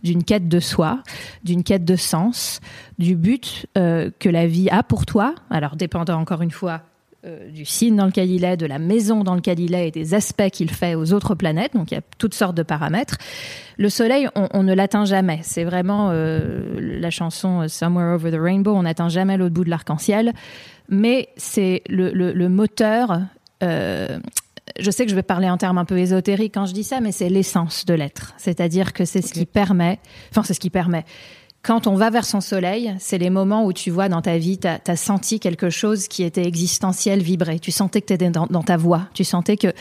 d'une 0.04 0.24
quête 0.24 0.48
de 0.48 0.60
soi, 0.60 1.00
d'une 1.44 1.64
quête 1.64 1.86
de 1.86 1.96
sens, 1.96 2.60
du 3.00 3.16
but 3.16 3.66
euh, 3.78 4.12
que 4.20 4.30
la 4.30 4.48
vie 4.48 4.70
a 4.70 4.84
pour 4.84 5.06
toi. 5.06 5.34
Alors, 5.50 5.76
dépendant 5.76 6.20
encore 6.20 6.42
une 6.42 6.52
fois 6.52 6.84
euh, 7.26 7.50
du 7.50 7.66
signe 7.66 7.98
dans 7.98 8.06
lequel 8.06 8.32
il 8.32 8.46
est, 8.46 8.56
de 8.56 8.66
la 8.66 8.80
maison 8.80 9.26
dans 9.26 9.36
lequel 9.36 9.60
il 9.60 9.74
est 9.74 9.90
et 9.90 9.92
des 9.92 10.14
aspects 10.14 10.50
qu'il 10.52 10.72
fait 10.72 10.96
aux 10.96 11.12
autres 11.12 11.36
planètes. 11.36 11.74
Donc 11.74 11.92
il 11.92 11.96
y 11.96 11.98
a 11.98 12.02
toutes 12.18 12.34
sortes 12.34 12.56
de 12.56 12.64
paramètres. 12.64 13.18
Le 13.78 13.90
Soleil, 13.90 14.30
on, 14.36 14.48
on 14.54 14.64
ne 14.64 14.74
l'atteint 14.74 15.04
jamais. 15.04 15.40
C'est 15.44 15.66
vraiment 15.66 16.12
euh, 16.12 16.80
la 16.80 17.10
chanson 17.10 17.62
euh, 17.62 17.68
Somewhere 17.68 18.16
Over 18.16 18.32
the 18.32 18.40
Rainbow. 18.40 18.74
On 18.74 18.84
n'atteint 18.84 19.10
jamais 19.10 19.36
l'autre 19.36 19.54
bout 19.54 19.66
de 19.66 19.70
l'arc-en-ciel, 19.70 20.34
mais 20.88 21.28
c'est 21.36 21.82
le, 21.90 22.12
le, 22.12 22.32
le, 22.32 22.48
moteur. 22.48 23.20
Euh, 23.64 24.20
je 24.80 24.90
sais 24.90 25.04
que 25.04 25.12
je 25.12 25.16
vais 25.16 25.24
parler 25.24 25.50
en 25.50 25.58
termes 25.58 25.78
un 25.78 25.86
peu 25.86 25.98
ésotériques 25.98 26.54
quand 26.54 26.68
je 26.68 26.74
dis 26.74 26.86
ça, 26.86 27.02
mais 27.02 27.12
c'est 27.12 27.28
l'essence 27.28 27.86
de 27.86 27.94
l'être. 27.96 28.34
C'est-à-dire 28.38 28.94
que 28.94 29.04
c'est 29.04 29.20
okay. 29.20 29.28
ce 29.28 29.34
qui 29.34 29.46
permet, 29.46 30.00
enfin 30.32 30.44
c'est 30.44 30.54
ce 30.54 30.60
qui 30.62 30.70
permet 30.70 31.04
quand 31.62 31.88
on 31.88 31.96
va 31.96 32.10
vers 32.10 32.26
son 32.26 32.42
soleil, 32.42 32.96
c'est 33.00 33.18
les 33.18 33.30
moments 33.30 33.66
où 33.66 33.74
tu 33.74 33.92
vois 33.92 34.08
dans 34.08 34.22
ta 34.22 34.38
vie, 34.38 34.58
tu 34.58 34.68
as, 34.68 34.96
senti 34.96 35.40
quelque 35.40 35.70
chose 35.70 36.08
qui 36.08 36.24
était 36.24 36.46
existentiel 36.46 37.22
vibrer. 37.22 37.60
Tu 37.60 37.72
sentais 37.72 38.02
que 38.02 38.08
tu 38.08 38.14
étais 38.14 38.30
dans, 38.30 38.64
ta 38.64 38.78
voix. 38.78 39.08
Tu 39.14 39.24
sentais 39.24 39.58
que, 39.58 39.74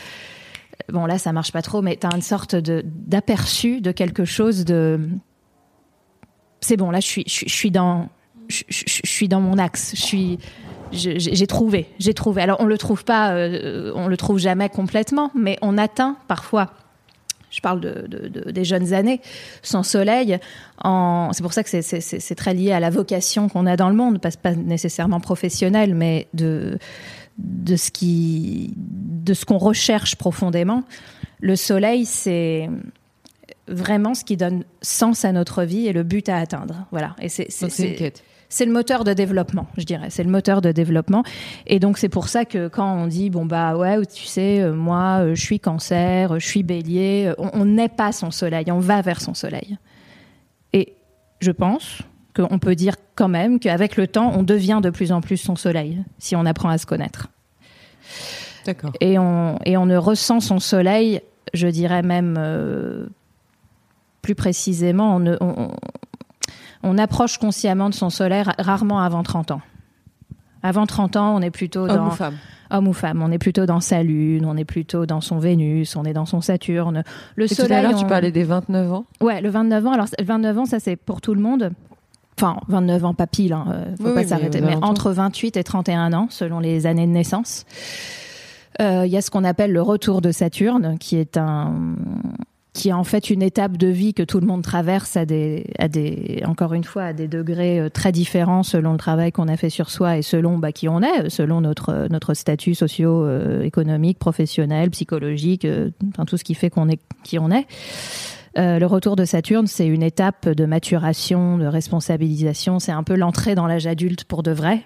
bon 0.91 1.05
là 1.05 1.17
ça 1.17 1.31
marche 1.31 1.51
pas 1.51 1.61
trop, 1.61 1.81
mais 1.81 1.95
tu 1.95 2.05
as 2.05 2.13
une 2.13 2.21
sorte 2.21 2.55
d'aperçu 2.55 3.81
de, 3.81 3.91
quelque 3.91 4.25
chose 4.25 4.65
de... 4.65 5.09
C'est 6.59 6.75
bon, 6.75 6.91
là 6.91 6.99
je 6.99 7.07
suis, 7.07 7.23
je, 7.27 7.47
suis 7.47 7.71
dans... 7.71 8.09
Je, 8.49 8.63
suis 8.67 9.29
dans 9.29 9.39
mon 9.39 9.57
axe. 9.57 9.93
Je 9.95 10.01
suis, 10.01 10.39
j'ai 10.91 11.47
trouvé, 11.47 11.87
j'ai 11.99 12.13
trouvé. 12.13 12.41
Alors 12.41 12.57
on 12.59 12.65
le 12.65 12.77
trouve 12.77 13.05
pas, 13.05 13.31
euh, 13.31 13.93
on 13.95 14.07
le 14.07 14.17
trouve 14.17 14.39
jamais 14.39 14.67
complètement, 14.69 15.31
mais 15.33 15.57
on 15.61 15.77
atteint 15.77 16.17
parfois 16.27 16.73
je 17.49 17.61
parle 17.61 17.81
de, 17.81 18.05
de, 18.07 18.27
de, 18.27 18.51
des 18.51 18.63
jeunes 18.63 18.93
années, 18.93 19.21
sans 19.61 19.83
soleil. 19.83 20.37
En... 20.83 21.31
C'est 21.33 21.43
pour 21.43 21.53
ça 21.53 21.63
que 21.63 21.69
c'est 21.69 22.35
très 22.35 22.53
lié 22.53 22.71
à 22.71 22.79
la 22.79 22.89
vocation 22.89 23.49
qu'on 23.49 23.65
a 23.65 23.75
dans 23.75 23.89
le 23.89 23.95
monde, 23.95 24.19
pas, 24.19 24.31
pas 24.31 24.53
nécessairement 24.53 25.19
professionnelle, 25.19 25.95
mais 25.95 26.27
de, 26.33 26.77
de 27.37 27.75
ce 27.75 29.45
qu'on 29.45 29.57
recherche 29.57 30.15
profondément. 30.15 30.83
Le 31.39 31.55
soleil, 31.55 32.05
c'est 32.05 32.69
vraiment 33.67 34.13
ce 34.13 34.23
qui 34.23 34.35
donne 34.35 34.63
sens 34.81 35.25
à 35.25 35.31
notre 35.31 35.63
vie 35.63 35.87
et 35.87 35.93
le 35.93 36.03
but 36.03 36.27
à 36.29 36.37
atteindre. 36.37 36.87
Voilà. 36.91 37.15
Et 37.21 37.29
c'est 37.29 37.47
une 37.61 37.95
quête 37.95 38.23
c'est 38.49 38.65
le 38.65 38.71
moteur 38.71 39.03
de 39.03 39.13
développement, 39.13 39.67
je 39.77 39.83
dirais. 39.83 40.09
C'est 40.09 40.23
le 40.23 40.31
moteur 40.31 40.61
de 40.61 40.71
développement. 40.71 41.23
Et 41.67 41.79
donc, 41.79 41.99
c'est 41.99 42.09
pour 42.09 42.27
ça 42.27 42.45
que 42.45 42.67
quand 42.67 42.91
on 42.91 43.07
dit, 43.07 43.29
bon, 43.29 43.45
bah 43.45 43.77
ouais, 43.77 44.03
tu 44.07 44.25
sais, 44.25 44.61
euh, 44.61 44.73
moi, 44.73 45.19
euh, 45.21 45.35
je 45.35 45.41
suis 45.41 45.59
cancer, 45.59 46.33
euh, 46.33 46.39
je 46.39 46.47
suis 46.47 46.63
bélier, 46.63 47.31
on 47.37 47.65
n'est 47.65 47.89
pas 47.89 48.11
son 48.11 48.31
soleil, 48.31 48.71
on 48.71 48.79
va 48.79 49.01
vers 49.01 49.21
son 49.21 49.35
soleil. 49.35 49.77
Et 50.73 50.95
je 51.39 51.51
pense 51.51 52.01
qu'on 52.35 52.59
peut 52.59 52.75
dire 52.75 52.95
quand 53.15 53.27
même 53.27 53.59
qu'avec 53.59 53.97
le 53.97 54.07
temps, 54.07 54.31
on 54.35 54.43
devient 54.43 54.79
de 54.81 54.89
plus 54.89 55.11
en 55.11 55.21
plus 55.21 55.37
son 55.37 55.55
soleil, 55.55 56.03
si 56.17 56.35
on 56.35 56.45
apprend 56.45 56.69
à 56.69 56.77
se 56.77 56.85
connaître. 56.85 57.27
D'accord. 58.65 58.91
Et 58.99 59.17
on, 59.19 59.59
et 59.65 59.77
on 59.77 59.85
ne 59.85 59.97
ressent 59.97 60.39
son 60.39 60.59
soleil, 60.59 61.21
je 61.53 61.67
dirais 61.67 62.01
même 62.01 62.35
euh, 62.37 63.07
plus 64.21 64.35
précisément, 64.35 65.15
on, 65.15 65.19
ne, 65.19 65.37
on, 65.41 65.71
on 66.83 66.97
approche 66.97 67.37
consciemment 67.37 67.89
de 67.89 67.93
son 67.93 68.09
solaire 68.09 68.53
rarement 68.57 68.99
avant 68.99 69.23
30 69.23 69.51
ans. 69.51 69.61
Avant 70.63 70.85
30 70.85 71.15
ans, 71.15 71.35
on 71.35 71.41
est 71.41 71.51
plutôt 71.51 71.87
dans... 71.87 71.95
Homme 71.95 72.07
ou 72.07 72.11
femme? 72.11 72.37
Homme 72.71 72.87
ou 72.87 72.93
femme. 72.93 73.21
On 73.23 73.31
est 73.31 73.37
plutôt 73.37 73.65
dans 73.65 73.79
sa 73.79 74.03
lune, 74.03 74.45
on 74.45 74.55
est 74.55 74.65
plutôt 74.65 75.05
dans 75.05 75.21
son 75.21 75.39
Vénus, 75.39 75.95
on 75.95 76.03
est 76.03 76.13
dans 76.13 76.25
son 76.25 76.41
Saturne. 76.41 77.03
Le 77.35 77.45
Et 77.45 77.47
soleil. 77.47 77.83
Tout 77.83 77.95
à 77.95 77.99
tu 77.99 78.05
parlais 78.05 78.31
des 78.31 78.43
29 78.43 78.93
ans? 78.93 79.05
Ouais, 79.21 79.41
le 79.41 79.49
29 79.49 79.87
ans. 79.87 79.91
Alors, 79.93 80.07
29 80.21 80.57
ans, 80.59 80.65
ça 80.65 80.79
c'est 80.79 80.95
pour 80.95 81.21
tout 81.21 81.33
le 81.33 81.41
monde. 81.41 81.71
Enfin, 82.37 82.57
29 82.67 83.05
ans, 83.05 83.13
pas 83.13 83.27
pile, 83.27 83.51
hein, 83.51 83.65
euh, 83.69 83.95
faut 83.97 84.13
pas 84.13 84.23
s'arrêter, 84.23 84.61
mais, 84.61 84.77
entre 84.81 85.11
28 85.11 85.57
et 85.57 85.63
31 85.63 86.13
ans, 86.13 86.27
selon 86.29 86.59
les 86.59 86.85
années 86.85 87.05
de 87.05 87.11
naissance. 87.11 87.65
Euh, 88.81 89.05
il 89.05 89.11
y 89.11 89.17
a 89.17 89.21
ce 89.21 89.29
qu'on 89.29 89.43
appelle 89.43 89.73
le 89.73 89.81
retour 89.81 90.21
de 90.21 90.31
Saturne, 90.31 90.97
qui 90.99 91.17
est 91.17 91.35
un, 91.35 91.95
qui 92.79 92.89
est 92.89 92.93
en 92.93 93.03
fait 93.03 93.29
une 93.29 93.41
étape 93.41 93.75
de 93.75 93.87
vie 93.87 94.13
que 94.13 94.23
tout 94.23 94.39
le 94.39 94.47
monde 94.47 94.63
traverse 94.63 95.17
à 95.17 95.25
des, 95.25 95.65
à 95.77 95.89
des 95.89 96.41
encore 96.45 96.73
une 96.73 96.85
fois, 96.85 97.03
à 97.03 97.13
des 97.13 97.27
degrés 97.27 97.77
euh, 97.77 97.89
très 97.89 98.13
différents 98.13 98.63
selon 98.63 98.93
le 98.93 98.97
travail 98.97 99.33
qu'on 99.33 99.49
a 99.49 99.57
fait 99.57 99.69
sur 99.69 99.89
soi 99.89 100.17
et 100.17 100.21
selon 100.21 100.57
bah, 100.57 100.71
qui 100.71 100.87
on 100.87 101.01
est, 101.01 101.29
selon 101.29 101.59
notre, 101.59 102.07
notre 102.09 102.33
statut 102.33 102.75
socio-économique, 102.75 104.17
professionnel, 104.17 104.91
psychologique, 104.91 105.65
euh, 105.65 105.89
enfin, 106.13 106.23
tout 106.23 106.37
ce 106.37 106.45
qui 106.45 106.53
fait 106.55 106.69
qu'on 106.69 106.87
est 106.87 107.01
qui 107.25 107.37
on 107.37 107.51
est. 107.51 107.67
Euh, 108.57 108.79
le 108.79 108.85
retour 108.85 109.17
de 109.17 109.25
Saturne, 109.25 109.67
c'est 109.67 109.85
une 109.85 110.01
étape 110.01 110.47
de 110.47 110.65
maturation, 110.65 111.57
de 111.57 111.65
responsabilisation. 111.65 112.79
C'est 112.79 112.93
un 112.93 113.03
peu 113.03 113.15
l'entrée 113.15 113.55
dans 113.55 113.67
l'âge 113.67 113.87
adulte 113.87 114.23
pour 114.23 114.41
de 114.41 114.51
vrai. 114.51 114.83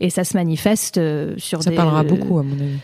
Et 0.00 0.10
ça 0.10 0.24
se 0.24 0.36
manifeste 0.36 1.00
sur 1.36 1.62
ça 1.62 1.70
des. 1.70 1.76
Ça 1.76 1.82
parlera 1.82 2.02
beaucoup, 2.02 2.40
à 2.40 2.42
mon 2.42 2.54
avis 2.54 2.80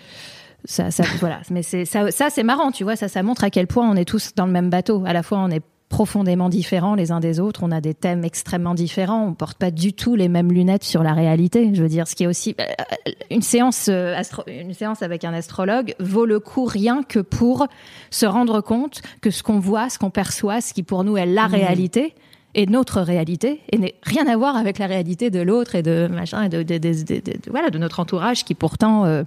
ça, 0.65 0.91
ça 0.91 1.05
voilà. 1.21 1.41
Mais 1.51 1.63
c'est 1.63 1.85
ça, 1.85 2.11
ça 2.11 2.31
c'est 2.31 2.43
marrant, 2.43 2.71
tu 2.71 2.85
vois. 2.85 2.97
Ça, 2.97 3.09
ça 3.09 3.23
montre 3.23 3.45
à 3.45 3.51
quel 3.51 3.67
point 3.67 3.89
on 3.89 3.97
est 3.97 4.05
tous 4.05 4.35
dans 4.35 4.47
le 4.47 4.53
même 4.53 4.71
bateau. 4.71 5.03
À 5.07 5.13
la 5.13 5.23
fois, 5.23 5.39
on 5.39 5.51
est 5.51 5.63
profondément 5.89 6.49
différents 6.49 6.95
les 6.95 7.13
uns 7.13 7.21
des 7.21 7.39
autres. 7.39 7.63
On 7.63 7.71
a 7.71 7.81
des 7.81 7.95
thèmes 7.95 8.25
extrêmement 8.25 8.75
différents. 8.75 9.27
On 9.27 9.35
porte 9.35 9.59
pas 9.59 9.71
du 9.71 9.93
tout 9.93 10.17
les 10.17 10.29
mêmes 10.29 10.51
lunettes 10.51 10.83
sur 10.83 11.03
la 11.03 11.13
réalité. 11.13 11.71
Je 11.75 11.83
veux 11.83 11.89
dire, 11.89 12.09
ce 12.09 12.17
qui 12.17 12.25
est 12.25 12.27
aussi 12.27 12.57
euh, 12.59 13.13
une 13.31 13.43
séance, 13.43 13.89
euh, 13.89 14.21
une 14.49 14.75
séance 14.75 15.03
avec 15.03 15.25
un 15.25 15.33
astrologue 15.33 15.95
vaut 16.01 16.27
le 16.27 16.41
coup 16.41 16.65
rien 16.65 17.03
que 17.03 17.21
pour 17.21 17.69
se 18.11 18.27
rendre 18.27 18.61
compte 18.61 19.03
que 19.21 19.31
ce 19.31 19.43
qu'on 19.43 19.61
voit, 19.61 19.89
ce 19.89 19.99
qu'on 19.99 20.11
perçoit, 20.11 20.61
ce 20.61 20.75
qui 20.75 20.83
pour 20.83 21.05
nous 21.05 21.17
est 21.17 21.27
la 21.27 21.49
mmh. 21.49 21.53
réalité 21.53 22.15
est 22.55 22.71
notre 22.71 23.01
réalité 23.01 23.61
et 23.73 23.79
n'est 23.79 23.95
rien 24.05 24.27
à 24.29 24.37
voir 24.37 24.57
avec 24.57 24.79
la 24.79 24.87
réalité 24.87 25.29
de 25.29 25.41
l'autre 25.41 25.75
et 25.75 25.83
de 25.83 26.09
machin 26.09 26.45
et 26.45 26.49
de, 26.49 27.51
voilà 27.51 27.71
de 27.71 27.79
notre 27.79 27.99
entourage 27.99 28.45
qui 28.45 28.55
pourtant 28.55 29.05
euh, 29.07 29.25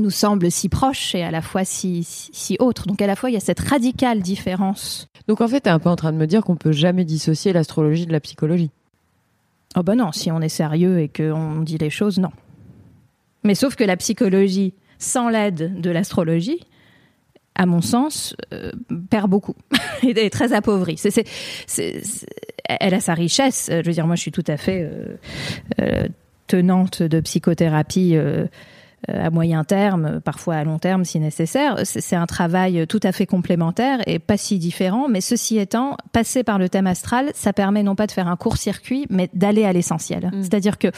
nous 0.00 0.10
semble 0.10 0.50
si 0.50 0.68
proche 0.68 1.14
et 1.14 1.22
à 1.22 1.30
la 1.30 1.42
fois 1.42 1.64
si, 1.64 2.04
si, 2.04 2.56
autre. 2.60 2.86
Donc 2.86 3.00
à 3.02 3.06
la 3.06 3.16
fois, 3.16 3.30
il 3.30 3.34
y 3.34 3.36
a 3.36 3.40
cette 3.40 3.60
radicale 3.60 4.20
différence. 4.20 5.08
Donc 5.28 5.40
en 5.40 5.48
fait, 5.48 5.62
tu 5.62 5.68
es 5.68 5.72
un 5.72 5.78
peu 5.78 5.88
en 5.88 5.96
train 5.96 6.12
de 6.12 6.18
me 6.18 6.26
dire 6.26 6.42
qu'on 6.42 6.56
peut 6.56 6.72
jamais 6.72 7.04
dissocier 7.04 7.52
l'astrologie 7.52 8.06
de 8.06 8.12
la 8.12 8.20
psychologie. 8.20 8.70
Oh 9.76 9.82
ben 9.82 9.96
non, 9.96 10.12
si 10.12 10.30
on 10.30 10.40
est 10.40 10.48
sérieux 10.48 11.00
et 11.00 11.08
qu'on 11.08 11.60
dit 11.60 11.78
les 11.78 11.90
choses, 11.90 12.18
non. 12.18 12.30
Mais 13.44 13.54
sauf 13.54 13.76
que 13.76 13.84
la 13.84 13.96
psychologie, 13.96 14.74
sans 14.98 15.28
l'aide 15.28 15.80
de 15.80 15.90
l'astrologie, 15.90 16.60
à 17.54 17.66
mon 17.66 17.80
sens, 17.80 18.34
euh, 18.52 18.70
perd 19.10 19.30
beaucoup 19.30 19.54
et 20.02 20.10
est 20.10 20.30
très 20.30 20.52
appauvrie. 20.52 20.96
C'est, 20.98 21.24
elle 22.68 22.94
a 22.94 23.00
sa 23.00 23.14
richesse. 23.14 23.68
Je 23.70 23.86
veux 23.86 23.92
dire, 23.92 24.06
moi, 24.06 24.16
je 24.16 24.22
suis 24.22 24.32
tout 24.32 24.44
à 24.46 24.56
fait 24.56 24.82
euh, 24.82 25.16
euh, 25.80 26.08
tenante 26.46 27.02
de 27.02 27.20
psychothérapie 27.20 28.16
à 29.08 29.30
moyen 29.30 29.62
terme, 29.62 30.20
parfois 30.20 30.56
à 30.56 30.64
long 30.64 30.78
terme 30.78 31.04
si 31.04 31.20
nécessaire. 31.20 31.80
C'est 31.84 32.16
un 32.16 32.26
travail 32.26 32.86
tout 32.86 33.00
à 33.02 33.12
fait 33.12 33.26
complémentaire 33.26 34.00
et 34.06 34.18
pas 34.18 34.36
si 34.36 34.58
différent. 34.58 35.08
Mais 35.08 35.20
ceci 35.20 35.58
étant, 35.58 35.96
passer 36.12 36.42
par 36.42 36.58
le 36.58 36.68
thème 36.68 36.86
astral, 36.86 37.30
ça 37.34 37.52
permet 37.52 37.82
non 37.82 37.94
pas 37.94 38.06
de 38.06 38.12
faire 38.12 38.28
un 38.28 38.36
court-circuit, 38.36 39.06
mais 39.10 39.30
d'aller 39.32 39.64
à 39.64 39.72
l'essentiel. 39.72 40.30
Mm. 40.32 40.42
C'est-à-dire 40.42 40.78
que 40.78 40.88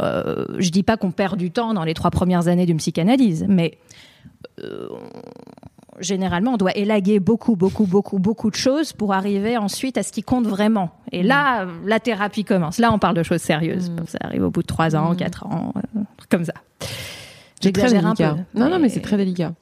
euh, 0.00 0.44
je 0.58 0.70
dis 0.70 0.82
pas 0.82 0.96
qu'on 0.96 1.10
perd 1.10 1.36
du 1.36 1.50
temps 1.50 1.74
dans 1.74 1.84
les 1.84 1.94
trois 1.94 2.10
premières 2.10 2.48
années 2.48 2.66
d'une 2.66 2.78
psychanalyse, 2.78 3.44
mais 3.48 3.78
euh, 4.62 4.88
généralement, 5.98 6.54
on 6.54 6.56
doit 6.56 6.76
élaguer 6.76 7.20
beaucoup, 7.20 7.56
beaucoup, 7.56 7.84
beaucoup, 7.84 8.18
beaucoup 8.18 8.50
de 8.50 8.56
choses 8.56 8.92
pour 8.92 9.12
arriver 9.12 9.56
ensuite 9.56 9.98
à 9.98 10.02
ce 10.02 10.12
qui 10.12 10.22
compte 10.22 10.46
vraiment. 10.46 10.90
Et 11.12 11.22
là, 11.22 11.64
mm. 11.64 11.70
la 11.86 12.00
thérapie 12.00 12.44
commence. 12.44 12.78
Là, 12.78 12.92
on 12.92 12.98
parle 12.98 13.16
de 13.16 13.22
choses 13.22 13.42
sérieuses. 13.42 13.90
Mm. 13.90 13.96
Ça 14.06 14.18
arrive 14.22 14.44
au 14.44 14.50
bout 14.50 14.62
de 14.62 14.66
trois 14.66 14.94
ans, 14.96 15.14
quatre 15.14 15.46
ans, 15.46 15.74
comme 16.28 16.44
ça. 16.44 16.54
J'exagère 17.60 18.06
un 18.06 18.14
peu. 18.14 18.24
Non, 18.54 18.68
non, 18.68 18.78
mais 18.78 18.88
c'est 18.88 19.00
très 19.00 19.16
délicat. 19.16 19.52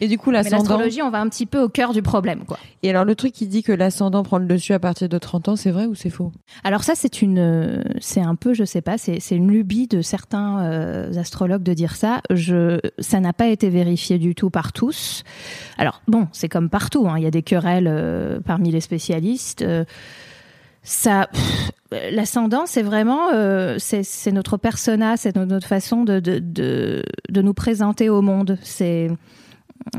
Et 0.00 0.08
du 0.08 0.18
coup, 0.18 0.30
l'ascendant. 0.30 0.58
L'astrologie, 0.58 1.02
on 1.02 1.10
va 1.10 1.20
un 1.20 1.28
petit 1.28 1.46
peu 1.46 1.60
au 1.60 1.68
cœur 1.68 1.92
du 1.92 2.02
problème, 2.02 2.44
quoi. 2.44 2.58
Et 2.82 2.90
alors, 2.90 3.04
le 3.04 3.14
truc 3.14 3.32
qui 3.32 3.46
dit 3.46 3.62
que 3.62 3.72
l'ascendant 3.72 4.22
prend 4.22 4.38
le 4.38 4.46
dessus 4.46 4.72
à 4.72 4.78
partir 4.78 5.08
de 5.08 5.18
30 5.18 5.48
ans, 5.48 5.56
c'est 5.56 5.70
vrai 5.70 5.86
ou 5.86 5.94
c'est 5.94 6.10
faux? 6.10 6.32
Alors 6.64 6.84
ça, 6.84 6.92
c'est 6.94 7.22
une, 7.22 7.82
c'est 8.00 8.20
un 8.20 8.34
peu, 8.34 8.54
je 8.54 8.64
sais 8.64 8.82
pas, 8.82 8.98
c'est, 8.98 9.18
une 9.30 9.50
lubie 9.50 9.86
de 9.86 10.02
certains 10.02 10.62
euh, 10.62 11.14
astrologues 11.18 11.62
de 11.62 11.74
dire 11.74 11.96
ça. 11.96 12.20
Je, 12.30 12.78
ça 12.98 13.20
n'a 13.20 13.32
pas 13.32 13.48
été 13.48 13.68
vérifié 13.68 14.18
du 14.18 14.34
tout 14.34 14.50
par 14.50 14.72
tous. 14.72 15.24
Alors 15.78 16.02
bon, 16.08 16.28
c'est 16.32 16.48
comme 16.48 16.68
partout. 16.68 17.08
Hein. 17.08 17.14
Il 17.18 17.24
y 17.24 17.26
a 17.26 17.30
des 17.30 17.42
querelles 17.42 17.88
euh, 17.88 18.40
parmi 18.44 18.70
les 18.70 18.80
spécialistes. 18.80 19.62
Euh, 19.62 19.84
ça, 20.84 21.28
l'ascendant, 22.10 22.66
c'est 22.66 22.82
vraiment, 22.82 23.30
euh, 23.32 23.76
c'est 23.78 24.32
notre 24.32 24.58
persona, 24.58 25.16
c'est 25.16 25.34
notre 25.34 25.66
façon 25.66 26.04
de, 26.04 27.02
nous 27.34 27.54
présenter 27.54 28.08
au 28.08 28.22
monde. 28.22 28.58
C'est 28.62 29.10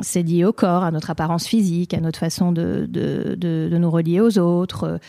c'est 0.02 0.24
lié 0.24 0.46
au 0.46 0.54
corps, 0.54 0.84
à 0.84 0.90
notre 0.90 1.12
apparence 1.12 1.46
physique, 1.46 1.94
à 1.94 2.00
notre 2.00 2.18
façon 2.18 2.52
de 2.52 2.88
nous 3.78 3.92
relier 3.92 4.22
aux 4.22 4.38
autres. 4.40 5.00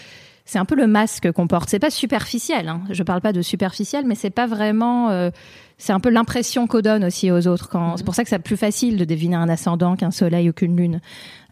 C'est 0.46 0.58
un 0.58 0.64
peu 0.64 0.76
le 0.76 0.86
masque 0.86 1.30
qu'on 1.32 1.46
porte. 1.46 1.68
C'est 1.68 1.78
pas 1.78 1.90
superficiel. 1.90 2.68
Hein. 2.68 2.82
Je 2.90 3.02
parle 3.02 3.20
pas 3.20 3.32
de 3.32 3.42
superficiel, 3.42 4.06
mais 4.06 4.14
c'est 4.14 4.30
pas 4.30 4.46
vraiment. 4.46 5.10
Euh, 5.10 5.30
c'est 5.76 5.92
un 5.92 6.00
peu 6.00 6.08
l'impression 6.08 6.66
qu'on 6.66 6.80
donne 6.80 7.04
aussi 7.04 7.30
aux 7.30 7.46
autres. 7.46 7.68
Quand... 7.68 7.90
Mhm. 7.90 7.96
C'est 7.98 8.04
pour 8.04 8.14
ça 8.14 8.22
que 8.22 8.30
c'est 8.30 8.38
plus 8.38 8.56
facile 8.56 8.96
de 8.96 9.04
deviner 9.04 9.36
un 9.36 9.48
ascendant 9.48 9.96
qu'un 9.96 10.10
soleil 10.10 10.48
ou 10.48 10.52
qu'une 10.52 10.76
lune. 10.76 11.00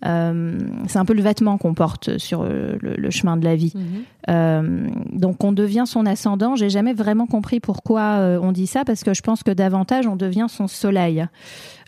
Euh, 0.07 0.59
c'est 0.86 0.99
un 0.99 1.05
peu 1.05 1.12
le 1.12 1.22
vêtement 1.22 1.59
qu'on 1.59 1.74
porte 1.74 2.18
sur 2.18 2.45
le, 2.45 2.78
le, 2.80 3.11
chemin 3.11 3.36
de 3.36 3.45
la 3.45 3.57
vie. 3.57 3.72
Mhm. 3.74 3.84
Euh, 4.30 4.88
donc 5.12 5.42
on 5.45 5.53
devient 5.53 5.84
son 5.86 6.07
ascendant. 6.07 6.57
J'ai 6.57 6.70
jamais 6.70 6.95
vraiment 6.95 7.26
compris 7.26 7.61
pourquoi 7.61 8.18
euh, 8.18 8.38
on 8.40 8.53
dit 8.53 8.66
ça, 8.66 8.84
parce 8.84 9.03
que 9.03 9.12
je 9.14 9.22
pense 9.22 9.42
que 9.42 9.51
davantage 9.51 10.07
on 10.07 10.16
devient 10.16 10.47
son 10.49 10.68
soleil. 10.68 11.26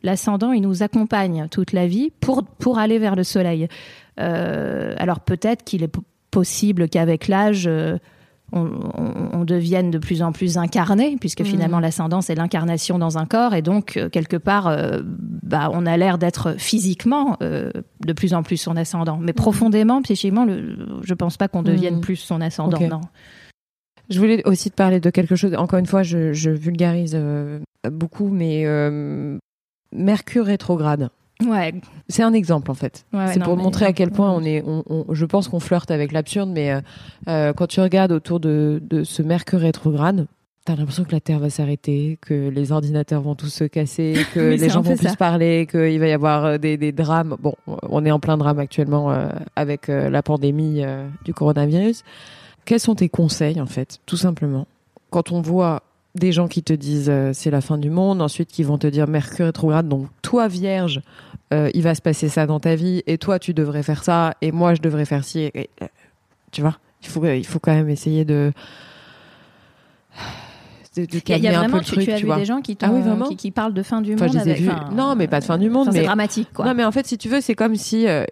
L'ascendant, 0.03 0.53
il 0.53 0.63
nous 0.63 0.83
accompagne 0.83 1.49
toute 1.51 1.73
la 1.73 1.87
vie 1.87 2.11
pour, 2.21 2.45
pour 2.45 2.79
aller 2.79 2.99
vers 2.99 3.17
le 3.17 3.25
soleil. 3.25 3.69
Euh, 4.19 4.95
alors 4.99 5.21
peut-être 5.21 5.65
qu'il 5.65 5.83
est 5.83 5.89
possible 6.37 6.89
qu'avec 6.89 7.29
l'âge 7.29 7.69
on, 8.53 9.45
devienne 9.45 9.91
de 9.91 9.99
plus 9.99 10.23
en 10.23 10.33
plus 10.33 10.57
incarné, 10.57 11.17
puisque 11.21 11.41
mm. 11.41 11.47
finalement 11.47 11.81
l'ascendant 11.81 12.21
c'est 12.21 12.35
l'incarnation 12.35 12.99
dans 12.99 13.19
un 13.19 13.27
corps, 13.27 13.55
et 13.55 13.63
donc 13.63 13.97
euh, 13.97 14.09
quelque 14.09 14.37
part, 14.37 14.67
euh, 14.67 15.01
bah, 15.05 15.71
on 15.73 15.87
a 15.87 15.97
l'air 15.97 16.19
d'être 16.19 16.55
physiquement 16.59 17.37
euh, 17.43 17.71
de 18.05 18.13
plus 18.13 18.35
en 18.35 18.43
plus 18.43 18.57
son 18.57 18.77
ascendant, 18.77 19.19
mais 19.19 19.33
mm. 19.33 19.37
profondément, 19.37 20.03
psychiquement, 20.03 20.45
le, 20.45 20.77
je 21.03 21.15
pense 21.15 21.37
pas 21.37 21.49
qu'on 21.49 21.63
devienne 21.63 21.97
mm. 21.97 22.01
plus 22.01 22.17
son 22.17 22.41
ascendant. 22.41 22.81
Non. 22.81 23.01
Je 24.09 24.21
voulais 24.21 24.47
aussi 24.47 24.71
te 24.71 24.77
parler 24.77 25.01
de 25.01 25.11
quelque 25.11 25.35
chose. 25.35 25.55
Encore 25.57 25.81
une 25.81 25.87
fois, 25.87 26.05
je, 26.05 26.51
vulgarise 26.51 27.19
beaucoup, 27.91 28.29
mais 28.29 28.65
Mercure 29.91 30.47
rétrograde. 30.47 31.11
Ouais. 31.45 31.75
C'est 32.09 32.23
un 32.23 32.33
exemple 32.33 32.71
en 32.71 32.75
fait. 32.75 33.05
c'est 33.33 33.43
pour 33.43 33.57
montrer 33.57 33.85
à 33.85 33.93
quel 33.93 34.11
point 34.11 34.31
on 34.31 34.43
est. 34.43 34.63
On, 34.67 35.05
je 35.11 35.25
pense 35.27 35.49
qu'on 35.49 35.61
flirte 35.61 35.91
avec 35.91 36.13
l'absurde, 36.13 36.51
mais 36.51 36.73
euh, 36.73 36.81
euh, 37.29 37.53
quand 37.53 37.67
tu 37.67 37.81
regardes 37.81 38.13
autour 38.13 38.41
de, 38.41 38.81
de 38.83 39.05
ce 39.05 39.23
Mercure 39.23 39.61
rétrograde, 39.61 40.27
t'as 40.65 40.77
l'impression 40.77 41.05
que 41.05 41.13
la 41.13 41.21
Terre 41.21 41.39
va 41.39 41.51
s'arrêter, 41.51 42.19
que 42.23 42.49
les 42.49 42.73
ordinateurs 42.73 43.21
vont 43.21 43.35
tous 43.35 43.51
se 43.51 43.65
casser, 43.65 44.15
que 44.35 44.41
les 44.41 44.69
gens 44.71 44.81
vont 44.81 44.97
plus 44.97 45.17
parler, 45.17 45.67
qu'il 45.71 46.01
va 46.01 46.07
y 46.07 46.13
avoir 46.13 46.45
euh, 46.47 46.59
des, 46.59 46.79
des, 46.79 46.93
drames. 46.93 47.37
Bon, 47.39 47.55
on 47.67 48.05
est 48.07 48.11
en 48.11 48.19
plein 48.19 48.39
drame 48.39 48.59
actuellement 48.59 49.15
avec 49.57 49.89
la 49.89 50.23
pandémie 50.23 50.83
du 51.25 51.35
coronavirus. 51.35 52.03
Quels 52.65 52.81
sont 52.81 52.95
tes 52.95 53.09
conseils 53.09 53.61
en 53.61 53.67
fait, 53.67 53.99
tout 54.07 54.17
simplement, 54.17 54.67
quand 55.11 55.33
on 55.33 55.41
voit 55.41 55.83
des 56.19 56.33
gens 56.33 56.49
qui 56.49 56.63
te 56.63 56.73
disent 56.73 57.13
c'est 57.33 57.51
la 57.51 57.61
fin 57.61 57.79
du 57.79 57.91
monde, 57.91 58.21
ensuite 58.23 58.51
qui 58.51 58.63
vont 58.63 58.79
te 58.79 58.87
dire 58.87 59.07
Mercure 59.07 59.47
rétrograde, 59.47 59.89
donc 59.89 60.09
toi 60.23 60.49
vierge, 60.49 61.03
euh, 61.55 61.71
il 61.75 61.83
va 61.83 61.95
se 61.95 62.03
passer 62.03 62.29
ça 62.29 62.47
dans 62.47 62.59
ta 62.59 62.75
vie 62.75 63.03
et 63.07 63.19
toi 63.19 63.39
tu 63.39 63.55
devrais 63.55 63.85
faire 63.85 64.03
ça 64.03 64.35
et 64.43 64.51
moi 64.51 64.75
je 64.75 64.83
devrais 64.83 65.05
faire 65.05 65.25
ci. 65.25 65.51
Et, 65.55 65.71
tu 66.51 66.61
vois, 66.61 66.77
il 67.03 67.09
faut 67.09 67.25
il 67.25 67.47
faut 67.47 67.61
quand 67.61 67.75
même 67.75 67.89
essayer 67.89 68.25
de 68.25 68.53
de, 70.97 71.19
calmer 71.19 71.49
un 71.49 71.69
peu 71.69 71.77
le 71.77 71.85
truc. 71.85 72.05
Tu 72.05 72.11
as 72.11 72.17
vu 72.17 72.35
des 72.37 72.45
gens 72.47 72.63
qui, 72.63 72.77
ah 72.81 72.89
qui, 73.37 73.51
parlent 73.51 73.75
de 73.75 73.83
fin 73.83 74.01
du 74.01 74.17
monde 74.17 74.37
avec. 74.37 74.63
non, 74.93 75.15
mais 75.15 75.29
pas 75.29 75.41
de 75.41 75.45
fin 75.45 75.59
du 75.59 75.69
monde. 75.69 75.91
C'est 75.93 76.05
dramatique, 76.05 76.49
quoi. 76.55 76.65
Non, 76.65 76.75
mais 76.75 76.85
en 76.85 76.93
fait, 76.93 77.07
si 77.07 77.19
tu 77.19 77.29
veux, 77.29 77.41
c'est 77.41 77.55
comme 77.55 77.77
si. 77.77 78.09
Euh, 78.09 78.25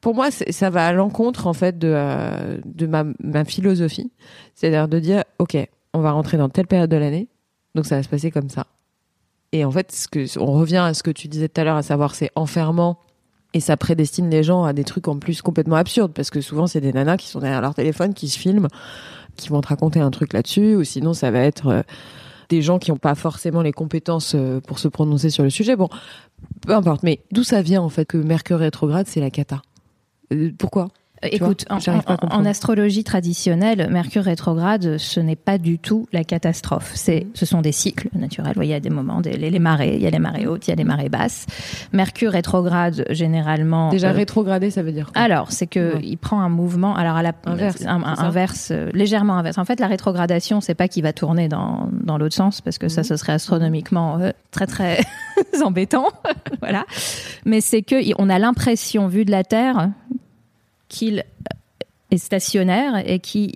pour 0.00 0.14
moi, 0.14 0.30
ça 0.30 0.70
va 0.70 0.86
à 0.86 0.92
l'encontre 0.92 1.46
en 1.46 1.52
fait 1.52 1.78
de, 1.78 1.92
euh, 1.94 2.58
de 2.64 2.86
ma, 2.86 3.04
ma 3.22 3.44
philosophie, 3.44 4.10
c'est-à-dire 4.54 4.88
de 4.88 4.98
dire, 4.98 5.24
ok, 5.38 5.56
on 5.94 6.00
va 6.00 6.12
rentrer 6.12 6.36
dans 6.36 6.48
telle 6.48 6.66
période 6.66 6.90
de 6.90 6.96
l'année, 6.96 7.28
donc 7.74 7.86
ça 7.86 7.96
va 7.96 8.02
se 8.02 8.08
passer 8.08 8.30
comme 8.30 8.48
ça. 8.48 8.66
Et 9.52 9.64
en 9.64 9.70
fait, 9.70 10.08
on 10.38 10.52
revient 10.52 10.76
à 10.76 10.94
ce 10.94 11.02
que 11.02 11.10
tu 11.10 11.28
disais 11.28 11.48
tout 11.48 11.60
à 11.60 11.64
l'heure, 11.64 11.76
à 11.76 11.82
savoir 11.82 12.14
c'est 12.14 12.30
enfermant 12.36 12.98
et 13.52 13.60
ça 13.60 13.76
prédestine 13.76 14.30
les 14.30 14.44
gens 14.44 14.62
à 14.64 14.72
des 14.72 14.84
trucs 14.84 15.08
en 15.08 15.18
plus 15.18 15.42
complètement 15.42 15.74
absurdes 15.74 16.12
parce 16.12 16.30
que 16.30 16.40
souvent 16.40 16.68
c'est 16.68 16.80
des 16.80 16.92
nanas 16.92 17.16
qui 17.16 17.26
sont 17.26 17.40
derrière 17.40 17.60
leur 17.60 17.74
téléphone, 17.74 18.14
qui 18.14 18.28
se 18.28 18.38
filment, 18.38 18.68
qui 19.36 19.48
vont 19.48 19.60
te 19.60 19.68
raconter 19.68 19.98
un 19.98 20.10
truc 20.10 20.32
là-dessus 20.32 20.76
ou 20.76 20.84
sinon 20.84 21.14
ça 21.14 21.32
va 21.32 21.40
être 21.40 21.66
euh, 21.66 21.82
des 22.48 22.62
gens 22.62 22.78
qui 22.78 22.92
n'ont 22.92 22.96
pas 22.96 23.16
forcément 23.16 23.62
les 23.62 23.72
compétences 23.72 24.36
pour 24.66 24.78
se 24.78 24.88
prononcer 24.88 25.30
sur 25.30 25.42
le 25.42 25.50
sujet. 25.50 25.76
Bon, 25.76 25.88
peu 26.62 26.74
importe. 26.74 27.02
Mais 27.02 27.20
d'où 27.30 27.44
ça 27.44 27.62
vient 27.62 27.82
en 27.82 27.88
fait 27.88 28.04
que 28.04 28.16
Mercure 28.16 28.58
rétrograde, 28.58 29.06
c'est 29.08 29.20
la 29.20 29.30
cata? 29.30 29.62
Pourquoi? 30.58 30.88
Écoute, 31.22 31.66
en, 31.68 32.44
astrologie 32.46 33.04
traditionnelle, 33.04 33.88
Mercure 33.90 34.24
rétrograde, 34.24 34.96
ce 34.96 35.20
n'est 35.20 35.36
pas 35.36 35.58
du 35.58 35.78
tout 35.78 36.08
la 36.12 36.24
catastrophe. 36.24 36.92
C'est, 36.94 37.26
ce 37.34 37.44
sont 37.44 37.60
des 37.60 37.72
cycles 37.72 38.08
naturels. 38.14 38.54
Il 38.62 38.68
y 38.68 38.72
a 38.72 38.80
des 38.80 38.88
moments, 38.88 39.20
des, 39.20 39.36
les, 39.36 39.58
marées, 39.58 39.96
il 39.96 40.02
y 40.02 40.06
a 40.06 40.10
les 40.10 40.18
marées 40.18 40.46
hautes, 40.46 40.66
il 40.66 40.70
y 40.70 40.72
a 40.72 40.76
les 40.76 40.84
marées 40.84 41.10
basses. 41.10 41.44
Mercure 41.92 42.32
rétrograde, 42.32 43.04
généralement. 43.10 43.90
Déjà 43.90 44.10
euh, 44.10 44.12
rétrogradé, 44.12 44.70
ça 44.70 44.82
veut 44.82 44.92
dire 44.92 45.12
quoi? 45.12 45.20
Alors, 45.20 45.52
c'est 45.52 45.66
que 45.66 46.00
il 46.02 46.16
prend 46.16 46.40
un 46.40 46.48
mouvement, 46.48 46.96
alors 46.96 47.16
à 47.16 47.22
la 47.22 47.32
inverse, 47.44 47.84
inverse 47.86 48.70
euh, 48.70 48.88
légèrement 48.94 49.36
inverse. 49.36 49.58
En 49.58 49.66
fait, 49.66 49.78
la 49.78 49.88
rétrogradation, 49.88 50.62
c'est 50.62 50.74
pas 50.74 50.88
qu'il 50.88 51.02
va 51.02 51.12
tourner 51.12 51.48
dans, 51.48 51.90
dans 51.92 52.16
l'autre 52.16 52.34
sens, 52.34 52.62
parce 52.62 52.78
que 52.78 52.88
ça, 52.88 53.02
mhm. 53.02 53.04
ce 53.04 53.16
serait 53.16 53.34
astronomiquement 53.34 54.18
euh, 54.20 54.30
très 54.52 54.66
très 54.66 55.00
embêtant, 55.62 56.08
voilà. 56.60 56.86
Mais 57.44 57.60
c'est 57.60 57.82
que 57.82 57.96
on 58.18 58.30
a 58.30 58.38
l'impression, 58.38 59.06
vu 59.06 59.26
de 59.26 59.30
la 59.30 59.44
Terre, 59.44 59.90
qu'il 60.90 61.24
est 62.10 62.18
stationnaire 62.18 63.02
et 63.08 63.18
qui 63.18 63.54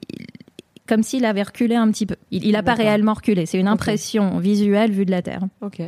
comme 0.86 1.02
s'il 1.02 1.24
avait 1.24 1.42
reculé 1.42 1.74
un 1.74 1.90
petit 1.90 2.06
peu. 2.06 2.16
Il 2.30 2.52
n'a 2.52 2.62
pas 2.62 2.74
réellement 2.74 3.14
reculé. 3.14 3.46
C'est 3.46 3.58
une 3.58 3.68
impression 3.68 4.38
visuelle 4.38 4.92
vue 4.92 5.06
de 5.06 5.10
la 5.10 5.22
Terre. 5.22 5.42
Ok. 5.62 5.82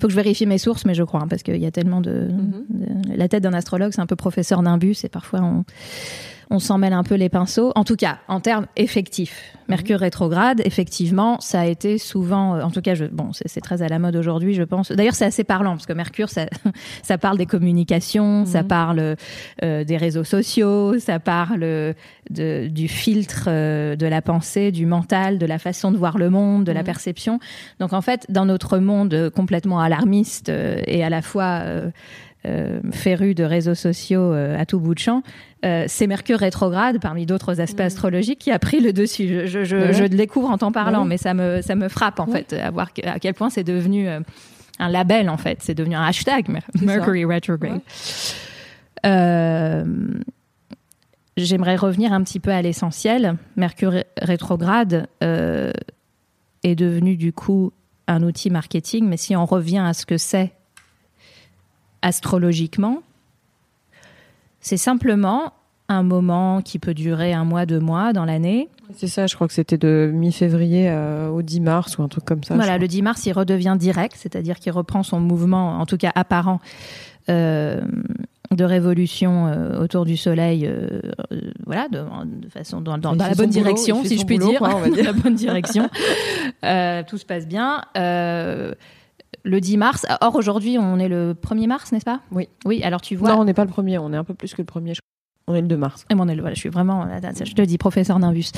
Faut 0.00 0.06
que 0.06 0.12
je 0.12 0.16
vérifie 0.16 0.46
mes 0.46 0.56
sources, 0.56 0.86
mais 0.86 0.94
je 0.94 1.02
crois, 1.02 1.20
hein, 1.20 1.28
parce 1.28 1.42
qu'il 1.42 1.58
y 1.58 1.66
a 1.66 1.70
tellement 1.70 2.00
de... 2.00 2.28
Mhm. 2.30 3.02
La 3.14 3.28
tête 3.28 3.42
d'un 3.42 3.52
astrologue, 3.52 3.92
c'est 3.92 4.00
un 4.00 4.06
peu 4.06 4.16
professeur 4.16 4.62
d'un 4.62 4.78
bus, 4.78 5.04
et 5.04 5.10
parfois 5.10 5.40
on 5.42 5.64
on 6.50 6.58
s'en 6.58 6.78
mêle 6.78 6.92
un 6.92 7.04
peu 7.04 7.14
les 7.14 7.28
pinceaux. 7.28 7.72
En 7.76 7.84
tout 7.84 7.96
cas, 7.96 8.18
en 8.26 8.40
termes 8.40 8.66
effectifs, 8.76 9.54
Mercure 9.68 9.98
mhm. 9.98 10.02
rétrograde, 10.02 10.62
effectivement, 10.64 11.38
ça 11.40 11.60
a 11.60 11.66
été 11.66 11.96
souvent, 11.96 12.56
euh, 12.56 12.62
en 12.62 12.70
tout 12.70 12.80
cas, 12.80 12.96
je, 12.96 13.04
bon, 13.04 13.30
c'est 13.32 13.60
très 13.60 13.82
à 13.82 13.88
la 13.88 14.00
mode 14.00 14.16
aujourd'hui, 14.16 14.54
je 14.54 14.64
pense. 14.64 14.90
D'ailleurs, 14.90 15.14
c'est 15.14 15.24
assez 15.24 15.44
parlant 15.44 15.72
parce 15.72 15.86
que 15.86 15.92
Mercure, 15.92 16.28
ça, 16.28 16.46
ça 17.04 17.18
parle 17.18 17.38
des 17.38 17.46
communications, 17.46 18.44
ça 18.46 18.62
mhm. 18.62 18.68
parle 18.68 19.16
euh, 19.62 19.84
des 19.84 19.96
réseaux 19.96 20.24
sociaux, 20.24 20.98
ça 20.98 21.20
parle 21.20 21.60
de, 22.30 22.66
du 22.66 22.88
filtre 22.88 23.44
euh, 23.46 23.94
de 23.94 24.06
la 24.06 24.20
pensée, 24.20 24.72
du 24.72 24.86
mental, 24.86 25.38
de 25.38 25.46
la 25.46 25.60
façon 25.60 25.92
de 25.92 25.96
voir 25.96 26.18
le 26.18 26.30
monde, 26.30 26.64
de 26.64 26.72
la 26.72 26.80
mhm. 26.80 26.86
perception. 26.86 27.38
Donc, 27.78 27.92
en 27.92 28.02
fait, 28.02 28.26
dans 28.28 28.44
notre 28.44 28.78
monde 28.78 29.30
complètement 29.30 29.78
alarmiste 29.78 30.48
et 30.48 31.04
à 31.04 31.10
la 31.10 31.22
fois 31.22 31.62
euh, 32.46 32.80
féru 32.90 33.34
de 33.34 33.44
réseaux 33.44 33.74
sociaux 33.74 34.32
euh, 34.32 34.58
à 34.58 34.64
tout 34.64 34.80
bout 34.80 34.94
de 34.94 34.98
champ, 34.98 35.22
euh, 35.62 35.84
c'est 35.88 36.06
Mercure 36.06 36.38
rétrograde, 36.38 36.98
parmi 36.98 37.26
d'autres 37.26 37.60
aspects 37.60 37.80
mm. 37.80 37.86
astrologiques, 37.86 38.38
qui 38.38 38.50
a 38.50 38.58
pris 38.58 38.80
le 38.80 38.94
dessus. 38.94 39.28
Je, 39.28 39.46
je, 39.46 39.64
je, 39.64 39.92
je 39.92 40.02
le 40.04 40.08
découvre 40.08 40.48
en 40.48 40.56
t'en 40.56 40.72
parlant, 40.72 41.04
mais 41.04 41.18
ça 41.18 41.34
me, 41.34 41.60
ça 41.60 41.74
me 41.74 41.88
frappe 41.88 42.18
en 42.18 42.26
fait, 42.26 42.54
à 42.54 42.70
voir 42.70 42.92
à 43.04 43.18
quel 43.18 43.34
point 43.34 43.50
c'est 43.50 43.62
devenu 43.62 44.08
un 44.08 44.88
label 44.88 45.28
en 45.28 45.36
fait, 45.36 45.58
c'est 45.60 45.74
devenu 45.74 45.96
un 45.96 46.02
hashtag, 46.02 46.48
Mercury 46.80 47.26
retrograde. 47.26 47.82
J'aimerais 51.36 51.76
revenir 51.76 52.12
un 52.14 52.22
petit 52.22 52.40
peu 52.40 52.52
à 52.52 52.62
l'essentiel. 52.62 53.36
Mercure 53.56 54.02
rétrograde 54.20 55.08
est 55.20 56.74
devenu 56.74 57.16
du 57.16 57.34
coup 57.34 57.72
un 58.06 58.22
outil 58.22 58.48
marketing, 58.48 59.06
mais 59.06 59.18
si 59.18 59.36
on 59.36 59.44
revient 59.44 59.82
à 59.84 59.92
ce 59.92 60.06
que 60.06 60.16
c'est 60.16 60.52
astrologiquement, 62.02 63.02
c'est 64.60 64.76
simplement 64.76 65.52
un 65.90 66.02
moment 66.04 66.62
qui 66.62 66.78
peut 66.78 66.94
durer 66.94 67.32
un 67.32 67.44
mois, 67.44 67.66
deux 67.66 67.80
mois 67.80 68.12
dans 68.12 68.24
l'année. 68.24 68.68
C'est 68.94 69.08
ça, 69.08 69.26
je 69.26 69.34
crois 69.34 69.48
que 69.48 69.54
c'était 69.54 69.78
de 69.78 70.10
mi-février 70.12 70.88
euh, 70.88 71.28
au 71.28 71.42
10 71.42 71.60
mars 71.60 71.98
ou 71.98 72.02
un 72.02 72.08
truc 72.08 72.24
comme 72.24 72.44
ça. 72.44 72.54
Voilà, 72.54 72.78
le 72.78 72.86
10 72.86 73.02
mars, 73.02 73.26
il 73.26 73.32
redevient 73.32 73.76
direct, 73.78 74.14
c'est-à-dire 74.16 74.58
qu'il 74.58 74.72
reprend 74.72 75.02
son 75.02 75.18
mouvement, 75.18 75.80
en 75.80 75.86
tout 75.86 75.96
cas 75.96 76.12
apparent, 76.14 76.60
euh, 77.28 77.80
de 78.52 78.64
révolution 78.64 79.46
euh, 79.46 79.80
autour 79.80 80.04
du 80.04 80.16
Soleil, 80.16 80.70
voilà, 81.66 81.88
de, 81.88 82.04
façon 82.48 82.80
dans, 82.80 82.96
la 82.96 83.34
bonne 83.34 83.50
direction, 83.50 84.04
si 84.04 84.16
je 84.18 84.24
puis 84.24 84.38
dire, 84.38 84.62
la 84.62 85.12
bonne 85.12 85.34
direction. 85.34 85.88
tout 87.08 87.18
se 87.18 87.24
passe 87.24 87.48
bien 87.48 87.82
le 89.42 89.60
10 89.60 89.76
mars. 89.76 90.06
Or, 90.20 90.34
aujourd'hui, 90.34 90.78
on 90.78 90.98
est 90.98 91.08
le 91.08 91.34
1er 91.34 91.66
mars, 91.66 91.92
n'est-ce 91.92 92.04
pas? 92.04 92.20
Oui. 92.30 92.48
Oui, 92.64 92.82
alors 92.82 93.00
tu 93.00 93.16
vois. 93.16 93.30
Non, 93.30 93.40
on 93.40 93.44
n'est 93.44 93.54
pas 93.54 93.64
le 93.64 93.70
1er, 93.70 93.98
on 93.98 94.12
est 94.12 94.16
un 94.16 94.24
peu 94.24 94.34
plus 94.34 94.54
que 94.54 94.62
le 94.62 94.66
1er. 94.66 94.96
On 95.46 95.54
est 95.54 95.62
le 95.62 95.68
2 95.68 95.76
mars. 95.76 96.04
Et 96.10 96.14
bon, 96.14 96.24
on 96.24 96.28
est 96.28 96.34
le, 96.34 96.42
voilà, 96.42 96.54
je 96.54 96.60
suis 96.60 96.68
vraiment, 96.68 97.06
je 97.08 97.54
te 97.54 97.62
dis, 97.62 97.78
professeur 97.78 98.18
d'Invus. 98.18 98.52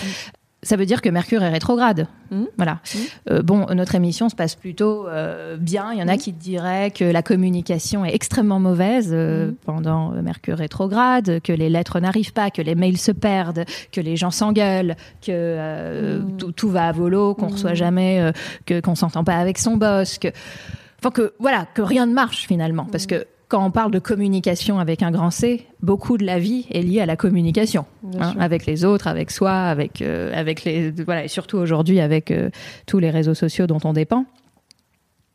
Ça 0.64 0.76
veut 0.76 0.86
dire 0.86 1.02
que 1.02 1.08
Mercure 1.08 1.42
est 1.42 1.48
rétrograde. 1.48 2.06
Mmh. 2.30 2.44
Voilà. 2.56 2.74
Mmh. 2.74 2.98
Euh, 3.30 3.42
bon, 3.42 3.66
notre 3.74 3.96
émission 3.96 4.28
se 4.28 4.36
passe 4.36 4.54
plutôt 4.54 5.08
euh, 5.08 5.56
bien. 5.56 5.92
Il 5.92 5.98
y 5.98 6.02
en 6.02 6.06
a 6.06 6.14
mmh. 6.14 6.18
qui 6.18 6.32
diraient 6.32 6.90
que 6.92 7.04
la 7.04 7.22
communication 7.22 8.04
est 8.04 8.14
extrêmement 8.14 8.60
mauvaise 8.60 9.10
euh, 9.12 9.50
pendant 9.64 10.10
Mercure 10.22 10.58
rétrograde, 10.58 11.40
que 11.42 11.52
les 11.52 11.68
lettres 11.68 11.98
n'arrivent 11.98 12.32
pas, 12.32 12.50
que 12.50 12.62
les 12.62 12.76
mails 12.76 12.98
se 12.98 13.10
perdent, 13.10 13.64
que 13.90 14.00
les 14.00 14.16
gens 14.16 14.30
s'engueulent, 14.30 14.94
que 15.20 16.20
tout, 16.56 16.68
va 16.68 16.86
à 16.86 16.92
volo, 16.92 17.34
qu'on 17.34 17.48
reçoit 17.48 17.74
jamais, 17.74 18.32
que 18.64 18.80
qu'on 18.80 18.94
s'entend 18.94 19.24
pas 19.24 19.36
avec 19.36 19.58
son 19.58 19.76
boss, 19.76 20.18
que 20.18 20.28
enfin 21.00 21.10
que 21.10 21.34
voilà, 21.40 21.66
que 21.74 21.82
rien 21.82 22.06
ne 22.06 22.14
marche 22.14 22.46
finalement, 22.46 22.86
parce 22.90 23.06
que 23.06 23.26
quand 23.52 23.62
on 23.62 23.70
parle 23.70 23.90
de 23.90 23.98
communication 23.98 24.78
avec 24.78 25.02
un 25.02 25.10
grand 25.10 25.30
C, 25.30 25.66
beaucoup 25.82 26.16
de 26.16 26.24
la 26.24 26.38
vie 26.38 26.66
est 26.70 26.80
liée 26.80 27.02
à 27.02 27.06
la 27.06 27.16
communication, 27.16 27.84
hein, 28.18 28.32
avec 28.40 28.64
les 28.64 28.82
autres, 28.86 29.08
avec 29.08 29.30
soi, 29.30 29.52
avec 29.52 30.00
euh, 30.00 30.32
avec 30.34 30.64
les 30.64 30.90
voilà, 30.90 31.24
et 31.26 31.28
surtout 31.28 31.58
aujourd'hui 31.58 32.00
avec 32.00 32.30
euh, 32.30 32.48
tous 32.86 32.98
les 32.98 33.10
réseaux 33.10 33.34
sociaux 33.34 33.66
dont 33.66 33.80
on 33.84 33.92
dépend 33.92 34.24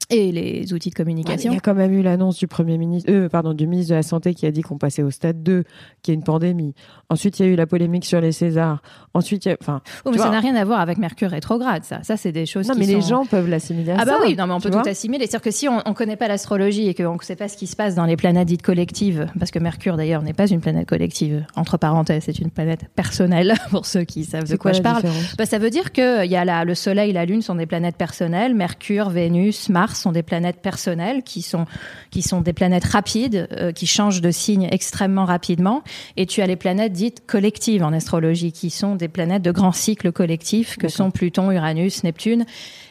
et 0.10 0.32
les 0.32 0.74
outils 0.74 0.90
de 0.90 0.96
communication. 0.96 1.52
Il 1.52 1.56
y 1.56 1.58
a 1.58 1.62
quand 1.62 1.76
même 1.76 1.92
eu 1.94 2.02
l'annonce 2.02 2.38
du 2.38 2.48
premier 2.48 2.78
ministre, 2.78 3.12
euh, 3.12 3.28
pardon, 3.28 3.54
du 3.54 3.68
ministre 3.68 3.92
de 3.92 3.96
la 3.96 4.04
santé 4.04 4.34
qui 4.34 4.46
a 4.46 4.52
dit 4.52 4.62
qu'on 4.62 4.78
passait 4.78 5.04
au 5.04 5.12
stade 5.12 5.44
2, 5.44 5.64
qu'il 6.02 6.14
y 6.14 6.16
a 6.16 6.16
une 6.16 6.24
pandémie. 6.24 6.74
Ensuite, 7.10 7.40
il 7.40 7.46
y 7.46 7.50
a 7.50 7.52
eu 7.52 7.56
la 7.56 7.68
polémique 7.68 8.06
sur 8.06 8.22
les 8.22 8.32
Césars. 8.32 8.82
Ensuite, 9.14 9.46
il 9.46 9.50
y 9.50 9.52
a, 9.52 9.58
enfin. 9.62 9.82
Oh, 10.06 10.12
mais 10.12 10.18
ça 10.18 10.30
n'a 10.30 10.40
rien 10.40 10.56
à 10.56 10.64
voir 10.64 10.80
avec 10.80 10.98
Mercure 10.98 11.32
rétrograde, 11.32 11.84
ça. 11.84 12.04
Ça, 12.04 12.16
c'est 12.16 12.32
des 12.32 12.46
choses. 12.46 12.68
Non, 12.68 12.76
mais 12.78 12.86
les 12.86 13.02
gens 13.02 13.26
peuvent 13.26 13.50
l'assimiler. 13.50 13.96
Ah 13.98 14.06
bah 14.06 14.18
oui, 14.22 14.36
non, 14.36 14.48
mais 14.48 14.54
on 14.54 14.62
peut 14.62 14.70
tout 14.70 14.80
assimiler. 14.80 15.26
C'est-à-dire 15.26 15.42
que 15.42 15.52
si 15.52 15.68
on, 15.68 15.78
ne 15.78 15.94
connaît 15.94 16.16
pas 16.16 16.28
l'astrologie 16.28 16.88
et 16.88 16.94
qu'on 16.94 17.16
ne 17.16 17.22
sait 17.22 17.36
pas 17.36 17.50
ce 17.50 17.58
qui 17.58 17.68
se 17.68 17.76
passe 17.76 17.96
dans 17.96 18.06
les 18.06 18.16
planètes 18.16 18.48
dites 18.48 18.62
collectives, 18.62 19.28
parce 19.38 19.52
que 19.52 19.60
Mercure 19.60 19.98
d'ailleurs 19.98 20.22
n'est 20.22 20.34
pas 20.34 20.48
une 20.48 20.62
planète 20.62 20.88
collective. 20.88 21.46
Entre 21.56 21.78
parenthèses, 21.78 22.24
c'est 22.26 22.40
une 22.40 22.52
planète 22.52 22.86
personnelle 22.96 23.56
pour 23.72 23.86
ceux 23.86 24.04
qui 24.04 24.24
savent 24.24 24.50
de 24.50 24.56
quoi, 24.56 24.72
je 24.72 24.82
parle. 24.82 25.04
Bah, 25.38 25.46
ça 25.46 25.60
veut 25.60 25.70
dire 25.70 25.92
que 25.92 26.24
il 26.24 26.32
y 26.32 26.38
a 26.38 26.46
la, 26.46 26.64
le 26.64 26.76
Soleil, 26.76 27.12
la 27.12 27.26
Lune 27.26 27.42
sont 27.42 27.56
des 27.56 27.66
planètes 27.66 27.98
personnelles. 27.98 28.54
Mercure, 28.54 29.10
Vénus, 29.10 29.70
Mars 29.70 29.97
sont 29.98 30.12
des 30.12 30.24
planètes 30.24 30.62
personnelles 30.62 31.24
qui 31.24 31.42
sont 31.42 31.66
qui 32.12 32.22
sont 32.22 32.42
des 32.42 32.54
planètes 32.54 32.86
rapides 32.86 33.48
euh, 33.52 33.72
qui 33.72 33.88
changent 33.88 34.22
de 34.22 34.32
signe 34.32 34.68
extrêmement 34.72 35.26
rapidement. 35.26 35.84
Et 36.16 36.26
tu 36.26 36.42
as 36.42 36.48
les 36.48 36.56
planètes 36.56 36.94
dites 36.94 37.26
collectives 37.26 37.84
en 37.84 37.94
astrologie 37.94 38.52
qui 38.52 38.70
sont 38.70 38.96
des 38.96 39.08
planètes 39.08 39.44
de 39.44 39.52
grands 39.52 39.72
cycles 39.72 40.12
collectifs 40.12 40.78
que 40.78 40.88
sont 40.88 41.12
Pluton, 41.12 41.52
Uranus, 41.52 42.04
Neptune 42.04 42.46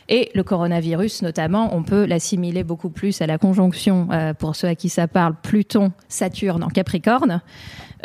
et 0.08 0.30
le 0.34 0.44
coronavirus 0.44 1.22
notamment, 1.22 1.74
on 1.74 1.82
peut 1.82 2.04
l'assimiler 2.04 2.62
beaucoup 2.62 2.90
plus 2.90 3.20
à 3.22 3.26
la 3.26 3.38
conjonction, 3.38 4.08
euh, 4.12 4.34
pour 4.34 4.54
ceux 4.54 4.68
à 4.68 4.74
qui 4.74 4.88
ça 4.88 5.08
parle, 5.08 5.34
Pluton-Saturne 5.42 6.62
en 6.62 6.68
Capricorne, 6.68 7.42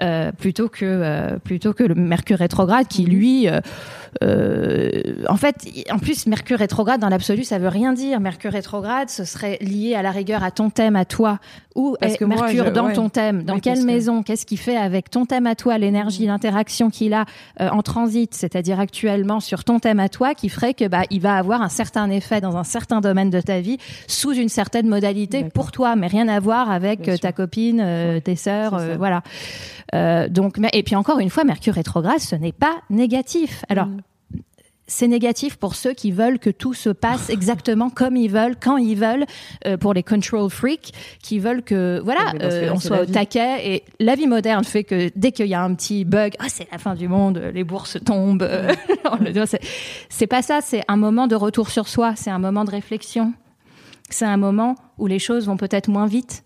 euh, 0.01 0.31
plutôt 0.31 0.67
que 0.67 1.37
plutôt 1.43 1.73
que 1.73 1.83
le 1.83 1.93
Mercure 1.93 2.39
rétrograde 2.39 2.87
qui 2.87 3.03
lui 3.03 3.47
euh, 3.47 3.51
euh, 3.51 3.61
en 4.21 5.37
fait 5.37 5.55
en 5.89 5.99
plus 5.99 6.27
Mercure 6.27 6.59
rétrograde 6.59 6.99
dans 6.99 7.09
l'absolu 7.09 7.43
ça 7.43 7.59
veut 7.59 7.69
rien 7.69 7.93
dire. 7.93 8.19
Mercure 8.19 8.51
rétrograde 8.51 9.09
ce 9.09 9.23
serait 9.23 9.57
lié 9.61 9.95
à 9.95 10.01
la 10.01 10.11
rigueur 10.11 10.43
à 10.43 10.51
ton 10.51 10.69
thème 10.69 10.95
à 10.95 11.05
toi 11.05 11.39
où 11.75 11.95
est 12.01 12.21
Mercure 12.21 12.71
dans 12.71 12.91
ton 12.93 13.09
thème 13.09 13.43
dans 13.43 13.59
quelle 13.59 13.83
maison 13.83 14.23
qu'est-ce 14.23 14.45
qu'il 14.45 14.57
fait 14.57 14.77
avec 14.77 15.09
ton 15.09 15.25
thème 15.25 15.47
à 15.47 15.55
toi 15.55 15.77
l'énergie 15.77 16.25
l'interaction 16.25 16.89
qu'il 16.89 17.13
a 17.13 17.25
en 17.59 17.81
transit 17.81 18.33
c'est-à-dire 18.33 18.79
actuellement 18.79 19.39
sur 19.39 19.63
ton 19.63 19.79
thème 19.79 19.99
à 19.99 20.09
toi 20.09 20.33
qui 20.33 20.49
ferait 20.49 20.73
que 20.73 20.87
bah 20.87 21.03
il 21.09 21.21
va 21.21 21.35
avoir 21.35 21.61
un 21.61 21.69
certain 21.69 22.09
effet 22.09 22.41
dans 22.41 22.57
un 22.57 22.63
certain 22.63 23.01
domaine 23.01 23.29
de 23.29 23.41
ta 23.41 23.59
vie 23.59 23.77
sous 24.07 24.33
une 24.33 24.49
certaine 24.49 24.87
modalité 24.87 25.43
pour 25.43 25.71
toi 25.71 25.95
mais 25.95 26.07
rien 26.07 26.27
à 26.27 26.39
voir 26.39 26.69
avec 26.69 27.09
ta 27.21 27.31
copine 27.31 28.21
tes 28.23 28.35
sœurs 28.35 28.79
voilà 28.97 29.23
euh, 29.93 30.27
donc, 30.29 30.57
et 30.73 30.83
puis 30.83 30.95
encore 30.95 31.19
une 31.19 31.29
fois, 31.29 31.43
Mercure 31.43 31.73
rétrograde, 31.73 32.19
ce 32.19 32.35
n'est 32.35 32.51
pas 32.51 32.81
négatif. 32.89 33.63
Alors. 33.69 33.87
Mm. 33.87 34.01
C'est 34.91 35.07
négatif 35.07 35.55
pour 35.55 35.75
ceux 35.75 35.93
qui 35.93 36.11
veulent 36.11 36.37
que 36.37 36.49
tout 36.49 36.73
se 36.73 36.89
passe 36.89 37.29
exactement 37.29 37.89
comme 37.89 38.17
ils 38.17 38.29
veulent, 38.29 38.57
quand 38.59 38.75
ils 38.75 38.97
veulent, 38.97 39.25
euh, 39.65 39.77
pour 39.77 39.93
les 39.93 40.03
control 40.03 40.49
freaks, 40.49 40.91
qui 41.23 41.39
veulent 41.39 41.63
que 41.63 42.01
voilà, 42.03 42.33
euh, 42.41 42.71
on 42.73 42.79
soit 42.79 43.03
au 43.03 43.05
taquet. 43.05 43.73
Et 43.73 43.83
la 44.01 44.15
vie 44.15 44.27
moderne 44.27 44.65
fait 44.65 44.83
que 44.83 45.09
dès 45.15 45.31
qu'il 45.31 45.47
y 45.47 45.53
a 45.53 45.63
un 45.63 45.73
petit 45.75 46.03
bug, 46.03 46.33
ah 46.39 46.47
c'est 46.49 46.69
la 46.73 46.77
fin 46.77 46.93
du 46.93 47.07
monde, 47.07 47.41
les 47.53 47.63
bourses 47.63 47.99
tombent. 48.03 48.45
c'est 50.09 50.27
pas 50.27 50.41
ça. 50.41 50.59
C'est 50.61 50.83
un 50.89 50.97
moment 50.97 51.27
de 51.27 51.35
retour 51.35 51.69
sur 51.69 51.87
soi. 51.87 52.13
C'est 52.17 52.29
un 52.29 52.39
moment 52.39 52.65
de 52.65 52.71
réflexion. 52.71 53.33
C'est 54.09 54.25
un 54.25 54.37
moment 54.37 54.75
où 54.97 55.07
les 55.07 55.19
choses 55.19 55.47
vont 55.47 55.55
peut-être 55.55 55.87
moins 55.87 56.05
vite. 56.05 56.43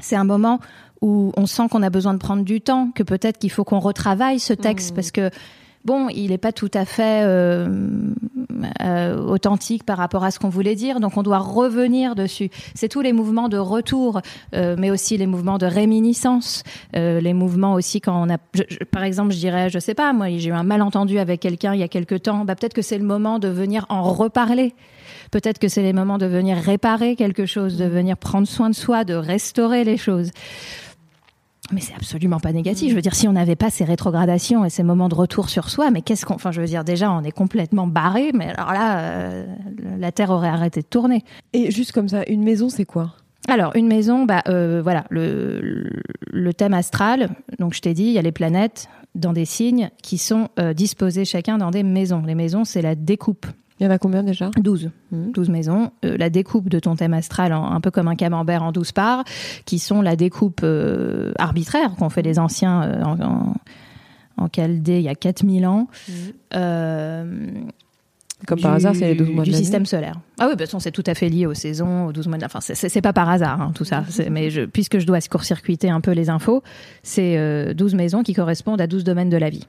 C'est 0.00 0.16
un 0.16 0.24
moment 0.24 0.58
où 1.02 1.32
on 1.36 1.44
sent 1.44 1.64
qu'on 1.70 1.82
a 1.82 1.90
besoin 1.90 2.14
de 2.14 2.18
prendre 2.18 2.44
du 2.44 2.62
temps, 2.62 2.92
que 2.94 3.02
peut-être 3.02 3.36
qu'il 3.36 3.50
faut 3.50 3.64
qu'on 3.64 3.80
retravaille 3.80 4.40
ce 4.40 4.54
texte, 4.54 4.92
mmh. 4.92 4.94
parce 4.94 5.10
que 5.10 5.30
bon, 5.84 6.08
il 6.08 6.28
n'est 6.30 6.38
pas 6.38 6.52
tout 6.52 6.70
à 6.74 6.84
fait 6.84 7.22
euh, 7.24 7.68
euh, 8.84 9.18
authentique 9.18 9.84
par 9.84 9.98
rapport 9.98 10.24
à 10.24 10.30
ce 10.30 10.38
qu'on 10.38 10.48
voulait 10.48 10.74
dire, 10.74 11.00
donc 11.00 11.16
on 11.16 11.22
doit 11.22 11.38
revenir 11.38 12.14
dessus. 12.14 12.50
C'est 12.74 12.88
tous 12.88 13.00
les 13.00 13.12
mouvements 13.12 13.48
de 13.48 13.58
retour, 13.58 14.20
euh, 14.54 14.76
mais 14.78 14.90
aussi 14.90 15.16
les 15.16 15.26
mouvements 15.26 15.58
de 15.58 15.66
réminiscence, 15.66 16.62
les 16.94 17.34
mouvements 17.34 17.74
aussi 17.74 18.00
quand 18.00 18.26
on 18.26 18.30
a, 18.30 18.38
par 18.90 19.04
exemple, 19.04 19.32
je 19.32 19.38
dirais, 19.38 19.70
je 19.70 19.78
sais 19.78 19.94
pas, 19.94 20.12
moi, 20.12 20.28
j'ai 20.36 20.50
eu 20.50 20.52
un 20.52 20.62
malentendu 20.62 21.18
avec 21.18 21.40
quelqu'un 21.40 21.74
il 21.74 21.80
y 21.80 21.84
a 21.84 21.88
quelque 21.88 22.14
temps, 22.14 22.44
bah, 22.44 22.54
peut-être 22.54 22.74
que 22.74 22.82
c'est 22.82 22.98
le 22.98 23.04
moment 23.04 23.38
de 23.38 23.48
venir 23.48 23.86
en 23.88 24.02
reparler. 24.02 24.74
Peut-être 25.30 25.58
que 25.58 25.68
c'est 25.68 25.82
les 25.82 25.94
moments 25.94 26.18
de 26.18 26.26
venir 26.26 26.58
réparer 26.58 27.16
quelque 27.16 27.46
chose, 27.46 27.78
de 27.78 27.86
venir 27.86 28.18
prendre 28.18 28.46
soin 28.46 28.68
de 28.68 28.74
soi, 28.74 29.04
de 29.04 29.14
restaurer 29.14 29.82
les 29.82 29.96
choses. 29.96 30.30
Mais 31.72 31.80
c'est 31.80 31.94
absolument 31.94 32.38
pas 32.38 32.52
négatif. 32.52 32.90
Je 32.90 32.94
veux 32.94 33.00
dire, 33.00 33.14
si 33.14 33.26
on 33.26 33.32
n'avait 33.32 33.56
pas 33.56 33.70
ces 33.70 33.84
rétrogradations 33.84 34.64
et 34.64 34.70
ces 34.70 34.82
moments 34.82 35.08
de 35.08 35.14
retour 35.14 35.48
sur 35.48 35.70
soi, 35.70 35.90
mais 35.90 36.02
qu'est-ce 36.02 36.26
qu'on. 36.26 36.34
Enfin, 36.34 36.52
je 36.52 36.60
veux 36.60 36.66
dire, 36.66 36.84
déjà, 36.84 37.10
on 37.10 37.22
est 37.22 37.32
complètement 37.32 37.86
barré, 37.86 38.30
mais 38.34 38.50
alors 38.50 38.72
là, 38.72 38.98
euh, 38.98 39.46
la 39.98 40.12
Terre 40.12 40.30
aurait 40.30 40.48
arrêté 40.48 40.82
de 40.82 40.86
tourner. 40.86 41.24
Et 41.52 41.70
juste 41.70 41.92
comme 41.92 42.08
ça, 42.08 42.22
une 42.28 42.44
maison, 42.44 42.68
c'est 42.68 42.84
quoi? 42.84 43.14
Alors, 43.48 43.74
une 43.74 43.88
maison, 43.88 44.24
bah, 44.24 44.42
euh, 44.48 44.80
voilà, 44.82 45.04
le, 45.10 45.90
le, 46.30 46.54
thème 46.54 46.74
astral, 46.74 47.30
donc 47.58 47.74
je 47.74 47.80
t'ai 47.80 47.92
dit, 47.92 48.04
il 48.04 48.12
y 48.12 48.18
a 48.18 48.22
les 48.22 48.32
planètes 48.32 48.88
dans 49.14 49.32
des 49.32 49.44
signes 49.44 49.90
qui 50.02 50.16
sont 50.16 50.48
euh, 50.60 50.72
disposés 50.74 51.24
chacun 51.24 51.58
dans 51.58 51.70
des 51.70 51.82
maisons. 51.82 52.22
Les 52.24 52.36
maisons, 52.36 52.64
c'est 52.64 52.82
la 52.82 52.94
découpe 52.94 53.46
il 53.82 53.86
y 53.86 53.88
en 53.88 53.90
a 53.90 53.98
combien 53.98 54.22
déjà? 54.22 54.48
12. 54.60 54.90
12 55.10 55.48
mmh. 55.48 55.52
maisons. 55.52 55.90
Euh, 56.04 56.16
la 56.16 56.30
découpe 56.30 56.68
de 56.68 56.78
ton 56.78 56.94
thème 56.94 57.14
astral, 57.14 57.50
un 57.50 57.80
peu 57.80 57.90
comme 57.90 58.06
un 58.06 58.14
camembert 58.14 58.62
en 58.62 58.70
12 58.70 58.92
parts, 58.92 59.24
qui 59.64 59.80
sont 59.80 60.02
la 60.02 60.14
découpe 60.14 60.60
euh, 60.62 61.32
arbitraire 61.36 61.96
qu'ont 61.98 62.08
fait 62.08 62.22
les 62.22 62.38
anciens 62.38 62.84
euh, 62.84 63.02
en, 63.02 63.54
en, 64.36 64.48
Chaldée 64.54 64.98
il 64.98 65.02
y 65.02 65.08
a 65.08 65.16
4000 65.16 65.66
ans. 65.66 65.88
Mmh. 66.08 66.12
comme 68.46 68.60
par 68.60 68.74
hasard, 68.74 68.94
c'est 68.94 69.08
les 69.08 69.14
12 69.16 69.30
mois 69.30 69.42
du 69.42 69.52
système 69.52 69.84
solaire. 69.84 70.20
Ah 70.38 70.44
oui, 70.44 70.50
de 70.50 70.50
toute 70.52 70.60
façon, 70.60 70.78
c'est 70.78 70.92
tout 70.92 71.04
à 71.06 71.14
fait 71.14 71.28
lié 71.28 71.46
aux 71.46 71.54
saisons, 71.54 72.06
aux 72.06 72.12
12 72.12 72.28
mois. 72.28 72.38
De... 72.38 72.44
Enfin, 72.44 72.60
c'est 72.60 73.02
pas 73.02 73.12
par 73.12 73.28
hasard, 73.28 73.60
hein, 73.60 73.72
tout 73.74 73.84
ça. 73.84 74.04
Mais 74.30 74.50
je, 74.50 74.62
puisque 74.62 75.00
je 75.00 75.06
dois 75.06 75.18
court-circuiter 75.22 75.90
un 75.90 76.00
peu 76.00 76.12
les 76.12 76.30
infos, 76.30 76.62
c'est 77.02 77.74
12 77.74 77.96
maisons 77.96 78.22
qui 78.22 78.32
correspondent 78.32 78.80
à 78.80 78.86
12 78.86 79.02
domaines 79.02 79.30
de 79.30 79.36
la 79.36 79.50
vie. 79.50 79.66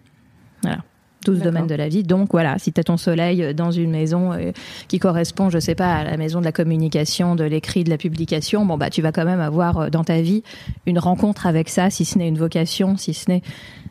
Voilà. 0.61 0.83
12 1.23 1.39
domaines 1.39 1.67
de 1.67 1.75
la 1.75 1.87
vie. 1.87 2.03
Donc 2.03 2.29
voilà, 2.31 2.57
si 2.59 2.71
tu 2.71 2.79
as 2.79 2.83
ton 2.83 2.97
soleil 2.97 3.53
dans 3.53 3.71
une 3.71 3.91
maison 3.91 4.33
euh, 4.33 4.51
qui 4.87 4.99
correspond, 4.99 5.49
je 5.49 5.59
sais 5.59 5.75
pas, 5.75 5.95
à 5.95 6.03
la 6.03 6.17
maison 6.17 6.39
de 6.39 6.45
la 6.45 6.51
communication, 6.51 7.35
de 7.35 7.43
l'écrit, 7.43 7.83
de 7.83 7.89
la 7.89 7.97
publication, 7.97 8.65
bon 8.65 8.77
bah 8.77 8.89
tu 8.89 9.01
vas 9.01 9.11
quand 9.11 9.25
même 9.25 9.39
avoir 9.39 9.77
euh, 9.77 9.89
dans 9.89 10.03
ta 10.03 10.21
vie 10.21 10.43
une 10.85 10.99
rencontre 10.99 11.47
avec 11.47 11.69
ça, 11.69 11.89
si 11.89 12.05
ce 12.05 12.17
n'est 12.17 12.27
une 12.27 12.37
vocation, 12.37 12.97
si 12.97 13.13
ce 13.13 13.29
n'est 13.29 13.41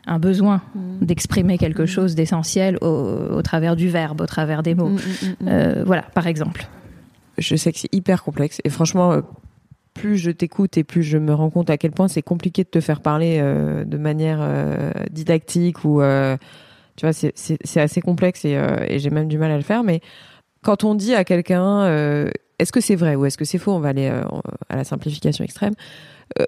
un 0.05 0.19
besoin 0.19 0.61
mm. 0.75 1.05
d'exprimer 1.05 1.57
quelque 1.57 1.83
mm. 1.83 1.87
chose 1.87 2.15
d'essentiel 2.15 2.77
au, 2.81 3.41
travers 3.41 3.75
du 3.75 3.89
verbe, 3.89 4.21
au 4.21 4.25
travers 4.25 4.63
des 4.63 4.75
mots. 4.75 4.89
Mm, 4.89 4.99
euh, 5.47 5.83
voilà, 5.85 6.03
par 6.13 6.27
exemple. 6.27 6.67
Je 7.37 7.55
sais 7.55 7.71
que 7.71 7.79
c'est 7.79 7.93
hyper 7.93 8.23
complexe 8.23 8.59
et 8.63 8.69
franchement, 8.69 9.21
plus 9.95 10.17
je 10.17 10.29
t'écoute 10.29 10.77
et 10.77 10.83
plus 10.83 11.01
je 11.01 11.17
me 11.17 11.33
rends 11.33 11.49
compte 11.49 11.69
à 11.69 11.77
quel 11.77 11.91
point 11.91 12.07
c'est 12.07 12.21
compliqué 12.21 12.63
de 12.63 12.69
te 12.69 12.79
faire 12.79 13.01
parler 13.01 13.39
de 13.41 13.97
manière 13.97 14.47
didactique 15.11 15.83
ou 15.83 15.99
tu 16.95 17.05
vois, 17.05 17.13
c'est 17.13 17.79
assez 17.79 18.01
complexe 18.01 18.43
euh, 18.45 18.85
et, 18.87 18.99
j'ai 18.99 19.09
même 19.09 19.27
du 19.27 19.37
mal 19.37 19.51
à 19.51 19.57
le 19.57 19.63
faire. 19.63 19.83
Mais 19.83 20.01
quand 20.61 20.83
on 20.83 20.95
dit 20.95 21.15
à 21.15 21.23
quelqu'un, 21.23 21.83
euh, 21.83 22.29
est-ce 22.59 22.71
que 22.71 22.81
c'est 22.81 22.95
vrai 22.95 23.15
ou 23.15 23.25
est-ce 23.25 23.37
que 23.37 23.45
c'est 23.45 23.57
faux 23.57 23.71
On 23.71 23.79
va 23.79 23.89
aller 23.89 24.09
euh, 24.09 24.23
à 24.69 24.75
la 24.75 24.83
simplification 24.83 25.43
extrême. 25.43 25.73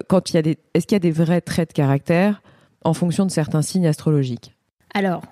quand 0.08 0.30
il 0.30 0.34
y 0.34 0.38
a 0.38 0.42
des, 0.42 0.58
est-ce 0.74 0.86
qu'il 0.86 0.94
y 0.94 0.96
a 0.96 1.00
des 1.00 1.10
vrais 1.10 1.40
traits 1.40 1.70
de 1.70 1.74
caractère 1.74 2.42
en 2.84 2.94
fonction 2.94 3.26
de 3.26 3.30
certains 3.30 3.62
signes 3.62 3.86
astrologiques? 3.86 4.54
Alors, 4.94 5.22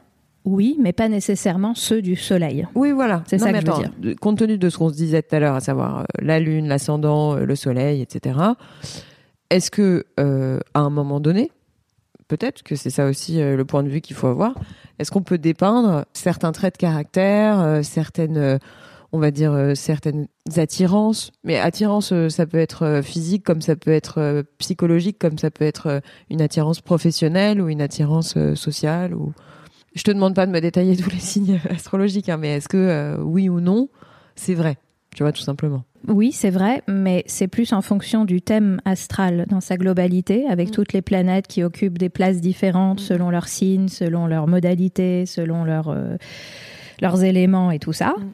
oui, 0.45 0.77
mais 0.81 0.93
pas 0.93 1.09
nécessairement 1.09 1.75
ceux 1.75 2.03
du 2.03 2.17
soleil. 2.17 2.67
Oui, 2.75 2.91
voilà. 2.91 3.23
C'est 3.27 3.39
ça 3.39 3.53
que 3.53 3.61
je 3.61 3.67
veux 3.67 3.79
dire. 3.79 4.17
Compte 4.21 4.39
tenu 4.39 4.59
de 4.59 4.69
ce 4.69 4.77
qu'on 4.77 4.91
se 4.91 4.95
disait 4.95 5.23
tout 5.23 5.35
à 5.37 5.39
l'heure, 5.39 5.55
à 5.55 5.61
savoir 5.61 6.07
la 6.21 6.41
lune, 6.41 6.69
l'ascendant, 6.69 7.37
le 7.37 7.57
soleil, 7.57 8.03
etc. 8.03 8.39
Est-ce 9.49 9.71
que 9.71 10.05
à 10.19 10.81
un 10.81 10.91
moment 10.91 11.21
donné, 11.21 11.51
peut-être 12.29 12.63
que 12.63 12.77
c'est 12.77 12.91
ça 12.91 13.07
aussi 13.07 13.39
le 13.41 13.65
point 13.65 13.83
de 13.83 13.89
vue 13.89 14.01
qu'il 14.01 14.17
faut 14.17 14.29
avoir, 14.29 14.55
est-ce 14.99 15.11
qu'on 15.11 15.23
peut 15.23 15.39
dépeindre 15.39 16.05
certains 16.13 16.53
traits 16.53 16.75
de 16.75 16.79
caractère, 16.79 17.61
euh, 17.61 17.83
certaines, 17.83 18.37
euh, 18.37 18.59
on 19.13 19.19
va 19.19 19.31
dire, 19.31 19.53
euh, 19.53 19.75
certaines 19.75 20.29
attirances? 20.57 21.33
Mais 21.43 21.59
attirance, 21.59 22.13
ça 22.29 22.47
peut 22.47 22.59
être 22.59 23.01
physique, 23.03 23.45
comme 23.45 23.61
ça 23.61 23.77
peut 23.77 23.91
être 23.91 24.45
psychologique, 24.59 25.19
comme 25.19 25.39
ça 25.39 25.51
peut 25.51 25.65
être 25.65 26.01
une 26.31 26.41
attirance 26.41 26.81
professionnelle 26.81 27.61
ou 27.61 27.69
une 27.69 27.83
attirance 27.83 28.37
sociale. 28.55 29.15
Ou... 29.15 29.33
Je 29.95 30.03
te 30.03 30.11
demande 30.11 30.35
pas 30.35 30.47
de 30.47 30.53
me 30.53 30.61
détailler 30.61 30.97
tous 31.03 31.11
les 31.11 31.21
signes 31.21 31.61
astrologiques, 31.69 32.29
hein, 32.29 32.37
mais 32.37 32.57
est-ce 32.57 32.69
que 32.69 33.17
oui 33.21 33.49
ou 33.49 33.61
non, 33.61 33.89
c'est 34.37 34.55
vrai? 34.55 34.77
Tu 35.15 35.23
vois, 35.23 35.33
tout 35.33 35.43
simplement. 35.43 35.85
Oui, 36.09 36.33
c'est 36.33 36.51
vrai, 36.51 36.83
mais 36.87 37.25
c'est 37.27 37.49
plus 37.49 37.73
en 37.73 37.81
fonction 37.81 38.25
du 38.25 38.43
thème 38.43 38.81
astral 38.85 39.47
dans 39.49 39.61
sa 39.61 39.77
globalité, 39.77 40.47
avec 40.49 40.69
mm. 40.69 40.73
toutes 40.73 40.93
les 40.93 41.03
planètes 41.03 41.47
qui 41.47 41.63
occupent 41.63 41.99
des 41.99 42.11
places 42.11 42.41
différentes 42.41 43.01
mm. 43.01 43.05
selon 43.05 43.31
leurs 43.31 43.49
signes, 43.49 43.89
selon 43.89 44.27
leurs 44.27 44.47
modalités, 44.47 45.25
selon 45.25 45.65
euh, 45.67 46.17
leurs 47.01 47.25
éléments 47.25 47.71
et 47.71 47.79
tout 47.79 47.93
ça. 47.93 48.15
Mm. 48.19 48.33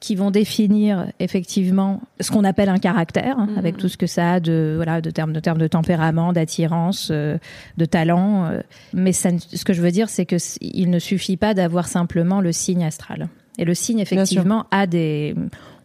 qui 0.00 0.14
vont 0.14 0.30
définir 0.30 1.12
effectivement 1.18 2.00
ce 2.20 2.30
qu'on 2.30 2.44
appelle 2.44 2.68
un 2.68 2.78
caractère, 2.78 3.38
hein, 3.38 3.48
avec 3.56 3.76
tout 3.76 3.88
ce 3.88 3.96
que 3.96 4.06
ça 4.06 4.34
a 4.34 4.40
de 4.40 4.74
voilà 4.76 5.00
de 5.00 5.10
termes 5.10 5.32
de 5.32 5.40
termes 5.40 5.58
de 5.58 5.66
tempérament, 5.66 6.32
d'attirance, 6.32 7.08
euh, 7.10 7.38
de 7.76 7.84
talent. 7.84 8.46
Euh. 8.46 8.60
mais 8.94 9.12
ce 9.12 9.64
que 9.64 9.72
je 9.72 9.82
veux 9.82 9.90
dire, 9.90 10.08
c'est 10.08 10.26
que 10.26 10.36
il 10.60 10.90
ne 10.90 10.98
suffit 10.98 11.36
pas 11.36 11.54
d'avoir 11.54 11.88
simplement 11.88 12.40
le 12.40 12.52
signe 12.52 12.84
astral. 12.84 13.28
Et 13.58 13.64
le 13.64 13.74
signe 13.74 13.98
effectivement 13.98 14.64
a 14.70 14.86
des 14.86 15.34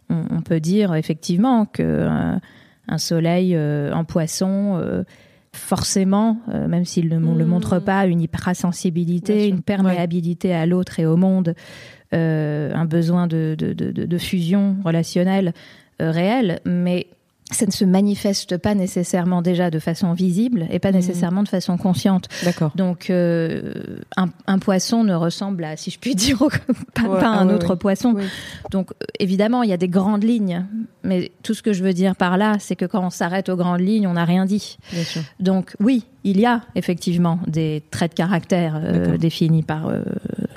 on, 0.08 0.40
peut 0.42 0.60
dire 0.60 0.94
effectivement 0.94 1.66
que 1.66 1.82
euh, 1.82 2.36
un, 2.88 2.98
soleil 2.98 3.54
euh, 3.54 3.92
en 3.92 4.04
poisson 4.04 4.76
euh, 4.76 5.04
forcément, 5.52 6.38
même 6.48 6.84
s'il 6.84 7.08
ne 7.08 7.18
le 7.18 7.44
mmh. 7.44 7.48
montre 7.48 7.78
pas, 7.78 8.06
une 8.06 8.20
hypersensibilité, 8.20 9.48
une 9.48 9.62
perméabilité 9.62 10.54
à 10.54 10.66
l'autre 10.66 11.00
et 11.00 11.06
au 11.06 11.16
monde, 11.16 11.54
un 12.12 12.84
besoin 12.84 13.26
de, 13.26 13.56
de 13.58 14.18
fusion 14.18 14.76
relationnelle 14.84 15.54
réelle, 15.98 16.60
mais 16.66 17.06
ça 17.50 17.64
ne 17.64 17.70
se 17.70 17.84
manifeste 17.84 18.56
pas 18.56 18.74
nécessairement 18.74 19.40
déjà 19.40 19.70
de 19.70 19.78
façon 19.78 20.12
visible 20.14 20.66
et 20.70 20.78
pas 20.78 20.90
mhm. 20.90 20.96
nécessairement 20.96 21.42
de 21.42 21.48
façon 21.48 21.76
consciente. 21.76 22.28
D'accord. 22.44 22.72
Donc, 22.74 23.08
euh, 23.08 23.72
un, 24.16 24.58
poisson 24.58 25.04
ne 25.04 25.14
ressemble 25.14 25.64
à, 25.64 25.76
si 25.76 25.90
je 25.90 25.98
puis 25.98 26.14
dire, 26.16 26.38
pas, 26.94 27.20
à 27.20 27.38
un 27.38 27.48
autre 27.48 27.76
poisson. 27.76 28.16
Donc, 28.70 28.90
euh, 28.90 29.06
évidemment, 29.20 29.62
il 29.62 29.70
y 29.70 29.72
a 29.72 29.76
des 29.76 29.88
grandes 29.88 30.24
lignes, 30.24 30.66
mais 31.04 31.30
tout 31.42 31.54
ce 31.54 31.62
que 31.62 31.72
je 31.72 31.84
veux 31.84 31.92
dire 31.92 32.16
par 32.16 32.36
là, 32.36 32.56
c'est 32.58 32.74
que 32.74 32.84
quand 32.84 33.04
on 33.04 33.10
s'arrête 33.10 33.48
aux 33.48 33.56
grandes 33.56 33.80
lignes, 33.80 34.08
on 34.08 34.14
n'a 34.14 34.24
rien 34.24 34.44
dit. 34.44 34.76
Bien 34.92 35.04
sûr. 35.04 35.22
Donc, 35.38 35.76
oui, 35.78 36.04
il 36.24 36.40
y 36.40 36.46
a 36.46 36.62
effectivement 36.74 37.38
des 37.46 37.84
traits 37.92 38.12
de 38.12 38.16
caractère 38.16 38.80
euh, 38.82 39.16
définis 39.16 39.62
par 39.62 39.92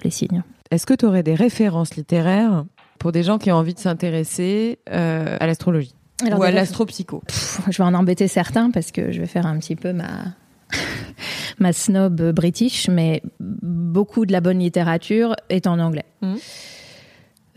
les 0.04 0.10
signes. 0.10 0.44
Est-ce 0.72 0.88
que 0.88 0.94
tu 0.96 1.06
aurais 1.06 1.24
des 1.24 1.36
références 1.36 1.96
littéraires 1.96 2.66
pour 2.98 3.12
des 3.12 3.24
gens 3.24 3.38
qui 3.38 3.52
ont 3.52 3.56
envie 3.56 3.74
de 3.76 3.80
s'intéresser 3.80 4.80
à 4.88 5.46
l'astrologie? 5.46 5.94
Ou 6.24 6.44
à 6.44 6.52
l'astropsycho 6.52 7.24
Je 7.70 7.78
vais 7.78 7.84
en 7.84 7.94
embêter 7.94 8.28
certains 8.28 8.72
parce 8.72 8.92
que 8.92 9.12
je 9.12 9.20
vais 9.20 9.28
faire 9.28 9.46
un 9.46 9.58
petit 9.60 9.76
peu 9.76 9.94
ma 9.94 10.36
ma 11.60 11.74
snob 11.74 12.32
british, 12.32 12.90
mais 12.90 13.22
beaucoup 13.40 14.26
de 14.26 14.32
la 14.32 14.42
bonne 14.42 14.60
littérature 14.60 15.36
est 15.50 15.68
en 15.68 15.80
anglais, 15.80 16.06
mmh. 16.22 16.36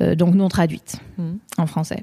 euh, 0.01 0.15
donc 0.15 0.35
non 0.35 0.49
traduite 0.49 0.97
mmh. 1.19 1.33
en 1.59 1.67
français. 1.67 2.03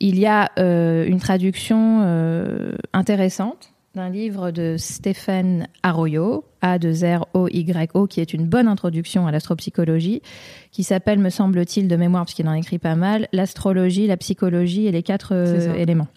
Il 0.00 0.18
y 0.18 0.26
a 0.26 0.50
euh, 0.58 1.06
une 1.06 1.20
traduction 1.20 2.00
euh, 2.02 2.72
intéressante 2.92 3.71
d'un 3.94 4.08
livre 4.08 4.50
de 4.50 4.76
Stéphane 4.78 5.68
Arroyo, 5.82 6.44
A 6.62 6.78
de 6.78 6.92
R 6.92 7.26
O 7.34 7.48
Y 7.48 7.90
O, 7.94 8.06
qui 8.06 8.20
est 8.20 8.32
une 8.32 8.46
bonne 8.46 8.68
introduction 8.68 9.26
à 9.26 9.32
l'astropsychologie, 9.32 10.22
qui 10.70 10.82
s'appelle, 10.82 11.18
me 11.18 11.28
semble-t-il, 11.28 11.88
de 11.88 11.96
mémoire, 11.96 12.24
parce 12.24 12.34
qu'il 12.34 12.48
en 12.48 12.54
écrit 12.54 12.78
pas 12.78 12.94
mal, 12.94 13.28
l'astrologie, 13.32 14.06
la 14.06 14.16
psychologie 14.16 14.86
et 14.86 14.92
les 14.92 15.02
quatre 15.02 15.34
euh, 15.34 15.74
éléments. 15.74 16.08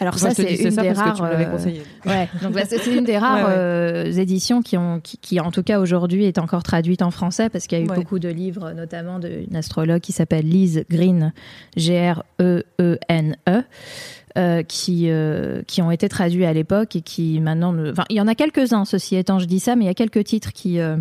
Alors 0.00 0.18
ça, 0.18 0.32
c'est 0.32 0.54
une, 0.56 0.74
des 0.74 0.92
rares. 0.92 1.20
ouais, 1.20 2.28
donc 2.42 2.58
c'est 2.66 2.86
une 2.86 3.04
des 3.04 3.18
rares 3.18 3.50
éditions 4.06 4.62
qui 4.62 4.76
ont, 4.78 5.00
qui, 5.00 5.40
en 5.40 5.50
tout 5.50 5.62
cas 5.62 5.78
aujourd'hui 5.78 6.24
est 6.24 6.38
encore 6.38 6.62
traduite 6.62 7.02
en 7.02 7.10
français 7.10 7.50
parce 7.50 7.66
qu'il 7.66 7.78
y 7.78 7.82
a 7.82 7.84
eu 7.84 7.88
beaucoup 7.88 8.18
de 8.18 8.30
livres, 8.30 8.72
notamment 8.72 9.18
d'une 9.18 9.54
astrologue 9.54 10.00
qui 10.00 10.12
s'appelle 10.12 10.48
Lise 10.48 10.84
Green, 10.88 11.32
G 11.76 12.12
R 12.12 12.24
E 12.40 12.62
E 12.80 12.98
N 13.08 13.36
E. 13.46 13.62
Euh, 14.38 14.62
qui, 14.62 15.10
euh, 15.10 15.62
qui 15.66 15.82
ont 15.82 15.90
été 15.90 16.08
traduits 16.08 16.44
à 16.44 16.52
l'époque 16.52 16.94
et 16.94 17.00
qui 17.00 17.40
maintenant... 17.40 17.74
Enfin, 17.90 18.04
il 18.08 18.14
y 18.14 18.20
en 18.20 18.28
a 18.28 18.36
quelques-uns, 18.36 18.84
ceci 18.84 19.16
étant, 19.16 19.40
je 19.40 19.46
dis 19.46 19.58
ça, 19.58 19.74
mais 19.74 19.84
il 19.84 19.86
y 19.88 19.90
a 19.90 19.94
quelques 19.94 20.22
titres 20.22 20.52
qui... 20.52 20.78
Euh, 20.78 20.96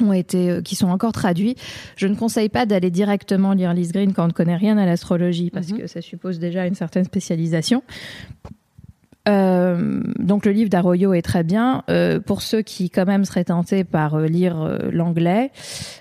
ont 0.00 0.12
été, 0.12 0.58
qui 0.64 0.74
sont 0.74 0.88
encore 0.88 1.12
traduits. 1.12 1.54
Je 1.94 2.08
ne 2.08 2.16
conseille 2.16 2.48
pas 2.48 2.66
d'aller 2.66 2.90
directement 2.90 3.52
lire 3.52 3.72
Liz 3.72 3.92
Green 3.92 4.12
quand 4.12 4.24
on 4.24 4.26
ne 4.26 4.32
connaît 4.32 4.56
rien 4.56 4.76
à 4.76 4.84
l'astrologie, 4.86 5.50
parce 5.50 5.68
mhm. 5.68 5.78
que 5.78 5.86
ça 5.86 6.02
suppose 6.02 6.40
déjà 6.40 6.66
une 6.66 6.74
certaine 6.74 7.04
spécialisation. 7.04 7.84
Euh, 9.26 10.02
donc 10.18 10.44
le 10.44 10.52
livre 10.52 10.68
d'Arroyo 10.68 11.14
est 11.14 11.22
très 11.22 11.44
bien. 11.44 11.82
Euh, 11.88 12.20
pour 12.20 12.42
ceux 12.42 12.62
qui 12.62 12.90
quand 12.90 13.06
même 13.06 13.24
seraient 13.24 13.44
tentés 13.44 13.84
par 13.84 14.14
euh, 14.14 14.26
lire 14.26 14.78
l'anglais, 14.92 15.50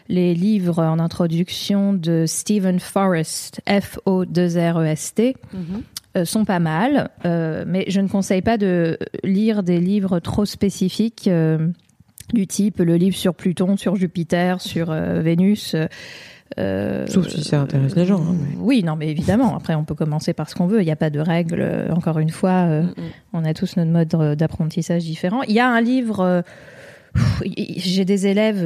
les 0.10 0.34
livres 0.34 0.84
en 0.84 1.00
introduction 1.00 1.94
de 1.94 2.26
Stephen 2.28 2.80
Forrest, 2.80 3.62
F-O-2-R-E-S-T, 3.68 5.36
mhm. 5.54 5.84
Sont 6.24 6.46
pas 6.46 6.60
mal. 6.60 7.10
mais 7.24 7.86
je 7.88 8.02
ne 8.02 8.08
conseille 8.08 8.42
pas 8.42 8.58
de 8.58 8.98
lire 9.24 9.64
des 9.64 9.80
livres 9.80 10.20
trop 10.20 10.46
spécifiques 10.46 11.30
du 12.34 12.48
type 12.48 12.80
le 12.80 12.96
livre 12.96 13.16
sur 13.16 13.34
Pluton, 13.34 13.78
sur 13.78 13.96
Jupiter, 13.96 14.62
sur 14.62 14.92
Vénus. 14.92 15.76
Euh, 16.60 17.06
Sauf 17.08 17.28
si 17.30 17.44
ça 17.44 17.62
intéresse 17.62 17.96
les 17.96 18.06
gens. 18.06 18.22
Hein, 18.22 18.36
oui, 18.58 18.84
non, 18.84 18.96
mais 18.96 19.10
évidemment. 19.10 19.56
Après, 19.56 19.76
on 19.76 19.84
peut 19.84 19.96
commencer 19.96 20.34
par 20.34 20.50
ce 20.50 20.56
qu'on 20.56 20.68
veut. 20.68 20.82
Il 20.82 20.86
n'y 20.86 20.92
a 20.92 20.96
pas 20.96 21.10
de 21.10 21.20
règles. 21.20 21.62
Euh, 21.62 21.92
encore 21.92 22.20
une 22.20 22.30
fois, 22.30 22.68
euh, 22.68 22.84
mm, 22.84 22.86
mm. 22.86 23.12
on 23.34 23.46
a 23.46 23.54
tous 23.54 23.76
notre 23.78 23.92
mode 23.92 24.38
d'apprentissage 24.38 25.04
différent. 25.04 25.42
Il 25.44 25.54
y 25.54 25.60
a 25.60 25.70
un 25.70 25.82
livre. 25.82 26.44
J'ai 27.46 28.06
des 28.06 28.28
élèves 28.28 28.66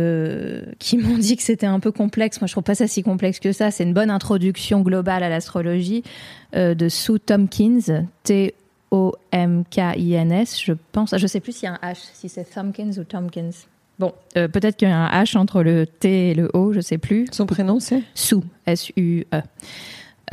qui 0.79 0.97
m'ont 0.97 1.17
dit 1.17 1.35
que 1.35 1.43
c'était 1.43 1.65
un 1.65 1.79
peu 1.79 1.91
complexe. 1.91 2.39
Moi, 2.41 2.47
je 2.47 2.53
trouve 2.53 2.63
pas 2.63 2.75
ça 2.75 2.87
si 2.87 3.03
complexe 3.03 3.39
que 3.39 3.51
ça. 3.51 3.71
C'est 3.71 3.83
une 3.83 3.93
bonne 3.93 4.09
introduction 4.09 4.81
globale 4.81 5.23
à 5.23 5.29
l'astrologie 5.29 6.03
de 6.53 6.89
Sue 6.89 7.19
Tompkins, 7.19 8.05
T 8.23 8.53
O 8.91 9.13
M 9.31 9.63
K 9.69 9.97
I 9.97 10.13
N 10.13 10.31
S. 10.31 10.61
Je 10.61 10.73
pense. 10.91 11.15
Je 11.17 11.27
sais 11.27 11.39
plus 11.39 11.57
s'il 11.57 11.69
y 11.69 11.71
a 11.71 11.79
un 11.81 11.91
H, 11.91 11.97
si 12.13 12.29
c'est 12.29 12.43
Tompkins 12.45 12.91
ou 12.97 13.03
Tompkins. 13.03 13.51
Bon, 13.99 14.13
euh, 14.37 14.47
peut-être 14.47 14.77
qu'il 14.77 14.87
y 14.87 14.91
a 14.91 14.97
un 14.97 15.23
H 15.23 15.37
entre 15.37 15.63
le 15.63 15.87
T 15.87 16.29
et 16.29 16.33
le 16.35 16.49
O, 16.53 16.71
je 16.71 16.81
sais 16.81 16.97
plus. 16.97 17.27
Son 17.31 17.45
prénom 17.45 17.79
c'est? 17.79 18.03
Sue, 18.13 18.35
S-U-E, 18.67 19.41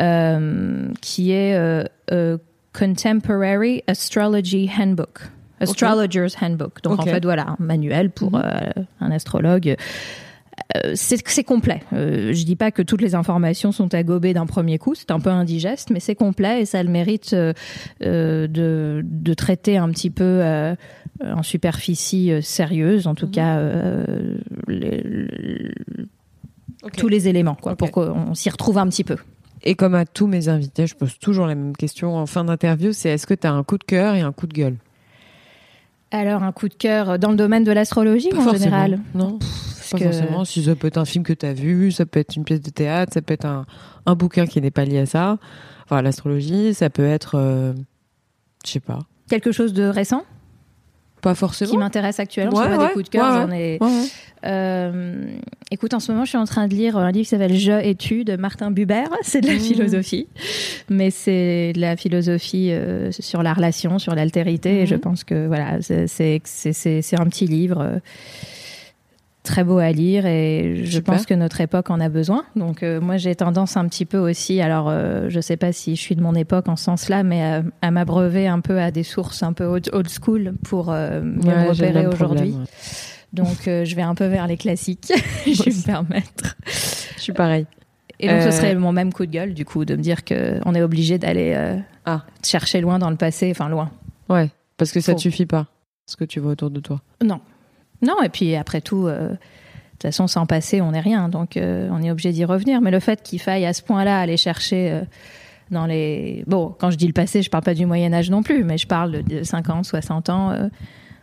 euh, 0.01 0.89
qui 1.01 1.33
est 1.33 1.57
euh, 1.57 2.39
Contemporary 2.73 3.83
Astrology 3.87 4.71
Handbook. 4.79 5.21
Astrologer's 5.61 6.37
Handbook. 6.41 6.83
Donc 6.83 7.01
en 7.01 7.05
fait, 7.05 7.25
voilà, 7.25 7.49
un 7.49 7.57
manuel 7.59 8.11
pour 8.11 8.33
mhm. 8.33 8.43
un 9.01 9.11
astrologue. 9.11 9.77
c'est 10.95 11.45
complet. 11.45 11.83
je 11.93 12.45
dis 12.45 12.57
pas 12.57 12.71
que 12.71 12.83
toutes 12.83 13.03
les 13.03 13.15
informations 13.15 13.73
sont 13.73 13.93
à 13.95 14.03
gober 14.03 14.35
d'un 14.35 14.47
premier 14.47 14.79
coup, 14.79 14.95
c'est 14.95 15.11
un 15.11 15.21
peu 15.21 15.31
indigeste, 15.31 15.91
mais 15.91 16.01
c'est 16.01 16.15
complet 16.15 16.63
et 16.63 16.65
ça 16.65 16.79
a 16.79 16.83
le 16.83 16.91
mérite 16.91 17.35
de, 17.35 17.57
de, 18.01 19.35
traiter 19.35 19.77
un 19.77 19.91
petit 19.91 20.11
peu 20.11 20.43
euh, 21.23 21.33
en 21.33 21.45
superficie 21.45 22.33
euh, 22.33 22.41
sérieuse, 22.41 23.07
en 23.07 23.15
tout 23.15 23.27
mhm. 23.27 23.33
cas 23.33 23.59
euh, 23.59 24.37
tous 26.97 27.07
les 27.07 27.29
éléments, 27.29 27.55
quoi, 27.55 27.77
pour 27.77 27.93
qu'on 27.93 28.35
s'y 28.35 28.51
retrouve 28.51 28.79
un 28.79 28.89
petit 28.89 29.05
peu. 29.05 29.17
Et 29.63 29.77
comme 29.77 29.95
à 29.95 30.07
tous 30.07 30.27
mes 30.27 30.49
invités, 30.49 30.89
je 30.89 30.97
pose 30.97 31.17
toujours 31.21 31.47
la 31.47 31.55
même 31.55 31.77
question 31.77 32.17
en 32.17 32.27
fin 32.27 32.45
d'interview, 32.45 32.93
c'est 32.93 33.11
est-ce 33.11 33.29
que 33.29 33.35
tu 33.35 33.47
as 33.47 33.53
un 33.53 33.63
coup 33.63 33.79
de 33.79 33.85
cœur 33.85 34.17
et 34.17 34.23
un 34.23 34.33
coup 34.33 34.49
de 34.49 34.55
gueule? 34.55 34.77
Alors 36.15 36.45
un 36.45 36.53
coup 36.53 36.69
de 36.69 36.75
cœur 36.75 37.19
dans 37.19 37.31
le 37.31 37.37
domaine 37.37 37.65
de 37.65 37.73
l'astrologie 37.73 38.31
en 38.35 38.53
général 38.53 39.01
Non. 39.15 39.39
pas 39.91 39.99
forcément. 39.99 40.45
Si 40.45 40.63
ça 40.63 40.77
peut 40.77 40.87
être 40.87 40.99
un 40.99 41.05
film 41.05 41.25
que 41.25 41.33
tu 41.33 41.45
as 41.45 41.53
vu, 41.53 41.91
ça 41.91 42.07
peut 42.07 42.21
être 42.21 42.37
une 42.37 42.45
pièce 42.45 42.61
de 42.61 42.71
théâtre, 42.71 43.13
ça 43.13 43.21
peut 43.21 43.35
être 43.35 43.47
un, 43.47 43.67
un 44.07 44.15
bouquin 44.15 44.47
qui 44.47 44.61
n'est 44.61 44.71
pas 44.71 44.85
lié 44.85 45.01
à 45.01 45.07
ça. 45.07 45.39
Enfin, 45.85 46.03
l'astrologie, 46.03 46.73
ça 46.73 46.89
peut 46.89 47.05
être, 47.05 47.75
je 48.65 48.71
sais 48.71 48.81
pas. 48.81 49.01
Quelque 49.29 49.51
chose 49.53 49.73
de 49.73 49.83
récent 49.85 50.23
pas 51.25 51.35
forcément. 51.35 51.71
Qui 51.71 51.79
m'intéresse 51.79 52.21
actuellement. 52.21 52.59
Ouais, 52.59 52.69
pas 52.69 52.87
des 52.87 52.93
coups 52.93 53.07
de 53.07 53.09
cœur, 53.09 53.33
j'en 53.33 53.51
ai. 53.51 53.79
Euh, 54.47 55.25
écoute, 55.71 55.95
en 55.95 56.01
ce 56.01 56.13
moment, 56.13 56.27
je 56.27 56.31
suis 56.31 56.39
en 56.39 56.45
train 56.45 56.69
de 56.69 56.75
lire 56.75 56.99
un 56.99 57.11
livre 57.11 57.25
qui 57.25 57.31
s'appelle 57.31 57.57
Je 57.57 57.73
et 57.83 57.95
tu 57.95 58.25
de 58.25 58.37
Martin 58.37 58.71
Buber. 58.71 59.05
C'est 59.23 59.41
de 59.41 59.47
la 59.47 59.55
mmh. 59.55 59.61
philosophie, 59.61 60.29
mais 60.91 61.11
c'est 61.11 61.73
de 61.75 61.81
la 61.81 61.97
philosophie 61.97 62.71
euh, 62.71 63.11
sur 63.11 63.43
la 63.43 63.55
relation, 63.55 63.99
sur 63.99 64.15
l'altérité. 64.15 64.83
Et 64.83 64.87
je 64.87 64.97
mmh. 64.97 65.01
pense 65.01 65.25
que 65.25 65.47
voilà, 65.47 65.79
c'est 65.81 66.41
un 67.19 67.27
petit 67.27 67.47
livre. 67.47 67.81
Euh, 67.81 67.99
très 69.45 69.63
beau 69.63 69.79
à 69.79 69.93
lire 69.93 70.25
et 70.27 70.81
je 70.85 70.99
pense 70.99 71.27
que 71.27 71.35
notre 71.35 71.61
époque 71.61 71.91
en 71.91 72.01
a 72.01 72.09
besoin. 72.09 72.45
Donc 72.57 72.83
euh, 72.83 73.01
moi 73.01 73.19
j'ai 73.19 73.37
tendance 73.37 73.77
un 73.77 73.87
petit 73.87 74.07
peu 74.07 74.19
aussi, 74.19 74.61
alors 74.61 74.89
euh, 74.89 75.27
je 75.29 75.39
sais 75.39 75.59
pas 75.59 75.71
si 75.71 75.95
je 75.95 76.01
suis 76.01 76.17
de 76.17 76.23
mon 76.23 76.35
époque 76.35 76.67
en 76.67 76.77
ce 76.77 76.85
sens-là, 76.85 77.23
mais 77.23 77.63
à, 77.83 77.91
m'abreuver 77.91 78.49
un 78.49 78.61
peu 78.61 78.81
à 78.81 78.91
des 78.91 79.03
sources 79.03 79.43
un 79.43 79.53
peu 79.53 79.67
old, 79.67 80.09
school 80.09 80.55
pour 80.65 80.91
euh, 80.91 81.21
me 81.21 81.69
repérer 81.69 82.07
aujourd'hui. 82.07 82.57
Donc 83.35 83.65
je 83.67 83.95
vais 83.95 84.03
un 84.03 84.15
peu 84.15 84.27
vers 84.27 84.47
les 84.47 84.57
classiques, 84.57 85.13
je 85.47 85.63
vais 85.63 85.71
me 85.71 85.85
permettre. 85.85 86.57
Je 87.17 87.21
suis 87.21 87.33
pareil. 87.33 87.67
Et 88.21 88.29
donc 88.29 88.41
ce 88.41 88.51
serait 88.51 88.75
mon 88.75 88.93
même 88.93 89.13
coup 89.13 89.27
de 89.27 89.31
gueule 89.31 89.55
du 89.55 89.65
coup 89.65 89.85
de 89.85 89.95
me 89.95 90.01
dire 90.01 90.25
que 90.25 90.59
on 90.65 90.75
est 90.75 90.83
obligé 90.83 91.19
d'aller 91.19 91.55
ah. 92.07 92.23
chercher 92.43 92.81
loin 92.81 92.99
dans 92.99 93.11
le 93.11 93.17
passé, 93.17 93.51
enfin 93.51 93.69
loin. 93.69 93.91
Ouais, 94.31 94.49
parce 94.79 94.91
que 94.91 95.01
ça 95.01 95.13
ne 95.13 95.19
suffit 95.19 95.47
pas 95.47 95.67
ce 96.07 96.17
que 96.17 96.25
tu 96.25 96.41
vois 96.41 96.53
autour 96.53 96.71
de 96.71 96.81
toi. 96.81 97.03
Non, 97.23 97.41
non, 98.05 98.23
et 98.23 98.29
puis 98.29 98.55
après 98.55 98.81
tout, 98.81 99.07
euh, 99.07 99.31
de 99.31 99.37
toute 99.93 100.03
façon, 100.03 100.27
sans 100.27 100.47
passer, 100.47 100.81
on 100.81 100.93
n'est 100.93 101.01
rien. 101.01 101.29
Donc, 101.29 101.57
euh, 101.57 101.89
on 101.91 102.03
est 102.03 102.11
obligé 102.11 102.33
d'y 102.33 102.45
revenir. 102.45 102.81
Mais 102.81 102.91
le 102.91 103.01
fait 103.01 103.23
qu'il 103.23 103.41
faille 103.41 103.67
à 103.67 103.73
ce 103.73 103.83
point-là 103.83 104.21
aller 104.21 104.37
chercher 104.37 104.91
euh, 104.91 105.03
dans 105.71 105.87
les. 105.87 106.45
Bon, 106.47 106.75
quand 106.79 106.91
je 106.91 106.97
dis 106.97 107.07
le 107.07 107.13
passé, 107.13 107.43
je 107.43 107.51
parle 107.51 107.65
pas 107.65 107.75
du 107.75 107.87
Moyen-Âge 107.87 108.31
non 108.31 108.43
plus, 108.43 108.65
mais 108.65 108.79
je 108.79 108.87
parle 108.87 109.23
de 109.23 109.43
50, 109.43 109.85
60 109.85 110.29
ans 110.31 110.53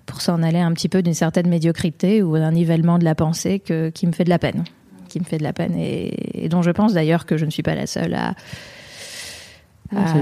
pour 0.06 0.22
s'en 0.22 0.42
aller 0.42 0.60
un 0.60 0.74
petit 0.74 0.90
peu 0.90 1.02
d'une 1.02 1.14
certaine 1.14 1.48
médiocrité 1.48 2.24
ou 2.24 2.38
d'un 2.38 2.52
nivellement 2.52 2.98
de 2.98 3.04
la 3.04 3.16
pensée 3.16 3.60
qui 3.60 4.08
me 4.08 4.12
fait 4.12 4.24
de 4.24 4.30
la 4.30 4.40
peine. 4.40 4.64
Qui 5.10 5.20
me 5.20 5.26
fait 5.26 5.38
de 5.38 5.44
la 5.44 5.54
peine 5.54 5.76
et, 5.78 6.48
dont 6.50 6.62
je 6.62 6.72
pense 6.72 6.94
d'ailleurs 6.94 7.26
que 7.26 7.38
je 7.38 7.46
ne 7.46 7.52
suis 7.52 7.64
pas 7.64 7.76
la 7.76 7.86
seule 7.86 8.16
à. 8.16 8.34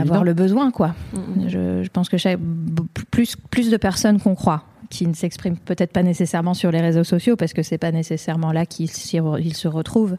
avoir 0.01 0.23
le 0.23 0.33
besoin, 0.33 0.71
quoi. 0.71 0.95
Je, 1.47 1.83
je, 1.83 1.89
pense 1.89 2.09
que 2.09 2.17
chaque, 2.17 2.39
plus, 3.09 3.35
plus 3.35 3.69
de 3.69 3.77
personnes 3.77 4.19
qu'on 4.19 4.35
croit 4.35 4.63
qui 4.89 5.07
ne 5.07 5.13
s'expriment 5.13 5.57
peut-être 5.57 5.91
pas 5.91 6.03
nécessairement 6.03 6.53
sur 6.53 6.71
les 6.71 6.81
réseaux 6.81 7.03
sociaux 7.03 7.35
parce 7.35 7.53
que 7.53 7.63
c'est 7.63 7.77
pas 7.77 7.91
nécessairement 7.91 8.51
là 8.51 8.65
qu'ils 8.65 8.89
se 8.89 9.67
retrouvent, 9.67 10.17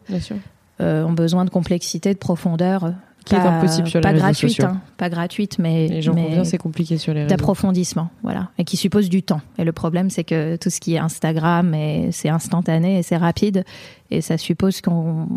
euh, 0.79 1.03
ont 1.03 1.13
besoin 1.13 1.45
de 1.45 1.49
complexité, 1.49 2.13
de 2.13 2.19
profondeur. 2.19 2.93
Qui 3.23 3.35
pas, 3.35 3.43
est 3.43 3.47
impossible 3.47 3.87
sur 3.87 4.01
les 4.01 4.09
réseaux 4.09 4.19
gratuite, 4.19 4.49
sociaux. 4.49 4.65
Hein, 4.65 4.81
pas 4.97 5.09
gratuite, 5.09 5.59
mais, 5.59 6.01
mais 6.15 6.43
c'est 6.43 6.57
compliqué 6.57 6.97
sur 6.97 7.13
les 7.13 7.21
réseaux. 7.21 7.29
D'approfondissement, 7.29 8.09
voilà, 8.23 8.49
et 8.57 8.63
qui 8.63 8.77
suppose 8.77 9.09
du 9.09 9.21
temps. 9.21 9.41
Et 9.59 9.63
le 9.63 9.71
problème, 9.71 10.09
c'est 10.09 10.23
que 10.23 10.55
tout 10.55 10.71
ce 10.71 10.79
qui 10.79 10.95
est 10.95 10.97
Instagram, 10.97 11.75
c'est 12.09 12.29
instantané 12.29 12.97
et 12.97 13.03
c'est 13.03 13.17
rapide, 13.17 13.63
et 14.09 14.21
ça 14.21 14.39
suppose 14.39 14.81
qu'on 14.81 15.27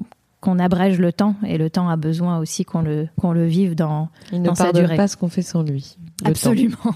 qu'on 0.41 0.59
abrège 0.59 0.99
le 0.99 1.11
temps 1.11 1.35
et 1.47 1.57
le 1.57 1.71
temps 1.71 1.89
a 1.89 1.97
besoin 1.97 2.39
aussi 2.39 2.65
qu'on 2.67 2.83
le 2.83 3.09
qu'on 3.19 3.33
le 3.33 3.47
vive 3.47 3.75
dans 3.75 4.11
Il 4.31 4.43
ne 4.43 4.55
sa 4.55 4.73
durée. 4.73 4.97
pas 4.97 5.09
ce 5.09 5.17
qu'on 5.17 5.29
fait 5.29 5.43
sans 5.43 5.63
lui. 5.63 5.97
Absolument. 6.25 6.95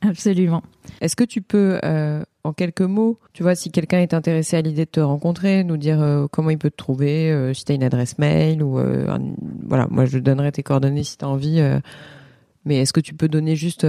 Absolument. 0.08 0.62
Est-ce 1.00 1.16
que 1.16 1.24
tu 1.24 1.42
peux, 1.42 1.78
euh, 1.84 2.22
en 2.44 2.52
quelques 2.52 2.80
mots, 2.80 3.18
tu 3.32 3.42
vois, 3.42 3.54
si 3.54 3.70
quelqu'un 3.70 3.98
est 3.98 4.14
intéressé 4.14 4.56
à 4.56 4.62
l'idée 4.62 4.86
de 4.86 4.90
te 4.90 5.00
rencontrer, 5.00 5.62
nous 5.64 5.76
dire 5.76 6.00
euh, 6.00 6.26
comment 6.30 6.50
il 6.50 6.58
peut 6.58 6.70
te 6.70 6.76
trouver, 6.76 7.30
euh, 7.30 7.52
si 7.52 7.64
tu 7.64 7.72
as 7.72 7.74
une 7.74 7.82
adresse 7.82 8.18
mail 8.18 8.62
ou 8.62 8.78
voilà, 9.66 9.86
moi 9.90 10.06
je 10.06 10.18
donnerai 10.18 10.52
tes 10.52 10.62
coordonnées 10.62 11.04
si 11.04 11.18
tu 11.18 11.24
as 11.24 11.28
envie. 11.28 11.62
mais 12.64 12.78
est-ce 12.78 12.92
que 12.92 13.00
tu 13.00 13.14
peux 13.14 13.28
donner 13.28 13.56
juste 13.56 13.86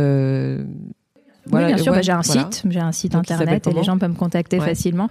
voilà, 1.48 1.70
oui, 1.70 1.74
bien 1.74 1.84
sûr, 1.84 1.92
bah, 1.92 2.04
j'ai 2.04 2.12
un 2.12 2.22
site, 2.22 2.64
j'ai 2.70 2.80
un 2.80 2.92
site 2.92 3.16
internet 3.16 3.66
et 3.66 3.74
les 3.74 3.84
gens 3.84 3.98
peuvent 3.98 4.12
me 4.12 4.16
contacter 4.16 4.60
facilement. 4.60 5.10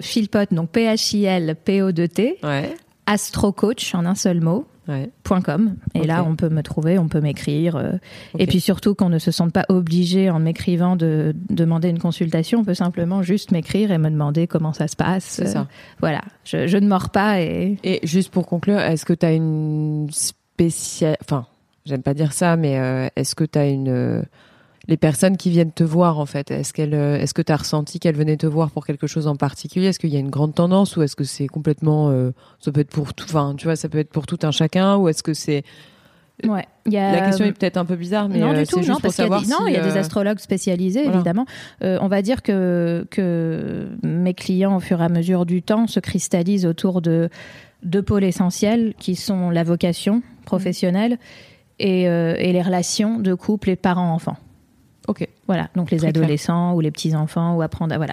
Philpot, 0.00 0.52
donc 0.52 0.70
P-H-I-L-P-O-D-T, 0.70 2.38
ouais. 2.42 2.74
Astro 3.06 3.52
Coach 3.52 3.94
en 3.94 4.06
un 4.06 4.14
seul 4.14 4.40
mot, 4.40 4.66
.com. 5.24 5.76
Et 5.94 6.06
là 6.06 6.24
on 6.24 6.36
peut 6.36 6.48
me 6.48 6.62
trouver, 6.62 6.98
on 6.98 7.08
peut 7.08 7.20
m'écrire 7.20 7.76
euh, 7.76 7.92
et 8.38 8.46
puis 8.46 8.60
surtout 8.60 8.94
qu'on 8.94 9.08
ne 9.08 9.18
se 9.18 9.30
sente 9.30 9.52
pas 9.52 9.64
obligé 9.68 10.30
en 10.30 10.38
m'écrivant 10.38 10.96
de, 10.96 11.34
demander 11.50 11.88
une 11.88 11.98
consultation, 11.98 12.60
on 12.60 12.64
peut 12.64 12.74
simplement 12.74 13.22
juste 13.22 13.50
m'écrire 13.50 13.90
et 13.90 13.98
me 13.98 14.10
demander 14.10 14.46
comment 14.46 14.72
ça 14.72 14.88
se 14.88 14.96
passe. 14.96 15.42
Ça. 15.44 15.66
voilà, 16.00 16.22
je, 16.44 16.76
ne 16.76 16.88
mords 16.88 17.10
pas 17.10 17.40
et 17.40 17.78
et 17.84 18.00
juste 18.04 18.30
pour 18.30 18.46
conclure, 18.46 18.80
est-ce 18.80 19.04
que 19.04 19.12
tu 19.12 19.26
as 19.26 19.32
une 19.32 20.08
spéciale 20.10 21.16
enfin, 21.22 21.46
j'aime 21.84 22.02
pas 22.02 22.14
dire 22.14 22.32
ça 22.32 22.56
mais 22.56 22.78
euh, 22.78 23.08
est-ce 23.16 23.34
que 23.34 23.44
tu 23.44 23.58
as 23.58 23.66
une 23.66 24.24
les 24.88 24.96
personnes 24.96 25.36
qui 25.36 25.50
viennent 25.50 25.70
te 25.70 25.84
voir 25.84 26.18
en 26.18 26.26
fait 26.26 26.50
Est-ce 26.50 26.72
qu'elle, 26.72 26.94
euh, 26.94 27.18
est-ce 27.18 27.34
que 27.34 27.42
tu 27.42 27.52
as 27.52 27.56
ressenti 27.56 28.00
qu'elles 28.00 28.16
venaient 28.16 28.38
te 28.38 28.46
voir 28.46 28.70
pour 28.70 28.86
quelque 28.86 29.06
chose 29.06 29.26
en 29.26 29.36
particulier? 29.36 29.86
Est-ce 29.86 29.98
qu'il 29.98 30.10
y 30.10 30.16
a 30.16 30.20
une 30.20 30.30
grande 30.30 30.54
tendance 30.54 30.96
ou 30.96 31.02
est-ce 31.02 31.14
que 31.14 31.24
c'est 31.24 31.46
complètement 31.46 32.08
euh, 32.08 32.32
ça 32.58 32.72
peut 32.72 32.80
être 32.80 32.90
pour 32.90 33.12
tout 33.14 33.26
enfin 33.26 33.54
tu 33.56 33.66
vois 33.66 33.76
ça 33.76 33.88
peut 33.88 33.98
être 33.98 34.10
pour 34.10 34.26
tout 34.26 34.38
un 34.42 34.50
chacun 34.50 34.96
ou 34.96 35.08
est-ce 35.08 35.22
que 35.22 35.34
c'est 35.34 35.62
Ouais, 36.46 36.66
La 36.86 37.20
question 37.22 37.46
est 37.46 37.52
peut-être 37.52 37.78
un 37.78 37.84
peu 37.84 37.96
bizarre, 37.96 38.28
mais 38.28 38.38
non 38.38 38.52
du 38.52 38.60
euh, 38.60 38.64
tout, 38.64 38.80
juste 38.80 39.00
pour 39.00 39.12
savoir. 39.12 39.42
non, 39.48 39.66
il 39.66 39.72
y 39.72 39.76
a 39.76 39.82
des 39.82 39.96
astrologues 39.96 40.38
spécialisés, 40.38 41.04
évidemment. 41.04 41.46
on 41.80 42.06
va 42.06 42.22
dire 42.22 42.42
que 42.42 43.04
que 43.10 43.88
mes 44.04 44.34
clients, 44.34 44.76
au 44.76 44.80
fur 44.80 45.00
et 45.00 45.04
à 45.04 45.08
mesure 45.08 45.46
du 45.46 45.62
temps, 45.62 45.88
se 45.88 45.98
cristallisent 45.98 46.64
autour 46.64 47.02
de 47.02 47.28
deux 47.82 48.02
pôles 48.02 48.22
essentiels 48.22 48.94
qui 49.00 49.16
sont 49.16 49.50
la 49.50 49.64
vocation 49.64 50.22
professionnelle 50.44 51.18
et, 51.80 52.02
et 52.02 52.52
les 52.52 52.62
relations 52.62 53.18
de 53.18 53.34
couple 53.34 53.70
et 53.70 53.76
parents-enfants. 53.76 54.36
Ok. 55.08 55.26
Voilà, 55.46 55.70
donc 55.74 55.90
les 55.90 56.04
adolescents 56.04 56.74
ou 56.74 56.80
les 56.80 56.90
petits 56.90 57.16
enfants 57.16 57.56
ou 57.56 57.62
apprendre. 57.62 57.94
À, 57.94 57.96
voilà, 57.96 58.12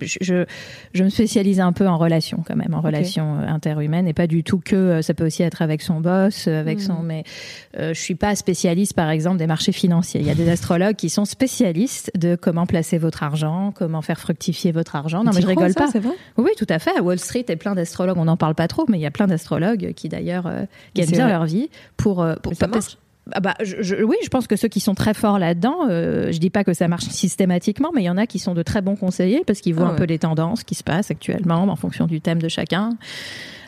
je, 0.00 0.46
je 0.94 1.04
me 1.04 1.10
spécialise 1.10 1.60
un 1.60 1.72
peu 1.72 1.86
en 1.86 1.98
relations 1.98 2.42
quand 2.46 2.56
même, 2.56 2.72
en 2.72 2.80
relations 2.80 3.38
euh, 3.38 3.46
interhumaines 3.46 4.08
et 4.08 4.14
pas 4.14 4.26
du 4.26 4.42
tout 4.42 4.58
que 4.58 4.74
euh, 4.74 5.02
ça 5.02 5.12
peut 5.12 5.26
aussi 5.26 5.42
être 5.42 5.60
avec 5.60 5.82
son 5.82 6.00
boss, 6.00 6.48
euh, 6.48 6.58
avec 6.58 6.80
son. 6.80 6.94
Hmm. 6.94 7.06
Mais 7.06 7.24
je 7.76 7.92
suis 7.92 8.14
pas 8.14 8.34
spécialiste, 8.34 8.94
par 8.94 9.10
exemple, 9.10 9.36
des 9.36 9.46
marchés 9.46 9.72
financiers. 9.72 10.22
Il 10.22 10.26
y 10.26 10.30
a 10.30 10.34
des 10.34 10.48
astrologues 10.48 10.96
qui 10.96 11.10
sont 11.10 11.26
spécialistes 11.26 12.10
de 12.16 12.34
comment 12.34 12.64
placer 12.64 12.96
votre 12.96 13.22
argent, 13.22 13.70
comment 13.76 14.00
faire 14.00 14.18
fructifier 14.18 14.72
votre 14.72 14.96
argent. 14.96 15.24
Non, 15.24 15.32
mais 15.34 15.42
je 15.42 15.46
rigole 15.46 15.74
pas. 15.74 15.88
Vrai? 15.88 16.14
Oui, 16.38 16.52
tout 16.56 16.66
à 16.70 16.78
fait. 16.78 16.96
À 16.98 17.02
Wall 17.02 17.18
Street, 17.18 17.44
il 17.46 17.50
y 17.50 17.52
a 17.52 17.56
plein 17.56 17.74
d'astrologues. 17.74 18.16
On 18.16 18.24
n'en 18.24 18.38
parle 18.38 18.54
pas 18.54 18.68
trop, 18.68 18.86
mais 18.88 18.96
il 18.96 19.02
y 19.02 19.06
a 19.06 19.10
plein 19.10 19.26
d'astrologues 19.26 19.92
qui 19.92 20.08
d'ailleurs 20.08 20.50
gagnent 20.94 21.10
bien 21.10 21.28
leur 21.28 21.44
vie 21.44 21.68
pour. 21.98 22.26
pour 22.42 22.54
ah 23.30 23.38
bah, 23.38 23.54
je, 23.62 24.02
oui, 24.02 24.16
je 24.24 24.28
pense 24.28 24.48
que 24.48 24.56
ceux 24.56 24.66
qui 24.66 24.80
sont 24.80 24.94
très 24.94 25.14
forts 25.14 25.38
là-dedans, 25.38 25.86
euh, 25.88 26.32
je 26.32 26.38
dis 26.38 26.50
pas 26.50 26.64
que 26.64 26.74
ça 26.74 26.88
marche 26.88 27.04
systématiquement, 27.04 27.90
mais 27.94 28.02
il 28.02 28.06
y 28.06 28.10
en 28.10 28.16
a 28.16 28.26
qui 28.26 28.40
sont 28.40 28.52
de 28.52 28.62
très 28.62 28.82
bons 28.82 28.96
conseillers 28.96 29.44
parce 29.46 29.60
qu'ils 29.60 29.74
voient 29.74 29.86
ah 29.88 29.92
un 29.92 29.94
peu 29.94 30.04
les 30.04 30.18
tendances 30.18 30.64
qui 30.64 30.74
se 30.74 30.82
passent 30.82 31.10
actuellement 31.12 31.62
en 31.62 31.76
fonction 31.76 32.06
du 32.06 32.20
thème 32.20 32.42
de 32.42 32.48
chacun. 32.48 32.96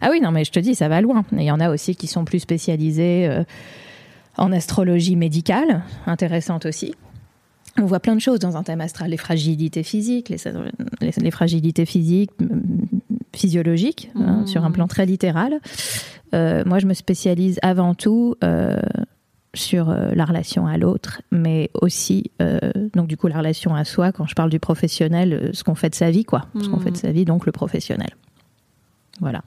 Ah 0.00 0.08
oui, 0.10 0.20
non, 0.20 0.32
mais 0.32 0.44
je 0.44 0.50
te 0.50 0.58
dis, 0.58 0.74
ça 0.74 0.88
va 0.88 1.00
loin. 1.00 1.24
Et 1.32 1.42
il 1.42 1.44
y 1.44 1.52
en 1.52 1.60
a 1.60 1.70
aussi 1.70 1.94
qui 1.94 2.08
sont 2.08 2.24
plus 2.24 2.40
spécialisés 2.40 3.28
euh, 3.28 3.44
en 4.36 4.50
astrologie 4.50 5.14
médicale, 5.14 5.84
intéressante 6.06 6.66
aussi. 6.66 6.92
On 7.80 7.86
voit 7.86 8.00
plein 8.00 8.16
de 8.16 8.20
choses 8.20 8.40
dans 8.40 8.56
un 8.56 8.64
thème 8.64 8.80
astral, 8.80 9.10
les 9.10 9.16
fragilités 9.16 9.82
physiques, 9.84 10.30
les, 10.30 10.38
les, 11.00 11.30
fragilités 11.30 11.86
physiques, 11.86 12.30
physiologiques, 13.32 14.10
hein, 14.16 14.42
mmh. 14.42 14.46
sur 14.46 14.64
un 14.64 14.70
plan 14.70 14.86
très 14.88 15.06
littéral. 15.06 15.60
Euh, 16.34 16.64
moi, 16.66 16.78
je 16.78 16.86
me 16.86 16.94
spécialise 16.94 17.58
avant 17.62 17.94
tout 17.94 18.34
euh, 18.42 18.76
sur 19.54 19.90
euh, 19.90 20.10
la 20.14 20.24
relation 20.24 20.66
à 20.66 20.76
l'autre, 20.76 21.22
mais 21.30 21.70
aussi, 21.74 22.30
euh, 22.42 22.58
donc 22.94 23.06
du 23.06 23.16
coup, 23.16 23.26
la 23.28 23.38
relation 23.38 23.74
à 23.74 23.84
soi, 23.84 24.12
quand 24.12 24.26
je 24.26 24.34
parle 24.34 24.50
du 24.50 24.58
professionnel, 24.58 25.32
euh, 25.32 25.50
ce 25.52 25.64
qu'on 25.64 25.74
fait 25.74 25.90
de 25.90 25.94
sa 25.94 26.10
vie, 26.10 26.24
quoi. 26.24 26.46
Ce 26.60 26.68
qu'on 26.68 26.78
fait 26.78 26.90
de 26.90 26.96
hmm. 26.96 27.00
sa 27.00 27.12
vie, 27.12 27.24
donc 27.24 27.46
le 27.46 27.52
professionnel. 27.52 28.10
Voilà. 29.20 29.42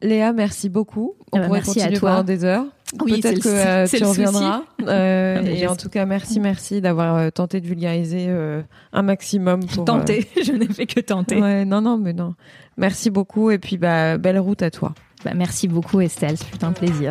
Léa, 0.00 0.32
merci 0.32 0.68
beaucoup. 0.68 1.14
On 1.32 1.40
pourrait 1.40 1.60
continuer 1.60 2.00
pendant 2.00 2.24
des 2.24 2.44
heures. 2.44 2.64
Oui, 3.00 3.20
Peut-être 3.20 3.40
que 3.40 3.96
tu 3.96 4.04
reviendras. 4.04 4.62
et 4.86 5.66
en 5.66 5.76
tout 5.76 5.88
cas, 5.88 6.04
merci, 6.04 6.40
merci 6.40 6.80
d'avoir 6.80 7.30
tenté 7.32 7.60
de 7.60 7.66
vulgariser 7.66 8.28
un 8.92 9.02
maximum. 9.02 9.64
Pour, 9.66 9.84
tenter, 9.84 10.28
je 10.44 10.52
n'ai 10.52 10.66
fait 10.66 10.86
que 10.86 11.00
tenter. 11.00 11.40
Ouais, 11.40 11.64
non, 11.64 11.80
non, 11.80 11.98
mais 11.98 12.12
non. 12.12 12.34
Merci 12.76 13.10
beaucoup 13.10 13.50
et 13.50 13.58
puis 13.58 13.78
bah, 13.78 14.18
belle 14.18 14.38
route 14.38 14.62
à 14.62 14.70
toi. 14.70 14.92
Bah, 15.24 15.32
merci 15.36 15.68
beaucoup 15.68 16.00
Estelle, 16.00 16.36
c'est 16.36 16.64
un 16.64 16.72
plaisir. 16.72 17.10